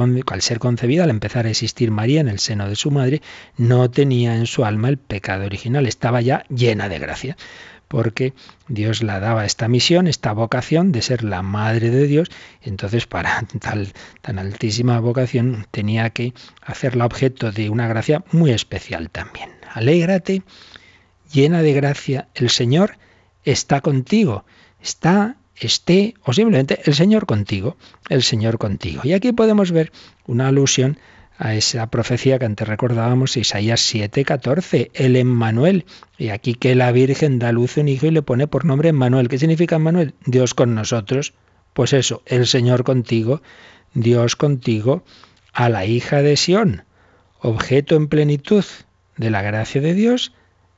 al 0.00 0.42
ser 0.42 0.58
concebida, 0.58 1.04
al 1.04 1.10
empezar 1.10 1.46
a 1.46 1.50
existir 1.50 1.90
María 1.90 2.20
en 2.20 2.28
el 2.28 2.38
seno 2.38 2.68
de 2.68 2.76
su 2.76 2.90
madre, 2.90 3.20
no 3.58 3.90
tenía 3.90 4.36
en 4.36 4.46
su 4.46 4.64
alma 4.64 4.88
el 4.88 4.96
pecado 4.96 5.44
original, 5.44 5.86
estaba 5.86 6.20
ya 6.22 6.44
llena 6.48 6.88
de 6.88 6.98
gracia. 6.98 7.36
Porque 7.92 8.32
Dios 8.68 9.02
la 9.02 9.20
daba 9.20 9.44
esta 9.44 9.68
misión, 9.68 10.06
esta 10.06 10.32
vocación 10.32 10.92
de 10.92 11.02
ser 11.02 11.22
la 11.22 11.42
madre 11.42 11.90
de 11.90 12.06
Dios, 12.06 12.30
entonces 12.62 13.06
para 13.06 13.44
tal 13.60 13.92
tan 14.22 14.38
altísima 14.38 14.98
vocación 14.98 15.66
tenía 15.70 16.08
que 16.08 16.32
hacerla 16.62 17.04
objeto 17.04 17.52
de 17.52 17.68
una 17.68 17.86
gracia 17.88 18.24
muy 18.32 18.50
especial 18.50 19.10
también. 19.10 19.50
Alégrate, 19.74 20.42
llena 21.30 21.60
de 21.60 21.74
gracia, 21.74 22.28
el 22.34 22.48
Señor 22.48 22.96
está 23.44 23.82
contigo, 23.82 24.46
está 24.80 25.36
esté 25.56 26.14
o 26.24 26.32
simplemente 26.32 26.80
el 26.86 26.94
Señor 26.94 27.26
contigo, 27.26 27.76
el 28.08 28.22
Señor 28.22 28.56
contigo. 28.56 29.02
Y 29.04 29.12
aquí 29.12 29.32
podemos 29.32 29.70
ver 29.70 29.92
una 30.26 30.48
alusión 30.48 30.96
a 31.42 31.56
esa 31.56 31.88
profecía 31.88 32.38
que 32.38 32.44
antes 32.44 32.68
recordábamos, 32.68 33.36
Isaías 33.36 33.80
7:14, 33.80 34.92
el 34.94 35.16
Emmanuel. 35.16 35.86
Y 36.16 36.28
aquí 36.28 36.54
que 36.54 36.76
la 36.76 36.92
Virgen 36.92 37.40
da 37.40 37.50
luz 37.50 37.76
a 37.76 37.80
un 37.80 37.88
hijo 37.88 38.06
y 38.06 38.12
le 38.12 38.22
pone 38.22 38.46
por 38.46 38.64
nombre 38.64 38.90
Emmanuel. 38.90 39.26
¿Qué 39.26 39.38
significa 39.38 39.74
Emmanuel? 39.74 40.14
Dios 40.24 40.54
con 40.54 40.76
nosotros. 40.76 41.34
Pues 41.72 41.94
eso, 41.94 42.22
el 42.26 42.46
Señor 42.46 42.84
contigo, 42.84 43.42
Dios 43.92 44.36
contigo, 44.36 45.02
a 45.52 45.68
la 45.68 45.84
hija 45.84 46.22
de 46.22 46.36
Sión, 46.36 46.84
objeto 47.40 47.96
en 47.96 48.06
plenitud 48.06 48.64
de 49.16 49.30
la 49.30 49.42
gracia 49.42 49.80
de 49.80 49.94
Dios, 49.94 50.32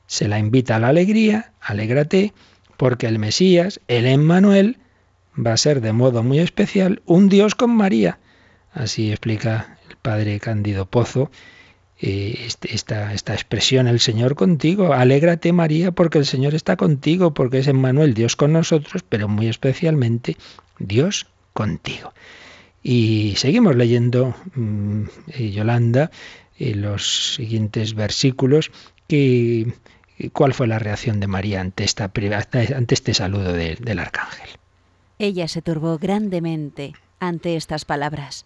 se 0.07 0.27
la 0.27 0.39
invita 0.39 0.77
a 0.77 0.79
la 0.79 0.87
alegría, 0.87 1.51
alégrate, 1.61 2.33
porque 2.75 3.05
el 3.05 3.19
Mesías, 3.19 3.81
el 3.87 4.07
Emmanuel, 4.07 4.79
va 5.37 5.53
a 5.53 5.57
ser 5.57 5.81
de 5.81 5.93
modo 5.93 6.23
muy 6.23 6.39
especial 6.39 7.03
un 7.05 7.29
Dios 7.29 7.53
con 7.53 7.69
María. 7.69 8.17
Así 8.73 9.11
explica 9.11 9.74
padre 10.05 10.39
Cándido 10.39 10.85
Pozo, 10.85 11.31
eh, 11.99 12.45
este, 12.45 12.75
esta, 12.75 13.11
expresión, 13.33 13.87
el 13.87 13.99
Señor 13.99 14.35
contigo, 14.35 14.93
alégrate 14.93 15.51
María 15.51 15.91
porque 15.93 16.19
el 16.19 16.27
Señor 16.27 16.53
está 16.53 16.77
contigo, 16.77 17.33
porque 17.33 17.57
es 17.57 17.67
Emmanuel, 17.67 18.13
Dios 18.13 18.35
con 18.35 18.53
nosotros, 18.53 19.03
pero 19.09 19.27
muy 19.27 19.47
especialmente 19.47 20.37
Dios 20.77 21.25
contigo. 21.53 22.13
Y 22.83 23.33
seguimos 23.37 23.75
leyendo, 23.75 24.35
mm, 24.53 25.03
eh, 25.29 25.49
Yolanda, 25.49 26.11
eh, 26.59 26.75
los 26.75 27.33
siguientes 27.33 27.95
versículos, 27.95 28.71
¿cuál 30.33 30.53
fue 30.53 30.67
la 30.67 30.77
reacción 30.77 31.19
de 31.19 31.25
María 31.25 31.61
ante 31.61 31.83
este 31.83 33.13
saludo 33.15 33.53
del 33.53 33.99
arcángel? 33.99 34.49
Ella 35.17 35.47
se 35.47 35.63
turbó 35.63 35.97
grandemente 35.97 36.93
ante 37.19 37.55
estas 37.55 37.85
palabras 37.85 38.45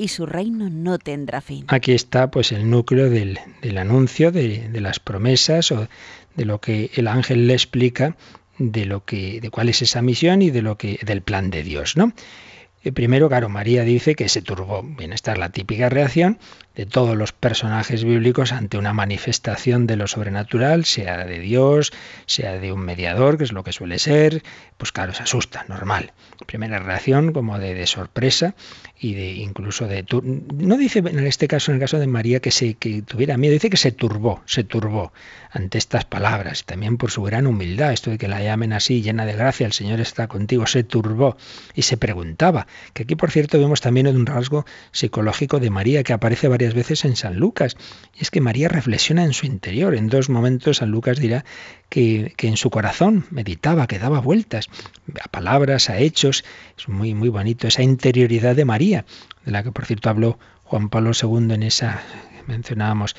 y 0.00 0.08
su 0.08 0.24
reino 0.24 0.70
no 0.70 0.98
tendrá 0.98 1.40
fin. 1.42 1.66
Aquí 1.68 1.92
está 1.92 2.30
pues 2.30 2.52
el 2.52 2.70
núcleo 2.70 3.10
del, 3.10 3.38
anuncio, 3.76 4.32
de, 4.32 4.68
de, 4.70 4.80
las 4.80 4.98
promesas 4.98 5.70
o 5.72 5.88
de 6.36 6.44
lo 6.46 6.60
que 6.60 6.90
el 6.94 7.06
ángel 7.06 7.46
le 7.46 7.52
explica 7.52 8.16
de 8.58 8.86
lo 8.86 9.04
que, 9.04 9.40
de 9.40 9.50
cuál 9.50 9.68
es 9.68 9.82
esa 9.82 10.00
misión 10.00 10.42
y 10.42 10.50
de 10.50 10.62
lo 10.62 10.78
que, 10.78 10.98
del 11.02 11.22
plan 11.22 11.50
de 11.50 11.62
Dios, 11.62 11.96
¿no? 11.96 12.12
Eh, 12.82 12.92
primero, 12.92 13.28
claro, 13.28 13.48
María 13.48 13.84
dice 13.84 14.14
que 14.14 14.28
se 14.28 14.40
turbó. 14.40 14.82
Bien, 14.82 15.12
esta 15.12 15.32
es 15.32 15.38
la 15.38 15.50
típica 15.50 15.88
reacción 15.88 16.38
de 16.80 16.86
todos 16.86 17.14
los 17.14 17.32
personajes 17.32 18.04
bíblicos 18.04 18.52
ante 18.52 18.78
una 18.78 18.94
manifestación 18.94 19.86
de 19.86 19.96
lo 19.96 20.06
sobrenatural, 20.06 20.86
sea 20.86 21.26
de 21.26 21.38
Dios, 21.38 21.92
sea 22.24 22.58
de 22.58 22.72
un 22.72 22.80
mediador, 22.80 23.36
que 23.36 23.44
es 23.44 23.52
lo 23.52 23.62
que 23.64 23.72
suele 23.72 23.98
ser, 23.98 24.42
pues 24.78 24.90
claro, 24.90 25.12
se 25.12 25.22
asusta, 25.22 25.66
normal. 25.68 26.14
Primera 26.46 26.78
reacción 26.78 27.34
como 27.34 27.58
de, 27.58 27.86
sorpresa 27.86 28.54
y 28.98 29.12
de 29.12 29.32
incluso 29.32 29.86
de... 29.88 30.06
No 30.54 30.78
dice 30.78 31.00
en 31.00 31.26
este 31.26 31.48
caso, 31.48 31.70
en 31.70 31.74
el 31.74 31.80
caso 31.82 31.98
de 31.98 32.06
María, 32.06 32.40
que, 32.40 32.50
se, 32.50 32.72
que 32.72 33.02
tuviera 33.02 33.36
miedo, 33.36 33.52
dice 33.52 33.68
que 33.68 33.76
se 33.76 33.92
turbó, 33.92 34.40
se 34.46 34.64
turbó 34.64 35.12
ante 35.50 35.76
estas 35.76 36.06
palabras, 36.06 36.64
también 36.64 36.96
por 36.96 37.10
su 37.10 37.22
gran 37.22 37.46
humildad, 37.46 37.92
esto 37.92 38.10
de 38.10 38.16
que 38.16 38.28
la 38.28 38.42
llamen 38.42 38.72
así, 38.72 39.02
llena 39.02 39.26
de 39.26 39.34
gracia, 39.34 39.66
el 39.66 39.72
Señor 39.72 40.00
está 40.00 40.28
contigo, 40.28 40.66
se 40.66 40.82
turbó 40.82 41.36
y 41.74 41.82
se 41.82 41.98
preguntaba, 41.98 42.66
que 42.94 43.02
aquí 43.02 43.16
por 43.16 43.30
cierto 43.30 43.58
vemos 43.58 43.82
también 43.82 44.06
un 44.06 44.24
rasgo 44.26 44.64
psicológico 44.92 45.60
de 45.60 45.68
María 45.68 46.02
que 46.04 46.12
aparece 46.12 46.48
varias 46.48 46.69
veces 46.74 47.04
en 47.04 47.16
San 47.16 47.36
Lucas. 47.36 47.76
Y 48.14 48.22
es 48.22 48.30
que 48.30 48.40
María 48.40 48.68
reflexiona 48.68 49.24
en 49.24 49.32
su 49.32 49.46
interior. 49.46 49.94
En 49.94 50.08
dos 50.08 50.28
momentos 50.28 50.78
San 50.78 50.90
Lucas 50.90 51.18
dirá 51.18 51.44
que, 51.88 52.34
en 52.38 52.56
su 52.56 52.70
corazón 52.70 53.26
meditaba, 53.30 53.86
que 53.86 53.98
daba 53.98 54.20
vueltas 54.20 54.68
a 55.22 55.28
palabras, 55.28 55.90
a 55.90 55.98
hechos. 55.98 56.44
Es 56.78 56.88
muy, 56.88 57.14
muy 57.14 57.28
bonito 57.28 57.68
esa 57.68 57.82
interioridad 57.82 58.56
de 58.56 58.64
María, 58.64 59.04
de 59.44 59.52
la 59.52 59.62
que 59.62 59.72
por 59.72 59.86
cierto 59.86 60.10
habló 60.10 60.38
Juan 60.64 60.88
Pablo 60.88 61.10
II 61.20 61.52
en 61.52 61.62
esa, 61.62 62.00
mencionábamos 62.46 63.16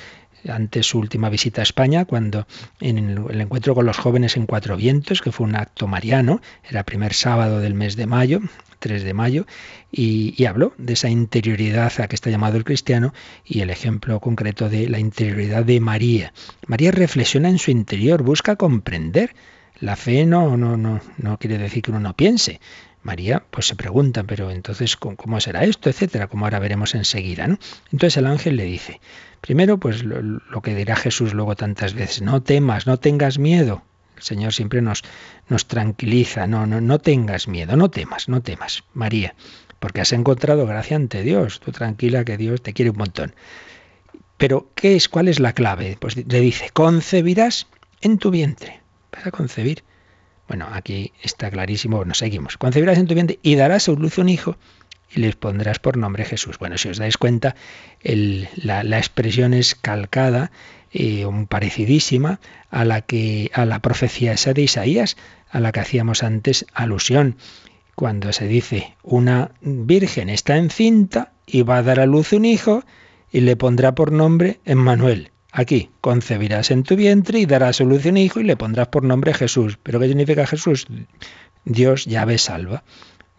ante 0.48 0.84
su 0.84 1.00
última 1.00 1.30
visita 1.30 1.62
a 1.62 1.64
España, 1.64 2.06
cuando 2.06 2.48
en 2.80 2.98
el 2.98 3.42
encuentro 3.42 3.76
con 3.76 3.86
los 3.86 3.98
jóvenes 3.98 4.38
en 4.38 4.46
Cuatro 4.46 4.78
Vientos, 4.78 5.22
que 5.22 5.32
fue 5.32 5.46
un 5.46 5.56
acto 5.56 5.88
mariano, 5.88 6.42
era 6.70 6.84
primer 6.84 7.14
sábado 7.14 7.60
del 7.60 7.74
mes 7.74 7.96
de 7.96 8.08
mayo, 8.08 8.42
3 8.82 9.04
de 9.04 9.14
mayo, 9.14 9.46
y, 9.92 10.44
habló 10.46 10.74
de 10.78 10.94
esa 10.94 11.10
interioridad 11.10 11.94
a 12.00 12.08
que 12.08 12.16
está 12.16 12.30
llamado 12.30 12.58
el 12.58 12.66
cristiano 12.66 13.14
y 13.46 13.62
el 13.62 13.70
ejemplo 13.70 14.20
concreto 14.20 14.70
de 14.70 14.89
la 14.89 15.00
interioridad 15.00 15.64
de 15.64 15.80
María. 15.80 16.34
María 16.68 16.92
reflexiona 16.92 17.48
en 17.48 17.60
su 17.60 17.72
interior, 17.72 18.24
busca 18.24 18.58
comprender. 18.58 19.34
La 19.80 19.96
fe 19.96 20.26
no, 20.26 20.58
no, 20.58 20.78
no, 20.78 21.00
no 21.18 21.38
quiere 21.38 21.58
decir 21.58 21.84
que 21.84 21.92
uno 21.92 22.00
no 22.00 22.16
piense. 22.16 22.60
María 23.04 23.44
pues 23.50 23.68
se 23.68 23.76
pregunta, 23.76 24.24
pero 24.24 24.52
entonces 24.52 24.96
¿cómo 24.96 25.39
será 25.39 25.64
esto? 25.64 25.89
etcétera, 25.89 26.28
como 26.28 26.46
ahora 26.46 26.60
veremos 26.60 26.94
enseguida. 26.94 27.48
¿no? 27.48 27.58
Entonces 27.92 28.18
el 28.18 28.28
ángel 28.28 28.58
le 28.58 28.66
dice, 28.66 29.00
primero 29.42 29.80
pues 29.80 30.04
lo, 30.04 30.62
que 30.62 30.76
dirá 30.76 30.96
Jesús 30.96 31.34
luego 31.34 31.56
tantas 31.56 31.94
veces, 31.94 32.22
no 32.22 32.42
temas, 32.42 32.88
no 32.88 32.98
tengas 32.98 33.39
miedo, 33.39 33.84
el 34.16 34.24
Señor 34.24 34.54
siempre 34.54 34.82
nos, 34.82 35.04
nos 35.50 35.68
tranquiliza, 35.68 36.48
no, 36.48 36.66
no, 36.66 36.80
no 36.80 37.00
tengas 37.00 37.48
miedo, 37.48 37.76
no 37.76 37.89
temas, 37.89 38.30
no 38.30 38.42
temas, 38.42 38.84
María, 38.94 39.36
porque 39.80 40.02
has 40.02 40.14
encontrado 40.14 40.66
gracia 40.68 40.96
ante 40.96 41.24
Dios, 41.24 41.60
tú 41.60 41.72
tranquila 41.72 42.24
que 42.24 42.38
Dios 42.38 42.62
te 42.62 42.74
quiere 42.74 42.92
un 42.92 42.98
montón. 42.98 43.34
Pero, 44.38 44.72
¿qué 44.74 44.96
es? 44.96 45.08
¿Cuál 45.08 45.28
es 45.28 45.39
la 45.39 45.54
clave? 45.54 45.98
Pues 46.00 46.18
le 46.18 46.39
dice, 46.39 46.72
concebirás 46.74 47.68
en 48.02 48.18
tu 48.18 48.32
vientre. 48.32 48.82
Vas 49.12 49.28
a 49.28 49.32
concebir. 49.32 49.84
Bueno, 50.48 50.68
aquí 50.72 51.14
está 51.22 51.52
clarísimo, 51.52 51.98
bueno, 51.98 52.16
seguimos. 52.16 52.58
Concebirás 52.58 52.98
en 52.98 53.06
tu 53.06 53.14
vientre 53.14 53.38
y 53.44 53.54
darás 53.54 53.88
a 53.88 53.92
luz 53.92 54.18
un 54.18 54.30
hijo 54.30 54.58
y 55.14 55.20
les 55.20 55.36
pondrás 55.36 55.80
por 55.80 55.97
nombre 55.97 56.26
Jesús. 56.26 56.57
Bueno, 56.57 56.78
si 56.78 56.89
os 56.89 56.97
dais 56.97 57.18
cuenta, 57.18 57.55
la, 58.03 58.97
expresión 58.97 59.53
es 59.53 59.76
calcada 59.76 60.51
eh, 60.91 61.26
parecidísima 61.47 62.39
a 62.70 62.86
la 62.86 63.01
que 63.01 63.51
a 63.53 63.66
la 63.66 63.80
profecía 63.80 64.34
esa 64.34 64.53
de 64.53 64.64
Isaías, 64.64 65.18
a 65.49 65.59
la 65.59 65.72
que 65.72 65.82
hacíamos 65.82 66.24
antes 66.24 66.66
alusión, 66.74 67.36
cuando 67.95 68.32
se 68.34 68.47
dice 68.47 68.95
una 69.03 69.51
virgen 69.62 70.30
está 70.30 70.57
encinta 70.57 71.34
y 71.45 71.64
va 71.64 71.78
a 71.78 71.84
dar 71.84 71.99
a 71.99 72.05
luz 72.05 72.34
un 72.34 72.45
hijo 72.45 72.84
y 73.32 73.41
le 73.41 73.55
pondrá 73.55 73.95
por 73.95 74.12
nombre 74.12 74.59
Emmanuel. 74.66 75.32
Aquí, 75.51 75.89
concebirás 75.99 76.72
en 76.72 76.84
tu 76.84 76.95
vientre 76.95 77.39
y 77.39 77.45
darás 77.45 77.82
a 77.82 77.84
luz 77.84 78.05
un 78.05 78.18
hijo 78.18 78.39
y 78.39 78.43
le 78.43 78.55
pondrás 78.55 78.88
por 78.88 79.03
nombre 79.03 79.34
Jesús. 79.34 79.78
¿Pero 79.84 79.99
qué 79.99 80.07
significa 80.07 80.47
Jesús? 80.47 80.88
Dios 81.66 82.05
ya 82.05 82.24
ve 82.24 82.38
salva. 82.38 82.84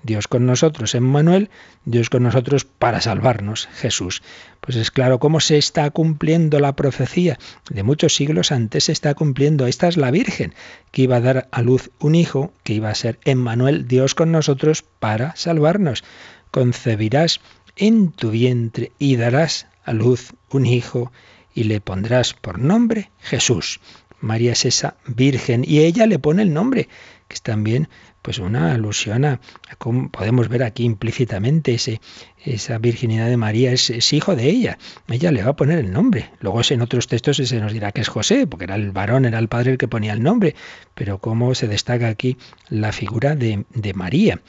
Dios 0.03 0.29
con 0.29 0.47
nosotros, 0.47 0.95
Emmanuel, 0.95 1.51
Dios 1.85 2.11
con 2.11 2.25
nosotros 2.25 2.65
para 2.65 3.01
salvarnos, 3.01 3.69
Jesús. 3.75 4.23
Pues 4.61 4.77
es 4.77 4.91
claro 4.91 5.19
cómo 5.19 5.41
se 5.41 5.59
está 5.59 5.91
cumpliendo 5.91 6.61
la 6.61 6.75
profecía 6.75 7.39
de 7.71 7.83
muchos 7.83 8.15
siglos 8.15 8.53
antes, 8.53 8.85
se 8.85 8.93
está 8.93 9.15
cumpliendo. 9.15 9.67
Esta 9.67 9.89
es 9.89 9.97
la 9.97 10.11
Virgen 10.11 10.55
que 10.91 11.03
iba 11.03 11.17
a 11.17 11.21
dar 11.21 11.49
a 11.51 11.63
luz 11.63 11.91
un 11.99 12.15
hijo, 12.15 12.53
que 12.63 12.75
iba 12.75 12.91
a 12.91 12.95
ser 12.95 13.19
Emmanuel, 13.25 13.87
Dios 13.87 14.15
con 14.15 14.33
nosotros 14.33 14.85
para 14.99 15.37
salvarnos. 15.37 16.05
Concebirás 16.51 17.41
en 17.77 18.13
tu 18.13 18.31
vientre 18.31 18.93
y 18.99 19.17
darás 19.17 19.67
a 19.85 19.93
luz 19.93 20.33
un 20.51 20.67
hijo 20.67 21.13
y 21.55 21.65
le 21.65 21.81
pondrás 21.81 22.35
por 22.35 22.59
nombre 22.59 23.11
Jesús. 23.21 23.81
María 24.21 24.53
es 24.53 24.65
esa 24.65 24.97
Virgen 25.07 25.65
y 25.67 25.81
ella 25.81 26.07
le 26.07 26.19
pone 26.19 26.43
el 26.43 26.55
nombre, 26.55 26.89
es 27.35 27.43
también 27.43 27.89
pues 28.22 28.39
una 28.39 28.72
alusión 28.72 29.24
a, 29.24 29.41
cómo 29.78 30.11
podemos 30.11 30.49
ver 30.49 30.62
aquí 30.62 30.85
implícitamente 30.85 31.74
ese, 31.74 32.01
esa 32.45 32.78
virginidad 32.78 33.26
de 33.26 33.37
María 33.37 33.72
es, 33.72 34.12
hijo 34.12 34.37
de 34.37 34.49
ella. 34.49 34.78
Ella 35.09 35.33
le 35.33 35.43
va 35.43 35.51
a 35.51 35.57
poner 35.57 35.78
el 35.78 35.93
nombre. 35.93 36.30
Luego 36.41 36.61
en 36.68 36.83
otros 36.83 37.09
textos 37.09 37.37
se 37.37 37.61
nos 37.61 37.72
dirá 37.72 37.93
que 37.93 38.01
es 38.01 38.09
José, 38.09 38.47
porque 38.47 38.64
era 38.64 38.76
el 38.76 38.93
varón, 38.93 39.24
era 39.24 39.39
el 39.39 39.49
padre 39.49 39.72
el 39.72 39.78
que 39.78 39.89
ponía 39.89 40.12
el 40.12 40.22
nombre. 40.22 40.55
Pero 40.95 41.18
cómo 41.18 41.55
se 41.55 41.66
destaca 41.66 42.09
aquí 42.09 42.37
la 42.68 42.93
figura 42.93 43.35
de, 43.35 43.64
de 43.74 43.95
María. 43.95 44.41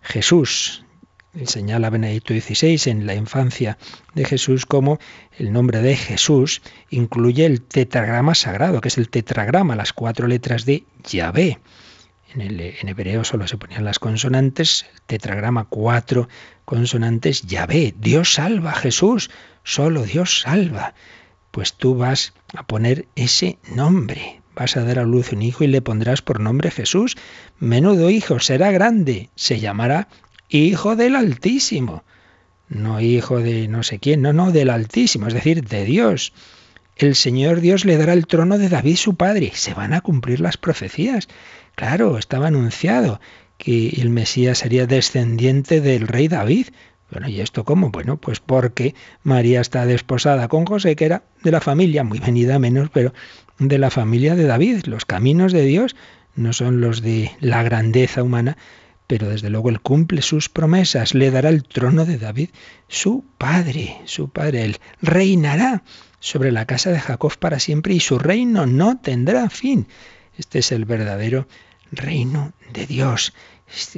Jesús. 0.00 0.84
Señala 1.44 1.90
Benedicto 1.90 2.32
XVI 2.32 2.90
en 2.90 3.06
la 3.06 3.14
infancia 3.14 3.76
de 4.14 4.24
Jesús 4.24 4.64
como 4.64 4.98
el 5.36 5.52
nombre 5.52 5.82
de 5.82 5.94
Jesús 5.94 6.62
incluye 6.90 7.44
el 7.44 7.60
tetragrama 7.60 8.34
sagrado, 8.34 8.80
que 8.80 8.88
es 8.88 8.98
el 8.98 9.10
tetragrama, 9.10 9.76
las 9.76 9.92
cuatro 9.92 10.26
letras 10.26 10.64
de 10.64 10.84
Yahvé. 11.04 11.58
En, 12.34 12.88
hebreo 12.88 13.24
solo 13.24 13.48
se 13.48 13.56
ponían 13.56 13.84
las 13.84 13.98
consonantes, 13.98 14.86
tetragrama 15.06 15.64
cuatro 15.64 16.28
consonantes, 16.64 17.42
Yahvé, 17.42 17.94
Dios 17.98 18.34
salva, 18.34 18.74
Jesús, 18.74 19.30
solo 19.64 20.02
Dios 20.02 20.40
salva. 20.40 20.94
Pues 21.50 21.74
tú 21.74 21.96
vas 21.96 22.34
a 22.54 22.66
poner 22.66 23.06
ese 23.16 23.58
nombre, 23.74 24.42
vas 24.54 24.76
a 24.76 24.84
dar 24.84 24.98
a 24.98 25.04
luz 25.04 25.32
un 25.32 25.40
hijo 25.40 25.64
y 25.64 25.68
le 25.68 25.80
pondrás 25.80 26.20
por 26.20 26.40
nombre 26.40 26.70
Jesús. 26.70 27.16
Menudo 27.58 28.10
hijo, 28.10 28.40
será 28.40 28.70
grande, 28.70 29.30
se 29.34 29.58
llamará 29.58 30.08
Hijo 30.50 30.96
del 30.96 31.16
Altísimo. 31.16 32.04
No 32.68 33.00
hijo 33.00 33.38
de 33.40 33.68
no 33.68 33.82
sé 33.82 33.98
quién, 33.98 34.20
no, 34.20 34.34
no, 34.34 34.52
del 34.52 34.68
Altísimo, 34.68 35.26
es 35.26 35.34
decir, 35.34 35.64
de 35.64 35.84
Dios. 35.84 36.34
El 36.98 37.14
Señor 37.14 37.60
Dios 37.60 37.84
le 37.84 37.96
dará 37.96 38.12
el 38.12 38.26
trono 38.26 38.58
de 38.58 38.68
David 38.68 38.96
su 38.96 39.14
padre. 39.14 39.52
Se 39.54 39.72
van 39.72 39.94
a 39.94 40.00
cumplir 40.00 40.40
las 40.40 40.56
profecías. 40.56 41.28
Claro, 41.78 42.18
estaba 42.18 42.48
anunciado 42.48 43.20
que 43.56 43.90
el 44.00 44.10
Mesías 44.10 44.58
sería 44.58 44.88
descendiente 44.88 45.80
del 45.80 46.08
rey 46.08 46.26
David. 46.26 46.70
Bueno, 47.08 47.28
¿y 47.28 47.40
esto 47.40 47.64
cómo? 47.64 47.90
Bueno, 47.90 48.16
pues 48.16 48.40
porque 48.40 48.96
María 49.22 49.60
está 49.60 49.86
desposada 49.86 50.48
con 50.48 50.66
José, 50.66 50.96
que 50.96 51.04
era 51.04 51.22
de 51.44 51.52
la 51.52 51.60
familia, 51.60 52.02
muy 52.02 52.18
venida 52.18 52.58
menos, 52.58 52.90
pero 52.92 53.14
de 53.60 53.78
la 53.78 53.90
familia 53.90 54.34
de 54.34 54.48
David. 54.48 54.86
Los 54.86 55.04
caminos 55.04 55.52
de 55.52 55.62
Dios 55.66 55.94
no 56.34 56.52
son 56.52 56.80
los 56.80 57.00
de 57.00 57.30
la 57.38 57.62
grandeza 57.62 58.24
humana, 58.24 58.56
pero 59.06 59.28
desde 59.28 59.48
luego 59.48 59.68
él 59.68 59.80
cumple 59.80 60.20
sus 60.20 60.48
promesas, 60.48 61.14
le 61.14 61.30
dará 61.30 61.48
el 61.48 61.62
trono 61.62 62.06
de 62.06 62.18
David, 62.18 62.48
su 62.88 63.24
padre, 63.38 63.98
su 64.04 64.30
padre, 64.30 64.64
él 64.64 64.78
reinará 65.00 65.84
sobre 66.18 66.50
la 66.50 66.64
casa 66.64 66.90
de 66.90 66.98
Jacob 66.98 67.38
para 67.38 67.60
siempre 67.60 67.94
y 67.94 68.00
su 68.00 68.18
reino 68.18 68.66
no 68.66 68.98
tendrá 68.98 69.48
fin. 69.48 69.86
Este 70.36 70.60
es 70.60 70.72
el 70.72 70.84
verdadero 70.84 71.46
reino 71.92 72.52
de 72.72 72.86
Dios. 72.86 73.32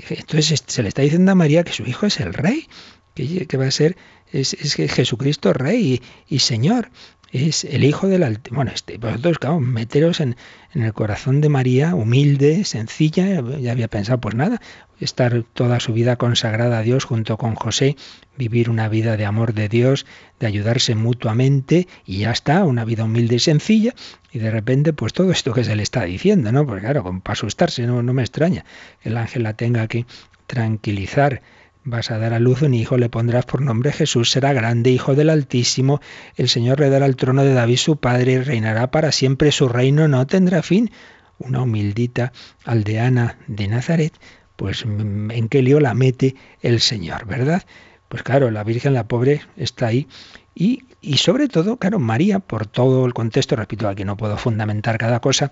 Entonces 0.09 0.62
se 0.66 0.82
le 0.82 0.88
está 0.88 1.03
diciendo 1.03 1.32
a 1.32 1.34
María 1.34 1.64
que 1.64 1.72
su 1.72 1.84
hijo 1.84 2.07
es 2.07 2.20
el 2.20 2.34
rey, 2.34 2.68
que, 3.14 3.57
va 3.57 3.66
a 3.66 3.70
ser, 3.70 3.97
es, 4.32 4.55
es 4.55 4.74
Jesucristo 4.74 5.53
rey 5.53 6.03
y 6.28 6.38
Señor 6.38 6.91
es 7.33 7.64
el 7.64 7.85
Hijo 7.85 8.09
del 8.09 8.22
Altísimo. 8.22 8.57
Bueno, 8.57 8.72
este, 8.74 8.99
vosotros, 8.99 9.39
claro, 9.39 9.61
meteros 9.61 10.20
en, 10.20 10.37
en, 10.74 10.83
el 10.83 10.93
corazón 10.93 11.41
de 11.41 11.49
María, 11.49 11.95
humilde, 11.95 12.64
sencilla, 12.64 13.43
ya 13.59 13.72
había 13.72 13.89
pensado, 13.89 14.20
pues 14.20 14.35
nada, 14.35 14.61
estar 14.99 15.45
toda 15.55 15.81
su 15.81 15.93
vida 15.93 16.16
consagrada 16.16 16.78
a 16.78 16.83
Dios 16.83 17.05
junto 17.05 17.37
con 17.37 17.55
José, 17.55 17.97
vivir 18.37 18.68
una 18.68 18.89
vida 18.89 19.16
de 19.16 19.26
amor 19.26 19.55
de 19.55 19.68
Dios, 19.68 20.07
de 20.39 20.47
ayudarse 20.47 20.95
mutuamente, 20.95 21.87
y 22.05 22.18
ya 22.18 22.33
está, 22.33 22.64
una 22.64 22.85
vida 22.85 23.05
humilde 23.05 23.37
y 23.37 23.41
sencilla, 23.41 23.95
y 24.33 24.39
de 24.39 24.51
repente, 24.51 24.93
pues 24.93 25.12
todo 25.12 25.31
esto 25.31 25.53
que 25.53 25.64
se 25.64 25.76
le 25.76 25.83
está 25.83 26.05
diciendo, 26.05 26.53
¿no? 26.53 26.66
Porque 26.66 26.83
claro, 26.83 27.05
para 27.22 27.33
asustarse, 27.33 27.87
no, 27.87 28.03
no 28.03 28.12
me 28.12 28.22
extraña 28.22 28.64
que 29.03 29.09
el 29.09 29.16
ángel 29.16 29.45
la 29.45 29.55
tenga 29.55 29.87
que 29.87 30.07
tranquilizar 30.47 31.43
Vas 31.85 32.11
a 32.11 32.18
dar 32.18 32.35
a 32.35 32.39
luz 32.39 32.61
un 32.61 32.74
hijo, 32.74 32.99
le 32.99 33.09
pondrás 33.09 33.47
por 33.47 33.62
nombre 33.62 33.93
Jesús, 33.93 34.31
será 34.31 34.53
grande, 34.53 34.91
hijo 34.91 35.14
del 35.14 35.31
Altísimo, 35.31 36.01
el 36.37 36.51
Señor 36.51 36.78
le 36.78 36.91
dará 36.91 37.07
el 37.07 37.16
trono 37.16 37.43
de 37.43 37.55
David 37.55 37.78
su 37.78 37.97
padre 37.97 38.33
y 38.33 38.39
reinará 38.39 38.91
para 38.91 39.12
siempre, 39.12 39.51
su 39.51 39.66
reino 39.66 40.07
no 40.07 40.26
tendrá 40.26 40.62
fin. 40.62 40.91
Una 41.39 41.62
humildita 41.62 42.33
aldeana 42.66 43.39
de 43.47 43.66
Nazaret, 43.68 44.12
pues 44.57 44.83
en 44.83 45.49
qué 45.49 45.62
lío 45.62 45.81
la 45.81 45.95
mete 45.95 46.35
el 46.61 46.81
Señor, 46.81 47.24
¿verdad? 47.24 47.62
Pues 48.11 48.22
claro, 48.22 48.51
la 48.51 48.62
Virgen, 48.62 48.93
la 48.93 49.09
pobre, 49.09 49.41
está 49.57 49.87
ahí. 49.87 50.07
Y, 50.55 50.85
y 51.01 51.16
sobre 51.16 51.49
todo, 51.49 51.78
claro, 51.78 51.99
María, 51.99 52.41
por 52.41 52.66
todo 52.66 53.07
el 53.07 53.14
contexto, 53.14 53.57
repito, 53.57 53.89
aquí 53.89 54.05
no 54.05 54.18
puedo 54.18 54.37
fundamentar 54.37 54.99
cada 54.99 55.20
cosa, 55.20 55.51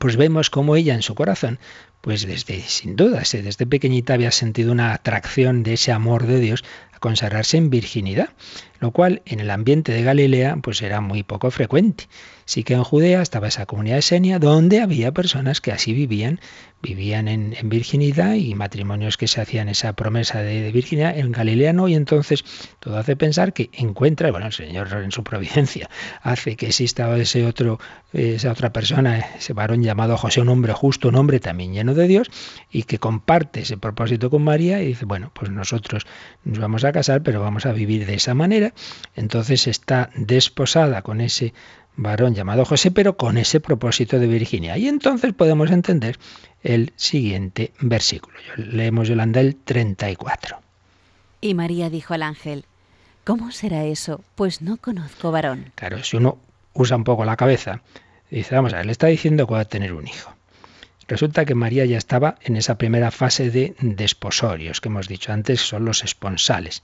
pues 0.00 0.16
vemos 0.16 0.50
cómo 0.50 0.74
ella 0.74 0.94
en 0.94 1.02
su 1.02 1.14
corazón 1.14 1.60
pues 2.04 2.26
desde, 2.26 2.60
sin 2.60 2.96
duda, 2.96 3.22
desde 3.32 3.64
pequeñita 3.66 4.12
había 4.12 4.30
sentido 4.30 4.72
una 4.72 4.92
atracción 4.92 5.62
de 5.62 5.72
ese 5.72 5.90
amor 5.90 6.26
de 6.26 6.38
Dios 6.38 6.62
a 6.92 6.98
consagrarse 6.98 7.56
en 7.56 7.70
virginidad, 7.70 8.28
lo 8.78 8.90
cual 8.90 9.22
en 9.24 9.40
el 9.40 9.50
ambiente 9.50 9.90
de 9.90 10.02
Galilea 10.02 10.58
pues 10.60 10.82
era 10.82 11.00
muy 11.00 11.22
poco 11.22 11.50
frecuente. 11.50 12.04
Sí 12.44 12.64
que 12.64 12.74
en 12.74 12.84
Judea 12.84 13.22
estaba 13.22 13.48
esa 13.48 13.66
comunidad 13.66 13.96
de 13.96 14.02
Senia 14.02 14.38
donde 14.38 14.80
había 14.80 15.12
personas 15.12 15.60
que 15.60 15.72
así 15.72 15.92
vivían, 15.92 16.40
vivían 16.82 17.28
en, 17.28 17.54
virginidad 17.64 18.34
y 18.34 18.54
matrimonios 18.54 19.16
que 19.16 19.26
se 19.26 19.40
hacían 19.40 19.68
esa 19.68 19.94
promesa 19.94 20.42
de, 20.42 20.70
virginidad. 20.70 21.16
En 21.18 21.32
Galilea 21.32 21.72
no, 21.72 21.88
y 21.88 21.94
entonces 21.94 22.44
todo 22.80 22.98
hace 22.98 23.16
pensar 23.16 23.54
que 23.54 23.70
encuentra, 23.72 24.30
bueno, 24.30 24.46
el 24.46 24.52
Señor 24.52 24.92
en 24.92 25.10
su 25.10 25.24
providencia 25.24 25.88
hace 26.22 26.56
que 26.56 26.66
exista 26.66 27.16
ese 27.16 27.46
otro, 27.46 27.78
esa 28.12 28.52
otra 28.52 28.72
persona, 28.72 29.18
ese 29.18 29.54
varón 29.54 29.82
llamado 29.82 30.16
José, 30.18 30.42
un 30.42 30.50
hombre 30.50 30.74
justo, 30.74 31.08
un 31.08 31.16
hombre 31.16 31.40
también 31.40 31.72
lleno 31.72 31.94
de 31.94 32.06
Dios, 32.06 32.30
y 32.70 32.82
que 32.82 32.98
comparte 32.98 33.60
ese 33.60 33.78
propósito 33.78 34.28
con 34.28 34.42
María 34.42 34.82
y 34.82 34.88
dice, 34.88 35.06
bueno, 35.06 35.30
pues 35.34 35.50
nosotros 35.50 36.06
nos 36.44 36.58
vamos 36.58 36.84
a 36.84 36.92
casar, 36.92 37.22
pero 37.22 37.40
vamos 37.40 37.64
a 37.64 37.72
vivir 37.72 38.06
de 38.06 38.14
esa 38.14 38.34
manera. 38.34 38.74
Entonces 39.16 39.66
está 39.66 40.10
desposada 40.14 41.02
con 41.02 41.20
ese 41.20 41.54
varón 41.96 42.34
llamado 42.34 42.64
José, 42.64 42.90
pero 42.90 43.16
con 43.16 43.38
ese 43.38 43.60
propósito 43.60 44.18
de 44.18 44.26
Virginia. 44.26 44.76
Y 44.76 44.88
entonces 44.88 45.32
podemos 45.32 45.70
entender 45.70 46.18
el 46.62 46.92
siguiente 46.96 47.72
versículo. 47.80 48.36
Leemos 48.56 49.08
Yolanda 49.08 49.40
el 49.40 49.56
34. 49.56 50.58
Y 51.40 51.54
María 51.54 51.90
dijo 51.90 52.14
al 52.14 52.22
ángel, 52.22 52.64
¿cómo 53.24 53.52
será 53.52 53.84
eso? 53.84 54.22
Pues 54.34 54.62
no 54.62 54.76
conozco 54.78 55.30
varón. 55.30 55.72
Claro, 55.74 56.02
si 56.02 56.16
uno 56.16 56.38
usa 56.72 56.96
un 56.96 57.04
poco 57.04 57.24
la 57.24 57.36
cabeza, 57.36 57.82
dice, 58.30 58.54
vamos 58.54 58.72
a 58.72 58.78
ver, 58.78 58.86
le 58.86 58.92
está 58.92 59.08
diciendo 59.08 59.46
que 59.46 59.54
va 59.54 59.60
a 59.60 59.64
tener 59.66 59.92
un 59.92 60.08
hijo. 60.08 60.32
Resulta 61.06 61.44
que 61.44 61.54
María 61.54 61.84
ya 61.84 61.98
estaba 61.98 62.36
en 62.42 62.56
esa 62.56 62.78
primera 62.78 63.10
fase 63.10 63.50
de 63.50 63.76
desposorios, 63.80 64.80
que 64.80 64.88
hemos 64.88 65.06
dicho 65.06 65.32
antes, 65.32 65.60
son 65.60 65.84
los 65.84 66.02
esponsales. 66.02 66.82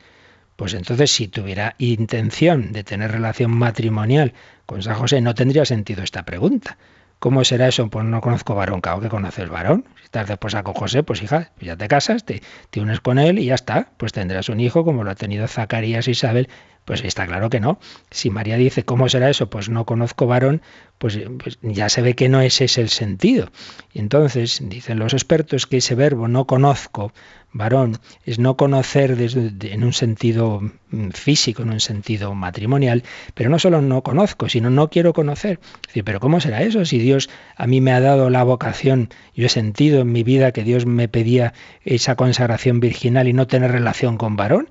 Pues 0.60 0.74
entonces, 0.74 1.10
si 1.10 1.26
tuviera 1.26 1.74
intención 1.78 2.72
de 2.72 2.84
tener 2.84 3.10
relación 3.10 3.50
matrimonial 3.50 4.34
con 4.66 4.82
San 4.82 4.94
José, 4.94 5.22
no 5.22 5.34
tendría 5.34 5.64
sentido 5.64 6.02
esta 6.02 6.26
pregunta. 6.26 6.76
¿Cómo 7.18 7.44
será 7.44 7.66
eso? 7.68 7.88
Pues 7.88 8.04
no 8.04 8.20
conozco 8.20 8.54
varón, 8.54 8.82
claro 8.82 9.00
que 9.00 9.08
conoces 9.08 9.48
varón. 9.48 9.86
Si 9.96 10.04
estás 10.04 10.28
después 10.28 10.54
con 10.62 10.74
José, 10.74 11.02
pues 11.02 11.22
hija, 11.22 11.50
pues 11.54 11.66
ya 11.66 11.76
te 11.78 11.88
casas, 11.88 12.26
te, 12.26 12.42
unes 12.76 13.00
con 13.00 13.18
él 13.18 13.38
y 13.38 13.46
ya 13.46 13.54
está. 13.54 13.88
Pues 13.96 14.12
tendrás 14.12 14.50
un 14.50 14.60
hijo 14.60 14.84
como 14.84 15.02
lo 15.02 15.10
ha 15.10 15.14
tenido 15.14 15.48
Zacarías 15.48 16.08
y 16.08 16.10
Isabel. 16.10 16.50
Pues 16.84 17.04
está 17.04 17.26
claro 17.26 17.48
que 17.48 17.60
no. 17.60 17.78
Si 18.10 18.28
María 18.28 18.56
dice, 18.58 18.84
¿cómo 18.84 19.08
será 19.08 19.30
eso? 19.30 19.48
Pues 19.48 19.70
no 19.70 19.86
conozco 19.86 20.26
varón, 20.26 20.60
pues, 20.98 21.18
pues 21.42 21.58
ya 21.62 21.88
se 21.88 22.02
ve 22.02 22.14
que 22.14 22.28
no 22.28 22.42
ese 22.42 22.64
es 22.64 22.76
el 22.76 22.90
sentido. 22.90 23.50
Y 23.94 24.00
entonces 24.00 24.60
dicen 24.62 24.98
los 24.98 25.14
expertos 25.14 25.66
que 25.66 25.78
ese 25.78 25.94
verbo 25.94 26.28
no 26.28 26.46
conozco 26.46 27.14
varón 27.52 27.98
es 28.24 28.38
no 28.38 28.56
conocer 28.56 29.16
desde, 29.16 29.72
en 29.72 29.84
un 29.84 29.92
sentido 29.92 30.60
mm, 30.90 31.10
físico, 31.10 31.62
en 31.62 31.70
un 31.70 31.80
sentido 31.80 32.34
matrimonial, 32.34 33.02
pero 33.34 33.50
no 33.50 33.58
solo 33.58 33.82
no 33.82 34.02
conozco, 34.02 34.48
sino 34.48 34.70
no 34.70 34.88
quiero 34.88 35.12
conocer. 35.12 35.60
decir, 35.86 36.04
pero 36.04 36.20
¿cómo 36.20 36.40
será 36.40 36.62
eso 36.62 36.84
si 36.84 36.98
Dios 36.98 37.28
a 37.56 37.66
mí 37.66 37.80
me 37.80 37.92
ha 37.92 38.00
dado 38.00 38.30
la 38.30 38.44
vocación, 38.44 39.08
yo 39.34 39.46
he 39.46 39.48
sentido 39.50 40.02
en 40.02 40.12
mi 40.12 40.22
vida 40.22 40.52
que 40.52 40.64
Dios 40.64 40.86
me 40.86 41.08
pedía 41.08 41.52
esa 41.84 42.16
consagración 42.16 42.80
virginal 42.80 43.28
y 43.28 43.32
no 43.32 43.46
tener 43.46 43.72
relación 43.72 44.16
con 44.16 44.36
varón? 44.36 44.68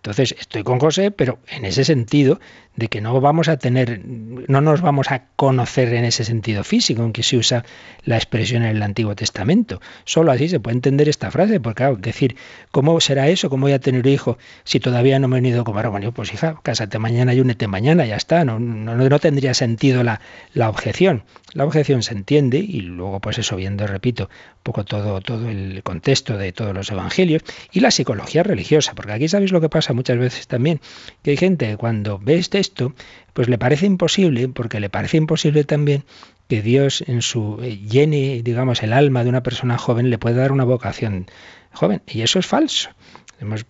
Entonces 0.00 0.34
estoy 0.38 0.62
con 0.62 0.80
José, 0.80 1.10
pero 1.10 1.38
en 1.48 1.66
ese 1.66 1.84
sentido 1.84 2.40
de 2.74 2.88
que 2.88 3.02
no 3.02 3.20
vamos 3.20 3.48
a 3.48 3.58
tener, 3.58 4.00
no 4.04 4.62
nos 4.62 4.80
vamos 4.80 5.10
a 5.10 5.26
conocer 5.36 5.92
en 5.92 6.06
ese 6.06 6.24
sentido 6.24 6.64
físico, 6.64 7.02
en 7.04 7.12
que 7.12 7.22
se 7.22 7.36
usa 7.36 7.66
la 8.04 8.16
expresión 8.16 8.62
en 8.62 8.76
el 8.76 8.82
Antiguo 8.82 9.14
Testamento. 9.14 9.82
Solo 10.06 10.32
así 10.32 10.48
se 10.48 10.58
puede 10.58 10.76
entender 10.76 11.06
esta 11.10 11.30
frase, 11.30 11.60
porque 11.60 11.78
claro, 11.78 11.96
decir, 11.96 12.36
¿cómo 12.70 12.98
será 13.00 13.28
eso? 13.28 13.50
¿Cómo 13.50 13.62
voy 13.62 13.72
a 13.72 13.80
tener 13.80 14.06
hijo 14.06 14.38
si 14.64 14.80
todavía 14.80 15.18
no 15.18 15.28
me 15.28 15.36
he 15.36 15.40
unido 15.40 15.64
con 15.64 15.74
varón? 15.74 15.92
Bueno, 15.92 16.12
pues 16.12 16.32
hija, 16.32 16.58
cásate 16.62 16.98
mañana 16.98 17.34
y 17.34 17.40
únete 17.40 17.66
mañana, 17.66 18.06
ya 18.06 18.16
está, 18.16 18.46
no, 18.46 18.58
no, 18.58 18.94
no 18.94 19.18
tendría 19.18 19.52
sentido 19.52 20.02
la, 20.02 20.22
la 20.54 20.70
objeción. 20.70 21.24
La 21.52 21.64
objeción 21.64 22.02
se 22.02 22.14
entiende 22.14 22.58
y 22.58 22.80
luego 22.80 23.20
pues 23.20 23.36
eso 23.38 23.56
viendo, 23.56 23.86
repito, 23.86 24.24
un 24.30 24.62
poco 24.62 24.84
todo, 24.84 25.20
todo 25.20 25.50
el 25.50 25.82
contexto 25.82 26.38
de 26.38 26.52
todos 26.52 26.72
los 26.72 26.90
evangelios 26.90 27.42
y 27.72 27.80
la 27.80 27.90
psicología 27.90 28.42
religiosa, 28.42 28.94
porque 28.94 29.12
aquí 29.12 29.28
sabéis 29.28 29.52
lo 29.52 29.60
que 29.60 29.68
pasa 29.68 29.89
muchas 29.92 30.18
veces 30.18 30.46
también, 30.46 30.80
que 31.22 31.32
hay 31.32 31.36
gente 31.36 31.76
cuando 31.76 32.18
ve 32.18 32.36
este 32.36 32.58
esto, 32.58 32.94
pues 33.32 33.48
le 33.48 33.58
parece 33.58 33.86
imposible, 33.86 34.48
porque 34.48 34.80
le 34.80 34.90
parece 34.90 35.16
imposible 35.16 35.64
también 35.64 36.04
que 36.48 36.62
Dios 36.62 37.04
en 37.06 37.22
su 37.22 37.58
eh, 37.62 37.78
llene, 37.78 38.42
digamos, 38.42 38.82
el 38.82 38.92
alma 38.92 39.22
de 39.22 39.30
una 39.30 39.42
persona 39.42 39.78
joven 39.78 40.10
le 40.10 40.18
pueda 40.18 40.40
dar 40.40 40.52
una 40.52 40.64
vocación 40.64 41.26
joven. 41.72 42.02
Y 42.06 42.22
eso 42.22 42.38
es 42.38 42.46
falso. 42.46 42.90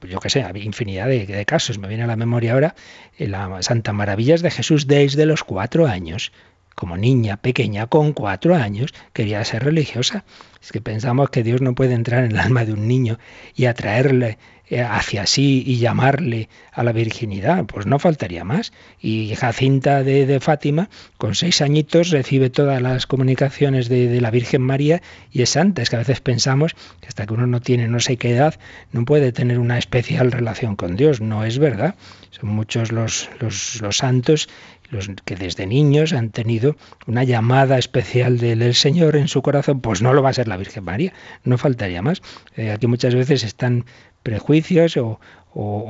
yo 0.09 0.21
qué 0.21 0.31
sé, 0.31 0.47
infinidad 0.55 1.07
de, 1.09 1.45
casos. 1.45 1.79
Me 1.79 1.89
viene 1.89 2.05
a 2.05 2.07
la 2.07 2.17
memoria 2.17 2.55
ahora 2.55 2.75
la 3.19 3.63
Santa 3.63 3.93
Maravillas 3.93 4.41
de 4.41 4.51
Jesús 4.51 4.87
desde 4.87 5.27
los 5.27 5.45
cuatro 5.45 5.87
años 5.87 6.33
como 6.81 6.97
niña 6.97 7.37
pequeña 7.37 7.89
con 7.89 8.15
cuatro 8.15 8.55
años, 8.55 8.95
quería 9.13 9.45
ser 9.45 9.65
religiosa. 9.65 10.25
Es 10.63 10.73
que 10.73 10.81
pensamos 10.81 11.29
que 11.29 11.43
Dios 11.43 11.61
no 11.61 11.75
puede 11.75 11.93
entrar 11.93 12.25
en 12.25 12.31
el 12.31 12.39
alma 12.39 12.65
de 12.65 12.73
un 12.73 12.89
niño 12.89 13.19
y 13.55 13.67
atraerle 13.67 14.29
eh, 14.29 14.39
hacia 14.79 15.27
sí 15.27 15.65
y 15.67 15.79
llamarle 15.79 16.49
a 16.73 16.85
la 16.85 16.93
virginidad, 16.93 17.65
pues 17.67 17.87
no 17.87 17.99
faltaría 17.99 18.45
más. 18.45 18.73
Y 19.01 19.35
Jacinta 19.35 20.03
de, 20.03 20.39
Fátima, 20.41 20.89
con 21.19 21.35
seis 21.35 21.61
añitos, 21.61 22.11
recibe 22.11 22.51
todas 22.51 22.81
las 22.81 23.07
comunicaciones 23.07 23.89
de, 23.89 24.21
la 24.21 24.31
Virgen 24.31 24.63
María 24.63 25.03
y 25.33 25.43
es 25.43 25.51
santa. 25.51 25.83
Es 25.83 25.91
que 25.91 25.97
a 25.97 26.01
veces 26.01 26.21
pensamos 26.21 26.75
que 27.01 27.09
hasta 27.09 27.27
que 27.27 27.35
uno 27.35 27.47
no 27.47 27.61
tiene 27.61 27.89
no 27.89 28.01
sé 28.01 28.17
qué 28.17 28.31
edad, 28.31 28.55
no 28.93 29.05
puede 29.05 29.33
tener 29.33 29.59
una 29.59 29.79
especial 29.79 30.31
relación 30.31 30.77
con 30.77 30.97
Dios. 30.97 31.21
No 31.21 31.45
es 31.45 31.59
verdad. 31.59 31.97
Son 32.31 32.51
muchos 32.51 32.93
los, 32.93 33.29
los, 33.41 33.81
los 33.81 33.97
santos 33.97 34.49
los 34.91 35.09
que 35.25 35.37
desde 35.37 35.67
niños 35.67 36.13
han 36.13 36.31
tenido 36.31 36.77
una 37.07 37.25
llamada 37.25 37.79
especial 37.79 38.39
del, 38.39 38.75
Señor 38.75 39.17
en 39.17 39.29
su 39.29 39.43
corazón, 39.43 39.81
pues 39.81 40.03
no 40.03 40.13
lo 40.13 40.23
va 40.23 40.31
a 40.31 40.35
ser 40.35 40.49
la 40.49 40.57
Virgen 40.57 40.85
María, 40.85 41.13
no 41.45 41.59
faltaría 41.59 42.03
más. 42.03 42.23
Eh, 42.57 42.71
aquí 42.71 42.87
muchas 42.87 43.15
veces 43.15 43.45
están 43.45 43.85
prejuicios 44.23 44.97
o, 44.97 45.19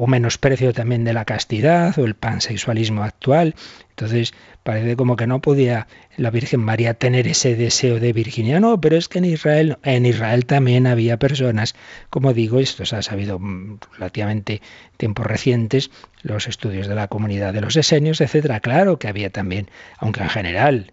menosprecio 0.06 0.72
también 0.72 1.04
de 1.04 1.12
la 1.12 1.24
castidad 1.24 1.98
o 1.98 2.04
el 2.04 2.14
pansexualismo 2.14 3.02
actual. 3.02 3.54
Entonces 4.00 4.32
parece 4.62 4.96
como 4.96 5.14
que 5.16 5.26
no 5.26 5.42
podía 5.42 5.86
la 6.16 6.30
Virgen 6.30 6.60
María 6.60 6.94
tener 6.94 7.26
ese 7.28 7.54
deseo 7.54 8.00
de 8.00 8.14
virginidad. 8.14 8.58
No, 8.58 8.80
pero 8.80 8.96
es 8.96 9.08
que 9.08 9.18
en 9.18 9.26
Israel, 9.26 9.76
en 9.82 10.06
Israel 10.06 10.46
también 10.46 10.86
había 10.86 11.18
personas, 11.18 11.74
como 12.08 12.32
digo, 12.32 12.60
esto 12.60 12.86
se 12.86 12.96
ha 12.96 13.02
sabido 13.02 13.38
mm, 13.38 13.78
relativamente 13.98 14.62
tiempos 14.96 15.26
recientes, 15.26 15.90
los 16.22 16.48
estudios 16.48 16.88
de 16.88 16.94
la 16.94 17.08
comunidad 17.08 17.52
de 17.52 17.60
los 17.60 17.76
esenios, 17.76 18.22
etcétera. 18.22 18.60
Claro 18.60 18.98
que 18.98 19.08
había 19.08 19.28
también, 19.28 19.68
aunque 19.98 20.22
en 20.22 20.30
general 20.30 20.92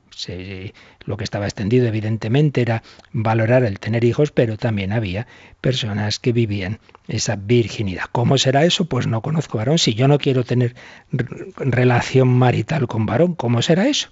lo 1.05 1.15
que 1.15 1.23
estaba 1.23 1.45
extendido 1.45 1.85
evidentemente 1.87 2.61
era 2.61 2.81
valorar 3.11 3.63
el 3.63 3.79
tener 3.79 4.03
hijos, 4.03 4.31
pero 4.31 4.57
también 4.57 4.91
había 4.91 5.27
personas 5.61 6.19
que 6.19 6.31
vivían 6.31 6.79
esa 7.07 7.35
virginidad. 7.35 8.05
¿Cómo 8.11 8.37
será 8.37 8.65
eso? 8.65 8.85
Pues 8.85 9.07
no 9.07 9.21
conozco 9.21 9.59
varón. 9.59 9.77
Si 9.77 9.93
yo 9.93 10.07
no 10.07 10.17
quiero 10.17 10.43
tener 10.43 10.75
relación 11.11 12.27
marital 12.27 12.87
con 12.87 12.96
varón, 13.05 13.35
¿cómo 13.35 13.61
será 13.61 13.87
eso? 13.87 14.09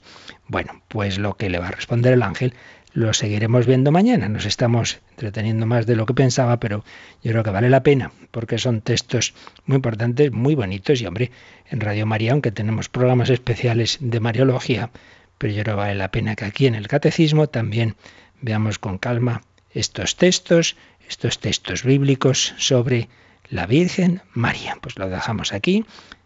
Bueno, 0.48 0.82
pues 0.88 1.18
lo 1.18 1.36
que 1.36 1.50
le 1.50 1.60
va 1.60 1.70
a 1.70 1.72
responder 1.72 2.14
el 2.14 2.24
ángel 2.24 2.54
lo 2.96 3.14
seguiremos 3.14 3.68
viendo 3.68 3.92
mañana. 3.92 4.30
Nos 4.30 4.46
estamos 4.46 5.00
entreteniendo 5.12 5.66
más 5.66 5.86
de 5.86 5.98
lo 5.98 6.06
que 6.06 6.14
pensaba, 6.14 6.62
pero 6.62 6.86
yo 7.22 7.32
creo 7.32 7.44
que 7.44 7.50
vale 7.50 7.70
la 7.70 7.84
pena, 7.84 8.12
porque 8.32 8.58
son 8.58 8.80
textos 8.80 9.34
muy 9.66 9.76
importantes, 9.76 10.32
muy 10.32 10.56
bonitos, 10.56 11.02
y 11.02 11.06
hombre, 11.06 11.30
en 11.70 11.82
Radio 11.82 12.06
María, 12.06 12.32
aunque 12.32 12.52
tenemos 12.52 12.88
programas 12.88 13.30
especiales 13.30 13.98
de 14.00 14.22
Mariología, 14.22 14.92
pero 15.38 15.54
yo 15.54 15.64
creo 15.64 15.76
que 15.76 15.82
vale 15.82 15.96
la 15.96 16.10
pena 16.10 16.36
que 16.38 16.46
aquí 16.46 16.68
en 16.68 16.76
el 16.76 16.88
Catecismo 16.88 17.48
también 17.48 17.96
veamos 18.42 18.80
con 18.80 18.98
calma 18.98 19.42
estos 19.72 20.16
textos, 20.16 20.78
estos 21.10 21.40
textos 21.40 21.84
bíblicos 21.84 22.54
sobre 22.58 23.10
la 23.50 23.66
Virgen 23.66 24.22
María. 24.34 24.78
Pues 24.82 24.98
lo 24.98 25.10
dejamos 25.10 25.52
aquí, 25.52 25.86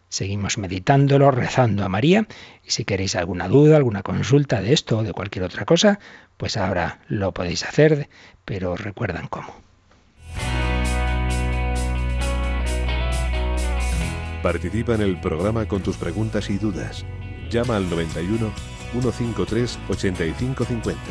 seguimos 0.10 0.58
meditándolo, 0.58 1.32
rezando 1.32 1.86
a 1.86 1.90
María, 1.90 2.28
y 2.66 2.72
si 2.72 2.84
queréis 2.84 3.16
alguna 3.16 3.48
duda, 3.48 3.78
alguna 3.78 4.04
consulta 4.04 4.62
de 4.62 4.74
esto 4.74 5.00
o 5.00 5.04
de 5.04 5.14
cualquier 5.14 5.46
otra 5.46 5.66
cosa, 5.66 6.00
pues 6.38 6.58
ahora 6.58 7.00
lo 7.08 7.34
podéis 7.34 7.64
hacer, 7.64 8.10
pero 8.46 8.76
recuerdan 8.76 9.28
cómo. 9.28 9.54
Participa 14.42 14.96
en 14.96 15.02
el 15.02 15.20
programa 15.20 15.68
con 15.68 15.84
tus 15.84 15.98
preguntas 15.98 16.50
y 16.50 16.58
dudas. 16.58 17.06
Llama 17.50 17.76
al 17.76 17.90
91 17.90 18.52
153 18.92 19.80
8550. 19.90 21.02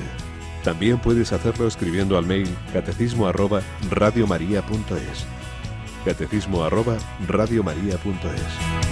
También 0.64 0.98
puedes 0.98 1.32
hacerlo 1.32 1.66
escribiendo 1.66 2.16
al 2.18 2.26
mail 2.26 2.48
catecismo 2.72 3.26
arroba 3.26 3.62
radiomaria.es. 3.90 5.26
Catecismo 6.04 6.68
radiomaria.es. 7.28 8.87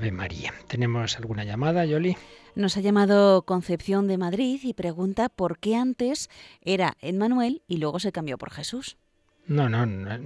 Ave 0.00 0.12
María. 0.12 0.54
¿Tenemos 0.66 1.18
alguna 1.18 1.44
llamada, 1.44 1.84
Yoli? 1.84 2.16
Nos 2.54 2.78
ha 2.78 2.80
llamado 2.80 3.42
Concepción 3.42 4.08
de 4.08 4.16
Madrid 4.16 4.58
y 4.62 4.72
pregunta 4.72 5.28
por 5.28 5.58
qué 5.58 5.76
antes 5.76 6.30
era 6.62 6.96
Emmanuel 7.02 7.60
y 7.68 7.76
luego 7.76 8.00
se 8.00 8.10
cambió 8.10 8.38
por 8.38 8.50
Jesús. 8.50 8.96
No, 9.46 9.68
no, 9.68 9.84
no, 9.84 10.16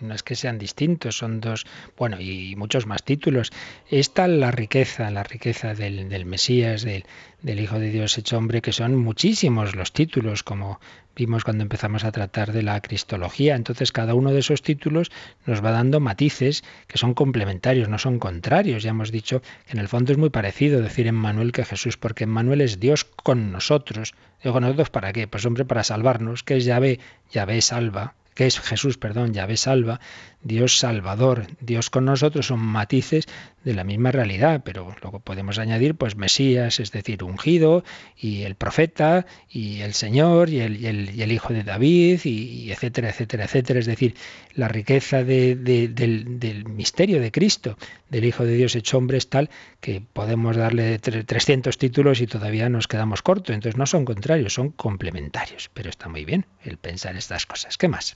no 0.00 0.14
es 0.14 0.22
que 0.22 0.36
sean 0.36 0.58
distintos, 0.58 1.18
son 1.18 1.40
dos, 1.40 1.66
bueno, 1.96 2.20
y 2.20 2.54
muchos 2.54 2.86
más 2.86 3.02
títulos. 3.02 3.50
Esta 3.90 4.28
la 4.28 4.52
riqueza, 4.52 5.10
la 5.10 5.24
riqueza 5.24 5.74
del, 5.74 6.08
del 6.08 6.24
Mesías, 6.24 6.82
del, 6.82 7.06
del, 7.42 7.58
Hijo 7.58 7.80
de 7.80 7.90
Dios 7.90 8.16
hecho 8.18 8.38
hombre, 8.38 8.62
que 8.62 8.72
son 8.72 8.94
muchísimos 8.94 9.74
los 9.74 9.92
títulos, 9.92 10.44
como 10.44 10.78
vimos 11.16 11.44
cuando 11.44 11.62
empezamos 11.62 12.04
a 12.04 12.12
tratar 12.12 12.52
de 12.52 12.62
la 12.62 12.80
cristología. 12.80 13.56
Entonces 13.56 13.90
cada 13.90 14.14
uno 14.14 14.32
de 14.32 14.40
esos 14.40 14.62
títulos 14.62 15.10
nos 15.46 15.64
va 15.64 15.70
dando 15.70 15.98
matices 15.98 16.62
que 16.86 16.98
son 16.98 17.14
complementarios, 17.14 17.88
no 17.88 17.98
son 17.98 18.18
contrarios. 18.18 18.82
Ya 18.82 18.90
hemos 18.90 19.10
dicho 19.10 19.40
que 19.40 19.72
en 19.72 19.78
el 19.78 19.88
fondo 19.88 20.12
es 20.12 20.18
muy 20.18 20.30
parecido 20.30 20.82
decir 20.82 21.06
en 21.06 21.14
Manuel 21.14 21.52
que 21.52 21.64
Jesús, 21.64 21.96
porque 21.96 22.26
Manuel 22.26 22.60
es 22.60 22.78
Dios 22.78 23.04
con 23.04 23.50
nosotros. 23.50 24.14
Digo, 24.44 24.60
¿nosotros 24.60 24.90
para 24.90 25.12
qué? 25.12 25.26
Pues 25.26 25.44
hombre, 25.46 25.64
para 25.64 25.82
salvarnos, 25.82 26.42
que 26.42 26.58
es 26.58 26.64
Yahvé, 26.64 27.00
Yahvé 27.32 27.62
salva, 27.62 28.14
que 28.34 28.46
es 28.46 28.60
Jesús, 28.60 28.98
perdón, 28.98 29.32
Yahvé 29.32 29.56
salva, 29.56 29.98
Dios 30.46 30.78
salvador, 30.78 31.48
Dios 31.60 31.90
con 31.90 32.04
nosotros 32.04 32.46
son 32.46 32.60
matices 32.60 33.26
de 33.64 33.74
la 33.74 33.82
misma 33.82 34.12
realidad, 34.12 34.62
pero 34.64 34.94
luego 35.02 35.18
podemos 35.18 35.58
añadir 35.58 35.96
pues 35.96 36.14
Mesías, 36.14 36.78
es 36.78 36.92
decir, 36.92 37.24
ungido, 37.24 37.82
y 38.16 38.42
el 38.42 38.54
profeta, 38.54 39.26
y 39.50 39.80
el 39.80 39.92
Señor, 39.92 40.48
y 40.50 40.60
el, 40.60 41.32
Hijo 41.32 41.52
de 41.52 41.64
David, 41.64 42.20
y, 42.22 42.70
etcétera, 42.70 43.08
etcétera, 43.10 43.46
etcétera. 43.46 43.80
Es 43.80 43.86
decir, 43.86 44.14
la 44.54 44.68
riqueza 44.68 45.24
del, 45.24 45.64
del, 45.64 46.64
misterio 46.68 47.20
de 47.20 47.32
Cristo, 47.32 47.76
del 48.08 48.24
Hijo 48.24 48.44
de 48.44 48.54
Dios 48.54 48.76
hecho 48.76 48.98
hombre 48.98 49.18
es 49.18 49.28
tal 49.28 49.50
que 49.80 50.00
podemos 50.00 50.56
darle 50.56 51.00
300 51.00 51.76
títulos 51.76 52.20
y 52.20 52.28
todavía 52.28 52.68
nos 52.68 52.86
quedamos 52.86 53.20
cortos. 53.20 53.52
Entonces 53.52 53.76
no 53.76 53.86
son 53.86 54.04
contrarios, 54.04 54.54
son 54.54 54.70
complementarios. 54.70 55.70
Pero 55.74 55.90
está 55.90 56.08
muy 56.08 56.24
bien 56.24 56.46
el 56.62 56.76
pensar 56.76 57.16
estas 57.16 57.46
cosas. 57.46 57.76
¿Qué 57.76 57.88
más? 57.88 58.14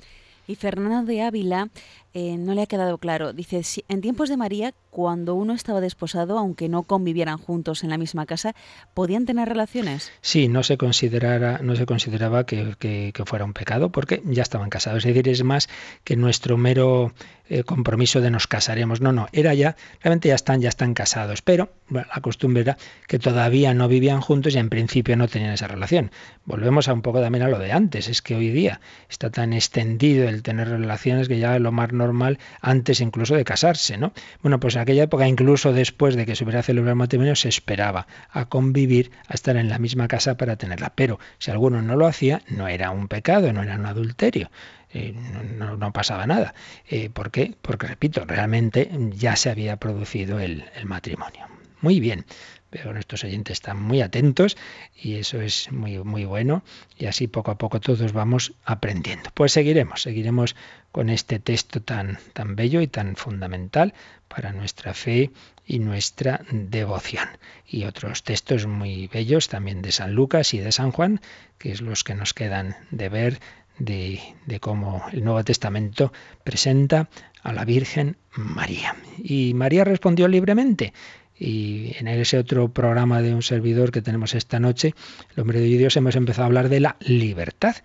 Y 0.51 0.57
Fernando 0.57 1.05
de 1.05 1.23
Ávila 1.23 1.69
eh, 2.13 2.37
no 2.37 2.55
le 2.55 2.63
ha 2.63 2.67
quedado 2.67 2.99
claro. 2.99 3.33
Dice, 3.33 3.63
en 3.89 4.01
tiempos 4.01 4.29
de 4.29 4.37
María, 4.37 4.75
cuando 4.91 5.35
uno 5.35 5.55
estaba 5.55 5.81
desposado, 5.81 6.39
aunque 6.39 6.69
no 6.69 6.83
convivieran 6.83 7.39
juntos 7.39 7.85
en 7.85 7.91
la 7.91 7.99
misma 7.99 8.27
casa, 8.27 8.55
¿podían 8.95 9.27
tener 9.27 9.49
relaciones? 9.49 10.11
Sí, 10.21 10.49
no 10.49 10.63
se, 10.65 10.77
considerara, 10.77 11.61
no 11.63 11.77
se 11.77 11.87
consideraba 11.87 12.45
que, 12.45 12.75
que, 12.79 13.13
fuera 13.25 13.45
un 13.45 13.53
pecado 13.53 13.91
porque 13.91 14.23
ya 14.25 14.43
estaban 14.43 14.71
casados. 14.71 15.05
Es 15.05 15.15
decir, 15.15 15.29
es 15.29 15.45
más 15.45 15.69
que 16.03 16.17
nuestro 16.17 16.57
mero 16.57 17.13
eh, 17.49 17.63
compromiso 17.63 18.21
de 18.21 18.31
nos 18.31 18.47
casaremos. 18.49 19.01
No, 19.01 19.13
no, 19.13 19.29
era 19.33 19.55
ya, 19.55 19.77
realmente 20.03 20.29
ya 20.29 20.35
están, 20.35 20.61
ya 20.61 20.69
están 20.69 20.95
casados. 20.95 21.43
Pero 21.43 21.73
la 21.91 22.21
costumbre 22.21 22.63
era 22.63 22.77
que 23.07 23.19
todavía 23.19 23.73
no 23.75 23.87
vivían 23.87 24.21
juntos 24.21 24.55
y 24.55 24.59
en 24.59 24.69
principio 24.69 25.17
no 25.17 25.29
tenían 25.29 25.53
esa 25.53 25.69
relación. 25.69 26.11
Volvemos 26.45 26.89
a 26.89 26.93
un 26.93 27.03
poco 27.03 27.21
también 27.21 27.45
a 27.45 27.49
lo 27.49 27.59
de 27.59 27.71
antes. 27.71 28.09
Es 28.09 28.23
que 28.23 28.35
hoy 28.35 28.51
día 28.51 28.81
está 29.09 29.31
tan 29.31 29.53
extendido 29.53 30.29
el 30.29 30.43
tener 30.43 30.69
relaciones 30.69 31.29
que 31.29 31.39
ya 31.39 31.59
lo 31.59 31.71
más 31.71 31.93
normal 32.01 32.39
antes 32.61 33.01
incluso 33.01 33.35
de 33.35 33.45
casarse, 33.45 33.97
¿no? 33.97 34.13
Bueno, 34.43 34.59
pues 34.59 34.75
en 34.75 34.83
aquella 34.83 35.05
época, 35.05 35.29
incluso 35.29 35.73
después 35.73 36.17
de 36.17 36.27
que 36.27 36.35
se 36.35 36.45
hubiera 36.45 36.63
celebrado 36.63 36.93
el 36.93 36.99
matrimonio, 36.99 37.37
se 37.37 37.49
esperaba 37.49 38.07
a 38.31 38.47
convivir, 38.47 39.11
a 39.29 39.35
estar 39.35 39.57
en 39.57 39.69
la 39.69 39.79
misma 39.79 40.09
casa 40.09 40.37
para 40.37 40.57
tenerla. 40.57 40.93
Pero 40.95 41.19
si 41.39 41.51
alguno 41.51 41.83
no 41.83 41.97
lo 41.97 42.07
hacía, 42.07 42.43
no 42.49 42.69
era 42.69 42.91
un 42.91 43.09
pecado, 43.09 43.53
no 43.53 43.63
era 43.63 43.77
un 43.77 43.87
adulterio. 43.87 44.51
Eh, 44.93 45.15
no, 45.57 45.93
pasaba 45.93 46.27
nada. 46.27 46.55
Eh, 46.89 47.11
¿Por 47.11 47.31
qué? 47.31 47.55
Porque, 47.63 47.87
repito, 47.87 48.25
realmente 48.25 48.91
ya 49.13 49.37
se 49.37 49.51
había 49.51 49.77
producido 49.77 50.41
el 50.41 50.65
matrimonio. 50.85 51.47
Muy 51.83 51.99
bien, 51.99 52.27
pero 52.71 52.93
nuestros 52.93 53.25
oyentes 53.25 53.55
están 53.55 53.83
muy 53.83 54.01
atentos 54.01 54.57
y 54.97 55.17
eso 55.17 55.41
es 55.41 55.71
muy, 55.73 55.99
muy 55.99 56.25
bueno 56.25 56.63
y 56.97 57.07
así 57.07 57.27
poco 57.27 57.51
a 57.51 57.59
poco 57.59 57.81
todos 57.81 58.13
vamos 58.13 58.55
aprendiendo. 58.65 59.31
Pues 59.35 59.53
seguiremos, 59.53 60.03
seguiremos 60.03 60.57
con 60.93 61.11
este 61.11 61.39
texto 61.39 61.83
tan, 61.83 62.19
tan 62.33 62.57
bello 62.57 62.81
y 62.81 62.87
tan 62.87 63.17
fundamental 63.17 63.95
para 64.29 64.53
nuestra 64.53 64.95
fe 64.95 65.31
y 65.67 65.79
nuestra 65.79 66.41
devoción. 66.51 67.29
Y 67.67 67.85
otros 67.85 68.23
textos 68.23 68.67
muy 68.67 69.09
bellos 69.09 69.49
también 69.49 69.83
de 69.83 69.93
San 69.93 70.15
Lucas 70.15 70.55
y 70.55 70.59
de 70.59 70.73
San 70.73 70.93
Juan, 70.93 71.21
que 71.59 71.73
es 71.73 71.81
los 71.81 72.05
que 72.05 72.15
nos 72.15 72.35
quedan 72.35 72.77
de 72.91 73.09
ver 73.09 73.41
de, 73.79 74.21
de 74.47 74.61
cómo 74.61 75.05
el 75.13 75.25
Nuevo 75.25 75.43
Testamento 75.45 76.13
presenta 76.45 77.09
a 77.43 77.53
la 77.53 77.65
Virgen 77.65 78.17
María. 78.33 78.97
Y 79.19 79.55
María 79.55 79.85
respondió 79.85 80.29
libremente. 80.29 80.93
Y 81.41 81.97
en 81.99 82.07
ese 82.07 82.39
otro 82.39 82.69
programa 82.69 83.23
de 83.23 83.35
un 83.35 83.43
servidor 83.43 83.91
que 83.91 84.03
tenemos 84.03 84.35
esta 84.35 84.61
noche, 84.61 84.95
el 85.35 85.41
hombre 85.41 85.59
de 85.59 85.67
Dios, 85.67 85.97
hemos 85.97 86.15
empezado 86.15 86.43
a 86.43 86.47
hablar 86.47 86.69
de 86.69 86.81
la 86.81 86.97
libertad. 87.01 87.77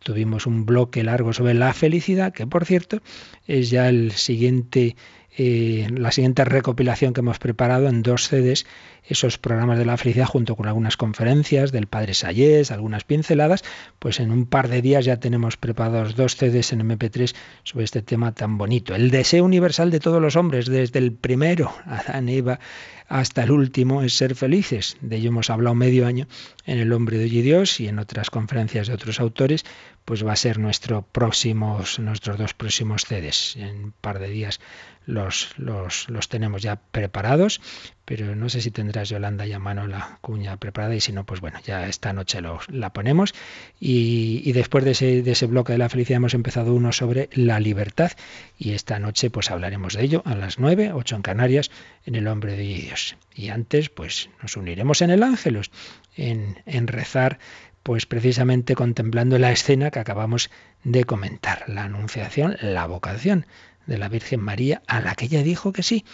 Tuvimos 0.00 0.46
un 0.46 0.66
bloque 0.66 1.04
largo 1.04 1.32
sobre 1.32 1.54
la 1.54 1.72
felicidad, 1.72 2.32
que 2.32 2.46
por 2.46 2.64
cierto 2.66 3.00
es 3.46 3.70
ya 3.70 3.88
el 3.88 4.10
siguiente 4.10 4.96
eh, 5.36 5.88
la 5.90 6.12
siguiente 6.12 6.44
recopilación 6.44 7.12
que 7.12 7.20
hemos 7.20 7.38
preparado 7.38 7.88
en 7.88 8.02
dos 8.02 8.28
CDs, 8.28 8.66
esos 9.06 9.36
programas 9.36 9.78
de 9.78 9.84
la 9.84 9.96
felicidad 9.96 10.26
junto 10.26 10.54
con 10.54 10.66
algunas 10.66 10.96
conferencias 10.96 11.72
del 11.72 11.88
padre 11.88 12.14
Sayés, 12.14 12.70
algunas 12.70 13.04
pinceladas, 13.04 13.64
pues 13.98 14.20
en 14.20 14.30
un 14.30 14.46
par 14.46 14.68
de 14.68 14.80
días 14.80 15.04
ya 15.04 15.18
tenemos 15.18 15.56
preparados 15.56 16.14
dos 16.14 16.36
CDs 16.36 16.72
en 16.72 16.88
MP3 16.88 17.34
sobre 17.64 17.84
este 17.84 18.00
tema 18.00 18.32
tan 18.32 18.58
bonito. 18.58 18.94
El 18.94 19.10
deseo 19.10 19.44
universal 19.44 19.90
de 19.90 20.00
todos 20.00 20.22
los 20.22 20.36
hombres, 20.36 20.66
desde 20.66 21.00
el 21.00 21.12
primero, 21.12 21.74
Adán, 21.84 22.28
Eva, 22.28 22.60
hasta 23.08 23.42
el 23.42 23.50
último, 23.50 24.02
es 24.02 24.14
ser 24.14 24.34
felices. 24.34 24.96
De 25.00 25.16
ello 25.16 25.28
hemos 25.28 25.50
hablado 25.50 25.74
medio 25.74 26.06
año 26.06 26.26
en 26.64 26.78
El 26.78 26.92
hombre 26.92 27.18
de 27.18 27.24
hoy 27.24 27.38
y 27.38 27.42
Dios 27.42 27.80
y 27.80 27.88
en 27.88 27.98
otras 27.98 28.30
conferencias 28.30 28.86
de 28.86 28.94
otros 28.94 29.20
autores, 29.20 29.64
pues 30.04 30.24
va 30.24 30.32
a 30.32 30.36
ser 30.36 30.58
nuestro 30.58 31.02
próximos, 31.02 31.98
nuestros 31.98 32.38
dos 32.38 32.54
próximos 32.54 33.04
CDs. 33.04 33.56
En 33.56 33.84
un 33.84 33.92
par 33.92 34.18
de 34.18 34.28
días 34.28 34.60
los, 35.06 35.54
los, 35.58 36.08
los 36.08 36.28
tenemos 36.28 36.62
ya 36.62 36.76
preparados, 36.76 37.60
pero 38.04 38.34
no 38.36 38.48
sé 38.48 38.60
si 38.60 38.70
tendrás 38.70 39.08
Yolanda 39.08 39.46
ya 39.46 39.56
a 39.56 39.60
mano 39.60 39.86
la 39.86 40.18
cuña 40.20 40.56
preparada 40.56 40.94
y 40.94 41.00
si 41.00 41.12
no, 41.12 41.24
pues 41.24 41.40
bueno, 41.40 41.58
ya 41.64 41.86
esta 41.88 42.12
noche 42.12 42.40
lo, 42.40 42.60
la 42.68 42.92
ponemos. 42.92 43.34
Y, 43.80 44.42
y 44.44 44.52
después 44.52 44.84
de 44.84 44.92
ese, 44.92 45.22
de 45.22 45.32
ese, 45.32 45.46
bloque 45.46 45.72
de 45.72 45.78
la 45.78 45.88
felicidad 45.88 46.18
hemos 46.18 46.34
empezado 46.34 46.74
uno 46.74 46.92
sobre 46.92 47.28
la 47.32 47.60
libertad 47.60 48.12
y 48.58 48.72
esta 48.72 48.98
noche 48.98 49.30
pues 49.30 49.50
hablaremos 49.50 49.94
de 49.94 50.04
ello 50.04 50.22
a 50.26 50.34
las 50.34 50.58
9, 50.58 50.92
8 50.92 51.16
en 51.16 51.22
Canarias, 51.22 51.70
en 52.04 52.14
el 52.14 52.28
hombre 52.28 52.56
de 52.56 52.62
Dios. 52.62 53.16
Y 53.34 53.48
antes 53.48 53.88
pues 53.88 54.28
nos 54.42 54.56
uniremos 54.56 55.02
en 55.02 55.10
el 55.10 55.22
ángelus, 55.22 55.70
en, 56.16 56.62
en 56.66 56.86
rezar 56.86 57.38
pues 57.84 58.06
precisamente 58.06 58.74
contemplando 58.74 59.38
la 59.38 59.52
escena 59.52 59.90
que 59.90 59.98
acabamos 60.00 60.50
de 60.84 61.04
comentar, 61.04 61.64
la 61.68 61.84
anunciación, 61.84 62.56
la 62.62 62.86
vocación 62.86 63.46
de 63.86 63.98
la 63.98 64.08
Virgen 64.08 64.40
María, 64.40 64.82
a 64.86 65.00
la 65.00 65.14
que 65.14 65.26
ella 65.26 65.42
dijo 65.42 65.72
que 65.72 65.82
sí. 65.82 66.04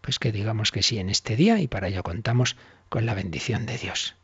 Pues 0.00 0.18
que 0.18 0.32
digamos 0.32 0.72
que 0.72 0.82
sí 0.82 0.98
en 0.98 1.08
este 1.08 1.36
día 1.36 1.60
y 1.60 1.68
para 1.68 1.86
ello 1.86 2.02
contamos 2.02 2.56
con 2.88 3.06
la 3.06 3.14
bendición 3.14 3.64
de 3.64 3.78
Dios. 3.78 4.16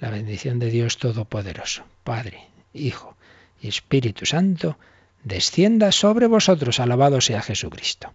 La 0.00 0.10
bendición 0.10 0.58
de 0.58 0.70
Dios 0.70 0.96
Todopoderoso, 0.96 1.84
Padre, 2.04 2.48
Hijo 2.72 3.16
y 3.60 3.68
Espíritu 3.68 4.24
Santo, 4.24 4.78
descienda 5.24 5.92
sobre 5.92 6.26
vosotros. 6.26 6.80
Alabado 6.80 7.20
sea 7.20 7.42
Jesucristo. 7.42 8.14